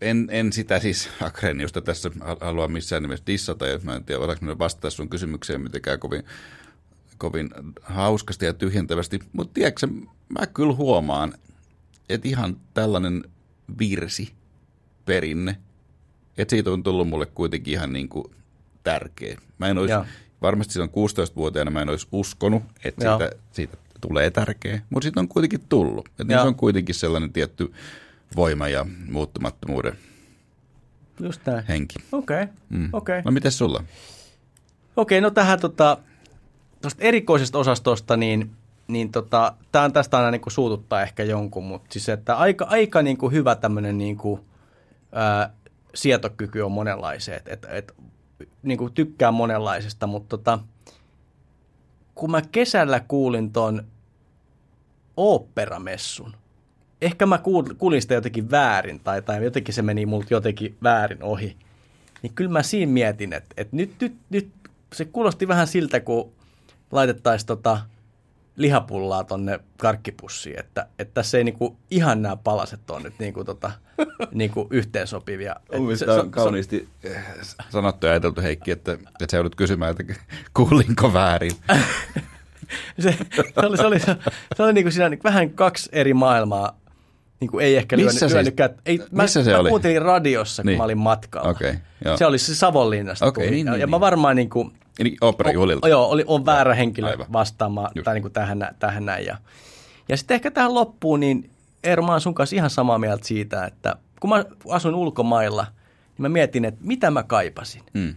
en, 0.00 0.28
en 0.30 0.52
sitä 0.52 0.78
siis 0.78 1.08
Akreniusta 1.20 1.80
tässä 1.80 2.10
halua 2.40 2.68
missään 2.68 3.02
nimessä 3.02 3.26
dissata, 3.26 3.66
ja 3.66 3.78
mä 3.82 3.96
en 3.96 4.04
tiedä, 4.04 4.18
voidaanko 4.18 4.44
minä 4.44 4.58
vastata 4.58 4.90
sun 4.90 5.08
kysymykseen 5.08 5.60
mitenkään 5.60 6.00
kovin, 6.00 6.24
kovin 7.18 7.50
hauskasti 7.82 8.44
ja 8.44 8.52
tyhjentävästi, 8.52 9.18
mutta 9.32 9.54
tiedätkö, 9.54 9.88
mä 10.28 10.46
kyllä 10.46 10.74
huomaan, 10.74 11.34
että 12.08 12.28
ihan 12.28 12.56
tällainen 12.74 13.24
virsi, 13.78 14.32
perinne, 15.04 15.56
että 16.38 16.50
siitä 16.50 16.70
on 16.70 16.82
tullut 16.82 17.08
mulle 17.08 17.26
kuitenkin 17.26 17.74
ihan 17.74 17.92
niin 17.92 18.08
kuin 18.08 18.24
tärkeä. 18.84 19.38
Mä 19.58 19.68
en 19.68 19.78
olisi, 19.78 19.92
Joo. 19.92 20.06
varmasti 20.42 20.72
silloin 20.72 20.90
16-vuotiaana 20.90 21.70
mä 21.70 21.82
en 21.82 21.88
olisi 21.88 22.06
uskonut, 22.12 22.62
että 22.84 23.04
Joo. 23.04 23.18
siitä, 23.18 23.36
siitä 23.52 23.76
tulee 24.02 24.30
tärkeä, 24.30 24.80
mutta 24.90 25.04
siitä 25.04 25.20
on 25.20 25.28
kuitenkin 25.28 25.60
tullut. 25.68 26.08
Että 26.20 26.34
se 26.34 26.40
on 26.48 26.54
kuitenkin 26.54 26.94
sellainen 26.94 27.32
tietty 27.32 27.72
voima 28.36 28.68
ja 28.68 28.86
muuttumattomuuden 29.10 29.96
Just 31.20 31.40
näin. 31.46 31.64
henki. 31.68 31.94
Okei, 32.12 32.46
Mm. 32.68 32.88
okei. 32.92 33.22
No 33.22 33.30
miten 33.30 33.52
sulla? 33.52 33.84
Okei, 34.96 35.20
no 35.20 35.30
tähän 35.30 35.60
tota, 35.60 35.98
tuosta 36.82 37.02
erikoisesta 37.04 37.58
osastosta, 37.58 38.16
niin, 38.16 38.50
niin 38.88 39.12
tota, 39.12 39.54
tää 39.72 39.82
on 39.84 39.92
tästä 39.92 40.16
aina 40.16 40.30
niin 40.30 40.40
kuin 40.40 40.52
suututtaa 40.52 41.02
ehkä 41.02 41.22
jonkun, 41.24 41.64
mutta 41.64 41.92
siis 41.92 42.08
että 42.08 42.36
aika, 42.36 42.64
aika 42.68 43.02
niin 43.02 43.16
kuin 43.16 43.32
hyvä 43.32 43.54
tämmöinen 43.54 43.98
niin 43.98 44.16
kuin, 44.16 44.40
ää, 45.12 45.50
sietokyky 45.94 46.60
on 46.60 46.72
monenlaiseen, 46.72 47.42
että 47.46 47.68
et, 47.68 47.94
niin 48.62 48.78
kuin 48.78 48.92
tykkää 48.92 49.30
monenlaisesta, 49.30 50.06
mutta 50.06 50.28
tota, 50.28 50.58
kun 52.14 52.30
mä 52.30 52.42
kesällä 52.52 53.00
kuulin 53.00 53.52
ton 53.52 53.84
oopperamessun, 55.16 56.34
ehkä 57.02 57.26
mä 57.26 57.36
kuul- 57.36 57.74
kuulin 57.78 58.02
sitä 58.02 58.14
jotenkin 58.14 58.50
väärin 58.50 59.00
tai, 59.00 59.22
tai 59.22 59.44
jotenkin 59.44 59.74
se 59.74 59.82
meni 59.82 60.06
multa 60.06 60.26
jotenkin 60.30 60.76
väärin 60.82 61.22
ohi, 61.22 61.56
niin 62.22 62.32
kyllä 62.34 62.50
mä 62.50 62.62
siinä 62.62 62.92
mietin, 62.92 63.32
että, 63.32 63.54
että 63.56 63.76
nyt, 63.76 63.94
nyt, 64.00 64.14
nyt 64.30 64.48
se 64.92 65.04
kuulosti 65.04 65.48
vähän 65.48 65.66
siltä, 65.66 66.00
kun 66.00 66.32
laitettaisiin 66.92 67.46
tota 67.46 67.80
lihapullaa 68.56 69.24
tonne 69.24 69.60
karkkipussiin, 69.76 70.60
että, 70.60 70.86
että 70.98 71.14
tässä 71.14 71.38
ei 71.38 71.44
niinku 71.44 71.76
ihan 71.90 72.22
nämä 72.22 72.36
palaset 72.36 72.90
ole 72.90 73.02
nyt 73.02 73.14
niinku 73.18 73.44
tota, 73.44 73.72
niinku 74.32 74.66
yhteensopivia. 74.70 75.56
Se- 75.70 75.96
se- 75.98 76.30
kauniisti 76.30 76.88
eh, 77.04 77.24
sanottu 77.70 78.06
ja 78.06 78.12
ajateltu 78.12 78.40
Heikki, 78.40 78.70
että, 78.70 78.92
että 78.92 79.26
sä 79.30 79.36
joudut 79.36 79.54
kysymään, 79.54 79.96
että 79.98 80.14
kuulinko 80.54 81.12
väärin. 81.12 81.52
se, 83.00 83.16
se 83.60 83.66
oli, 83.66 83.76
se 83.76 83.86
oli, 83.86 84.00
se 84.56 84.62
oli 84.62 84.72
niin 84.72 84.84
kuin 84.84 84.92
siinä 84.92 85.08
niin 85.08 85.20
vähän 85.24 85.50
kaksi 85.50 85.88
eri 85.92 86.14
maailmaa. 86.14 86.76
Niin 87.40 87.50
kuin 87.50 87.64
ei 87.64 87.76
ehkä 87.76 87.96
Missä 87.96 88.06
lyönyt, 88.06 88.18
siis? 88.18 88.32
lyönyt 88.60 88.80
ei, 88.86 88.98
mä, 89.10 89.22
Missä 89.22 89.44
se 89.44 89.52
mä 89.52 89.58
oli? 89.58 89.68
kuuntelin 89.68 90.02
radiossa, 90.02 90.62
kun 90.62 90.66
Niin. 90.68 90.78
mä 90.78 90.84
olin 90.84 90.98
matkalla. 90.98 91.50
Okei, 91.50 91.74
joo. 92.04 92.16
Se 92.16 92.26
oli 92.26 92.38
se 92.38 92.54
Savonlinnasta. 92.54 93.26
Okei, 93.26 93.44
tuli. 93.46 93.54
niin, 93.56 93.66
ja, 93.66 93.72
niin, 93.72 93.90
mä 93.90 93.96
niin. 93.96 94.00
varmaan 94.00 94.36
niin 94.36 94.50
kuin, 94.50 94.72
Eli 94.98 95.16
oopperajuhlilta. 95.20 95.86
O, 95.86 95.90
joo, 95.90 96.06
oli, 96.08 96.24
on 96.26 96.46
väärä 96.46 96.74
henkilö 96.74 97.08
Aivan. 97.08 97.26
vastaamaan 97.32 97.90
Just. 97.94 98.04
tai 98.04 98.14
niin 98.14 98.22
kuin 98.22 98.32
tähän, 98.32 98.74
tähän 98.78 99.06
näin. 99.06 99.26
Ja, 99.26 99.36
ja 100.08 100.16
sitten 100.16 100.34
ehkä 100.34 100.50
tähän 100.50 100.74
loppuun, 100.74 101.20
niin 101.20 101.50
Eero, 101.84 102.02
mä 102.02 102.12
oon 102.12 102.20
sun 102.20 102.34
kanssa 102.34 102.56
ihan 102.56 102.70
samaa 102.70 102.98
mieltä 102.98 103.26
siitä, 103.26 103.64
että 103.64 103.96
kun 104.20 104.30
mä 104.30 104.44
asuin 104.68 104.94
ulkomailla, 104.94 105.62
niin 106.06 106.22
mä 106.22 106.28
mietin, 106.28 106.64
että 106.64 106.80
mitä 106.84 107.10
mä 107.10 107.22
kaipasin. 107.22 107.82
Mm. 107.94 108.14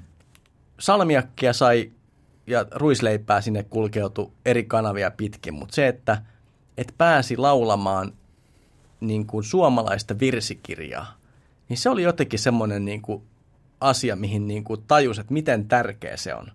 Salmiakkia 0.79 1.53
sai 1.53 1.91
ja 2.47 2.65
ruisleipää 2.71 3.41
sinne 3.41 3.63
kulkeutui 3.63 4.31
eri 4.45 4.63
kanavia 4.63 5.11
pitkin, 5.11 5.53
mutta 5.53 5.75
se, 5.75 5.87
että 5.87 6.21
et 6.77 6.93
pääsi 6.97 7.37
laulamaan 7.37 8.13
niin 8.99 9.25
kuin 9.25 9.43
suomalaista 9.43 10.19
virsikirjaa, 10.19 11.17
niin 11.69 11.77
se 11.77 11.89
oli 11.89 12.03
jotenkin 12.03 12.39
semmoinen 12.39 12.85
niin 12.85 13.01
kuin 13.01 13.23
asia, 13.81 14.15
mihin 14.15 14.47
niin 14.47 14.63
kuin 14.63 14.83
tajus, 14.87 15.19
että 15.19 15.33
miten 15.33 15.67
tärkeä 15.67 16.17
se 16.17 16.35
on 16.35 16.51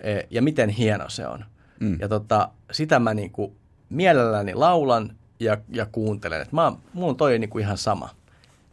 e, 0.00 0.20
ja 0.30 0.42
miten 0.42 0.68
hieno 0.68 1.08
se 1.08 1.26
on. 1.26 1.44
Mm. 1.80 1.96
Ja 2.00 2.08
tota, 2.08 2.48
sitä 2.72 2.98
mä 2.98 3.14
niin 3.14 3.30
kuin 3.30 3.52
mielelläni 3.90 4.54
laulan 4.54 5.16
ja, 5.40 5.56
ja 5.68 5.86
kuuntelen. 5.86 6.42
Et 6.42 6.52
mä, 6.52 6.72
mulla 6.92 7.10
on 7.10 7.16
toi 7.16 7.38
niin 7.38 7.50
kuin 7.50 7.62
ihan 7.62 7.78
sama. 7.78 8.08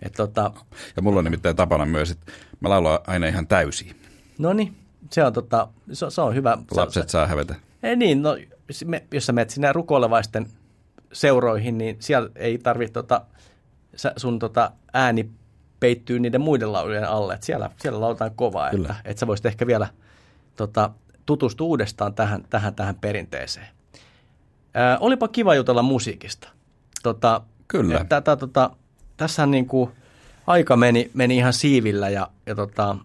Et 0.01 0.13
tota, 0.13 0.51
Ja 0.95 1.01
mulla 1.01 1.19
on 1.19 1.23
nimittäin 1.23 1.55
tapana 1.55 1.85
myös, 1.85 2.11
että 2.11 2.31
mä 2.59 2.69
laulan 2.69 2.99
aina 3.07 3.27
ihan 3.27 3.47
täysiä. 3.47 3.93
no 4.37 4.53
niin, 4.53 4.75
se 5.09 5.23
on, 5.23 5.33
tota, 5.33 5.67
se, 5.93 6.09
se 6.09 6.21
on 6.21 6.35
hyvä. 6.35 6.57
Se- 6.73 6.81
Lapset 6.81 7.09
saa 7.09 7.27
hävetä. 7.27 7.55
Ei 7.83 7.95
niin, 7.95 8.21
no, 8.21 8.37
me, 8.85 9.03
jos 9.13 9.25
sä 9.25 9.33
menet 9.33 9.49
sinne 9.49 9.73
rukoilevaisten 9.73 10.47
seuroihin, 11.13 11.77
niin 11.77 11.95
siellä 11.99 12.29
ei 12.35 12.57
tarvitse 12.57 12.93
tota, 12.93 13.21
sun 14.17 14.39
tota, 14.39 14.71
ääni 14.93 15.29
peittyy 15.79 16.19
niiden 16.19 16.41
muiden 16.41 16.73
laulujen 16.73 17.09
alle. 17.09 17.33
Et 17.33 17.43
siellä, 17.43 17.69
siellä 17.77 18.01
lauletaan 18.01 18.31
kovaa, 18.35 18.69
Kyllä. 18.69 18.89
että, 18.89 19.09
että 19.09 19.19
sä 19.19 19.27
voisit 19.27 19.45
ehkä 19.45 19.67
vielä 19.67 19.87
tota, 20.55 20.89
tutustua 21.25 21.67
uudestaan 21.67 22.13
tähän, 22.13 22.43
tähän, 22.49 22.75
tähän 22.75 22.95
perinteeseen. 22.95 23.67
Ää, 24.73 24.97
olipa 24.99 25.27
kiva 25.27 25.55
jutella 25.55 25.81
musiikista. 25.81 26.49
Tota, 27.03 27.41
Kyllä. 27.67 28.05
Tätä, 28.09 28.35
tota, 28.35 28.69
tässähän 29.17 29.51
niin 29.51 29.67
kuin 29.67 29.91
aika 30.47 30.77
meni, 30.77 31.11
meni 31.13 31.37
ihan 31.37 31.53
siivillä 31.53 32.09
ja, 32.09 32.27
ja 32.45 32.55
tota, 32.55 32.95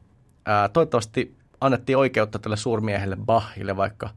ää, 0.47 0.69
toivottavasti 0.69 1.36
annettiin 1.61 1.99
oikeutta 1.99 2.39
tälle 2.39 2.57
suurmiehelle 2.57 3.17
Bachille, 3.17 3.77
vaikka 3.77 4.11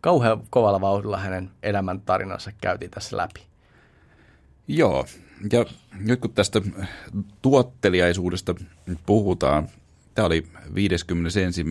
kauhean 0.00 0.42
kovalla 0.50 0.80
vauhdilla 0.80 1.18
hänen 1.18 1.50
elämäntarinansa 1.62 2.52
käytiin 2.60 2.90
tässä 2.90 3.16
läpi. 3.16 3.40
Joo, 4.68 5.06
ja 5.52 5.64
nyt 5.98 6.20
kun 6.20 6.32
tästä 6.32 6.60
tuotteliaisuudesta 7.42 8.54
puhutaan, 9.06 9.68
tämä 10.14 10.26
oli 10.26 10.46
51. 10.74 11.64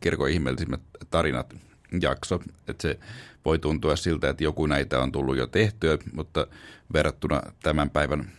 Kirkon 0.00 0.30
ihmeellisimmät 0.30 0.80
tarinat 1.10 1.54
jakso, 2.00 2.40
että 2.68 2.82
se 2.82 2.98
voi 3.44 3.58
tuntua 3.58 3.96
siltä, 3.96 4.28
että 4.28 4.44
joku 4.44 4.66
näitä 4.66 5.00
on 5.00 5.12
tullut 5.12 5.36
jo 5.36 5.46
tehtyä, 5.46 5.98
mutta 6.12 6.46
verrattuna 6.92 7.42
tämän 7.62 7.90
päivän 7.90 8.30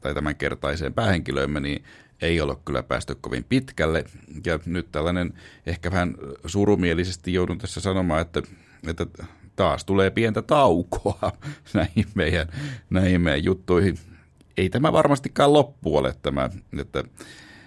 tai 0.00 0.14
tämän 0.14 0.36
kertaiseen 0.36 0.94
päähenkilöömme, 0.94 1.60
niin 1.60 1.84
ei 2.22 2.40
ole 2.40 2.56
kyllä 2.64 2.82
päästy 2.82 3.14
kovin 3.20 3.44
pitkälle. 3.44 4.04
Ja 4.46 4.58
nyt 4.66 4.92
tällainen 4.92 5.34
ehkä 5.66 5.90
vähän 5.90 6.14
surumielisesti 6.46 7.34
joudun 7.34 7.58
tässä 7.58 7.80
sanomaan, 7.80 8.22
että, 8.22 8.42
että 8.86 9.06
taas 9.56 9.84
tulee 9.84 10.10
pientä 10.10 10.42
taukoa 10.42 11.32
näihin 11.74 12.06
meidän, 12.14 12.48
näihin 12.90 13.20
meidän 13.20 13.44
juttuihin. 13.44 13.98
Ei 14.56 14.70
tämä 14.70 14.92
varmastikaan 14.92 15.52
loppu 15.52 15.96
ole 15.96 16.14
tämä, 16.22 16.50
että, 16.78 17.04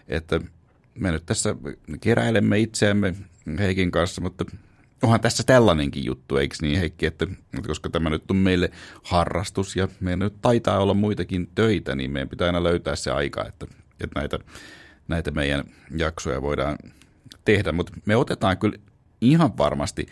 että 0.07 0.41
me 0.95 1.11
nyt 1.11 1.25
tässä 1.25 1.55
keräilemme 2.01 2.59
itseämme 2.59 3.15
Heikin 3.59 3.91
kanssa, 3.91 4.21
mutta 4.21 4.45
onhan 5.01 5.21
tässä 5.21 5.43
tällainenkin 5.43 6.05
juttu, 6.05 6.37
eikö 6.37 6.55
niin 6.61 6.79
Heikki, 6.79 7.05
että, 7.05 7.27
että 7.53 7.67
koska 7.67 7.89
tämä 7.89 8.09
nyt 8.09 8.31
on 8.31 8.37
meille 8.37 8.71
harrastus 9.03 9.75
ja 9.75 9.87
meillä 9.99 10.23
nyt 10.23 10.41
taitaa 10.41 10.79
olla 10.79 10.93
muitakin 10.93 11.49
töitä, 11.55 11.95
niin 11.95 12.11
meidän 12.11 12.29
pitää 12.29 12.47
aina 12.47 12.63
löytää 12.63 12.95
se 12.95 13.11
aika, 13.11 13.45
että, 13.45 13.67
että 14.03 14.19
näitä, 14.19 14.39
näitä 15.07 15.31
meidän 15.31 15.63
jaksoja 15.97 16.41
voidaan 16.41 16.77
tehdä, 17.45 17.71
mutta 17.71 17.93
me 18.05 18.15
otetaan 18.15 18.57
kyllä 18.57 18.77
ihan 19.21 19.57
varmasti 19.57 20.07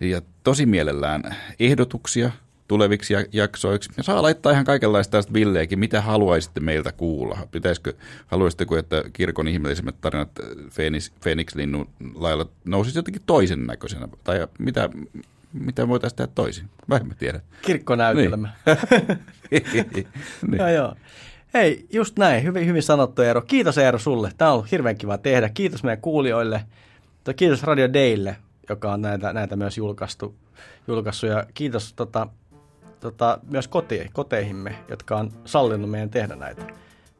ja 0.00 0.22
tosi 0.44 0.66
mielellään 0.66 1.36
ehdotuksia 1.60 2.30
tuleviksi 2.68 3.14
jaksoiksi. 3.32 3.90
Ja 3.96 4.02
saa 4.02 4.22
laittaa 4.22 4.52
ihan 4.52 4.64
kaikenlaista 4.64 5.10
tästä 5.10 5.32
villeekin, 5.32 5.78
mitä 5.78 6.00
haluaisitte 6.00 6.60
meiltä 6.60 6.92
kuulla. 6.92 7.48
Pitäisikö, 7.50 7.92
haluaisitteko, 8.26 8.76
että 8.78 9.04
kirkon 9.12 9.48
ihmeellisimmät 9.48 10.00
tarinat 10.00 10.30
Phoenix, 10.74 11.10
Phoenix-linnun 11.20 11.88
lailla 12.14 12.46
nousisi 12.64 12.98
jotenkin 12.98 13.22
toisen 13.26 13.66
näköisenä? 13.66 14.08
Tai 14.24 14.48
mitä, 14.58 14.88
mitä 15.52 15.88
voitaisiin 15.88 16.16
tehdä 16.16 16.32
toisin? 16.34 16.64
Mä 16.86 16.96
en 16.96 17.14
tiedä. 17.18 17.40
Kirkkonäytelmä. 17.62 18.48
Niin. 19.50 19.64
niin. 20.50 20.58
joo, 20.58 20.68
joo. 20.68 20.94
Hei, 21.54 21.86
just 21.92 22.18
näin. 22.18 22.44
Hyvin, 22.44 22.66
hyvin 22.66 22.82
sanottu 22.82 23.22
Eero. 23.22 23.42
Kiitos 23.42 23.78
Eero 23.78 23.98
sulle. 23.98 24.30
Tämä 24.38 24.50
on 24.50 24.54
ollut 24.54 24.72
hirveän 24.72 24.96
kiva 24.96 25.18
tehdä. 25.18 25.48
Kiitos 25.48 25.82
meidän 25.82 26.00
kuulijoille. 26.00 26.64
Kiitos 27.36 27.62
Radio 27.62 27.92
Daylle, 27.92 28.36
joka 28.68 28.92
on 28.92 29.02
näitä, 29.02 29.32
näitä 29.32 29.56
myös 29.56 29.78
julkaistu, 29.78 30.34
julkaissut. 30.88 31.30
Ja 31.30 31.46
kiitos 31.54 31.92
tota, 31.92 32.26
tota, 33.00 33.38
myös 33.50 33.68
koti, 33.68 34.10
koteihimme, 34.12 34.74
jotka 34.88 35.16
on 35.16 35.32
sallinut 35.44 35.90
meidän 35.90 36.10
tehdä 36.10 36.36
näitä 36.36 36.62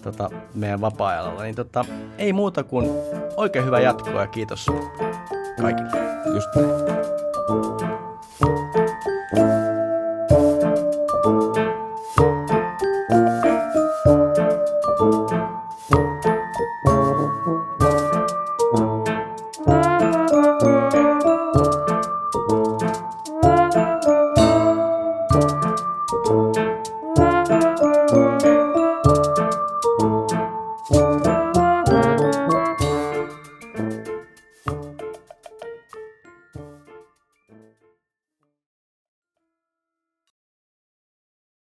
tota, 0.03 0.31
meidän 0.55 0.81
vapaa-ajalla. 0.81 1.43
Niin 1.43 1.55
tota, 1.55 1.85
ei 2.19 2.33
muuta 2.33 2.65
kuin 2.65 2.91
oikein 3.37 3.65
hyvää 3.65 3.81
jatkoa 3.81 4.21
ja 4.21 4.27
kiitos 4.27 4.67
kaikille. 5.61 5.91
Just 6.35 6.49
näin. 6.57 7.11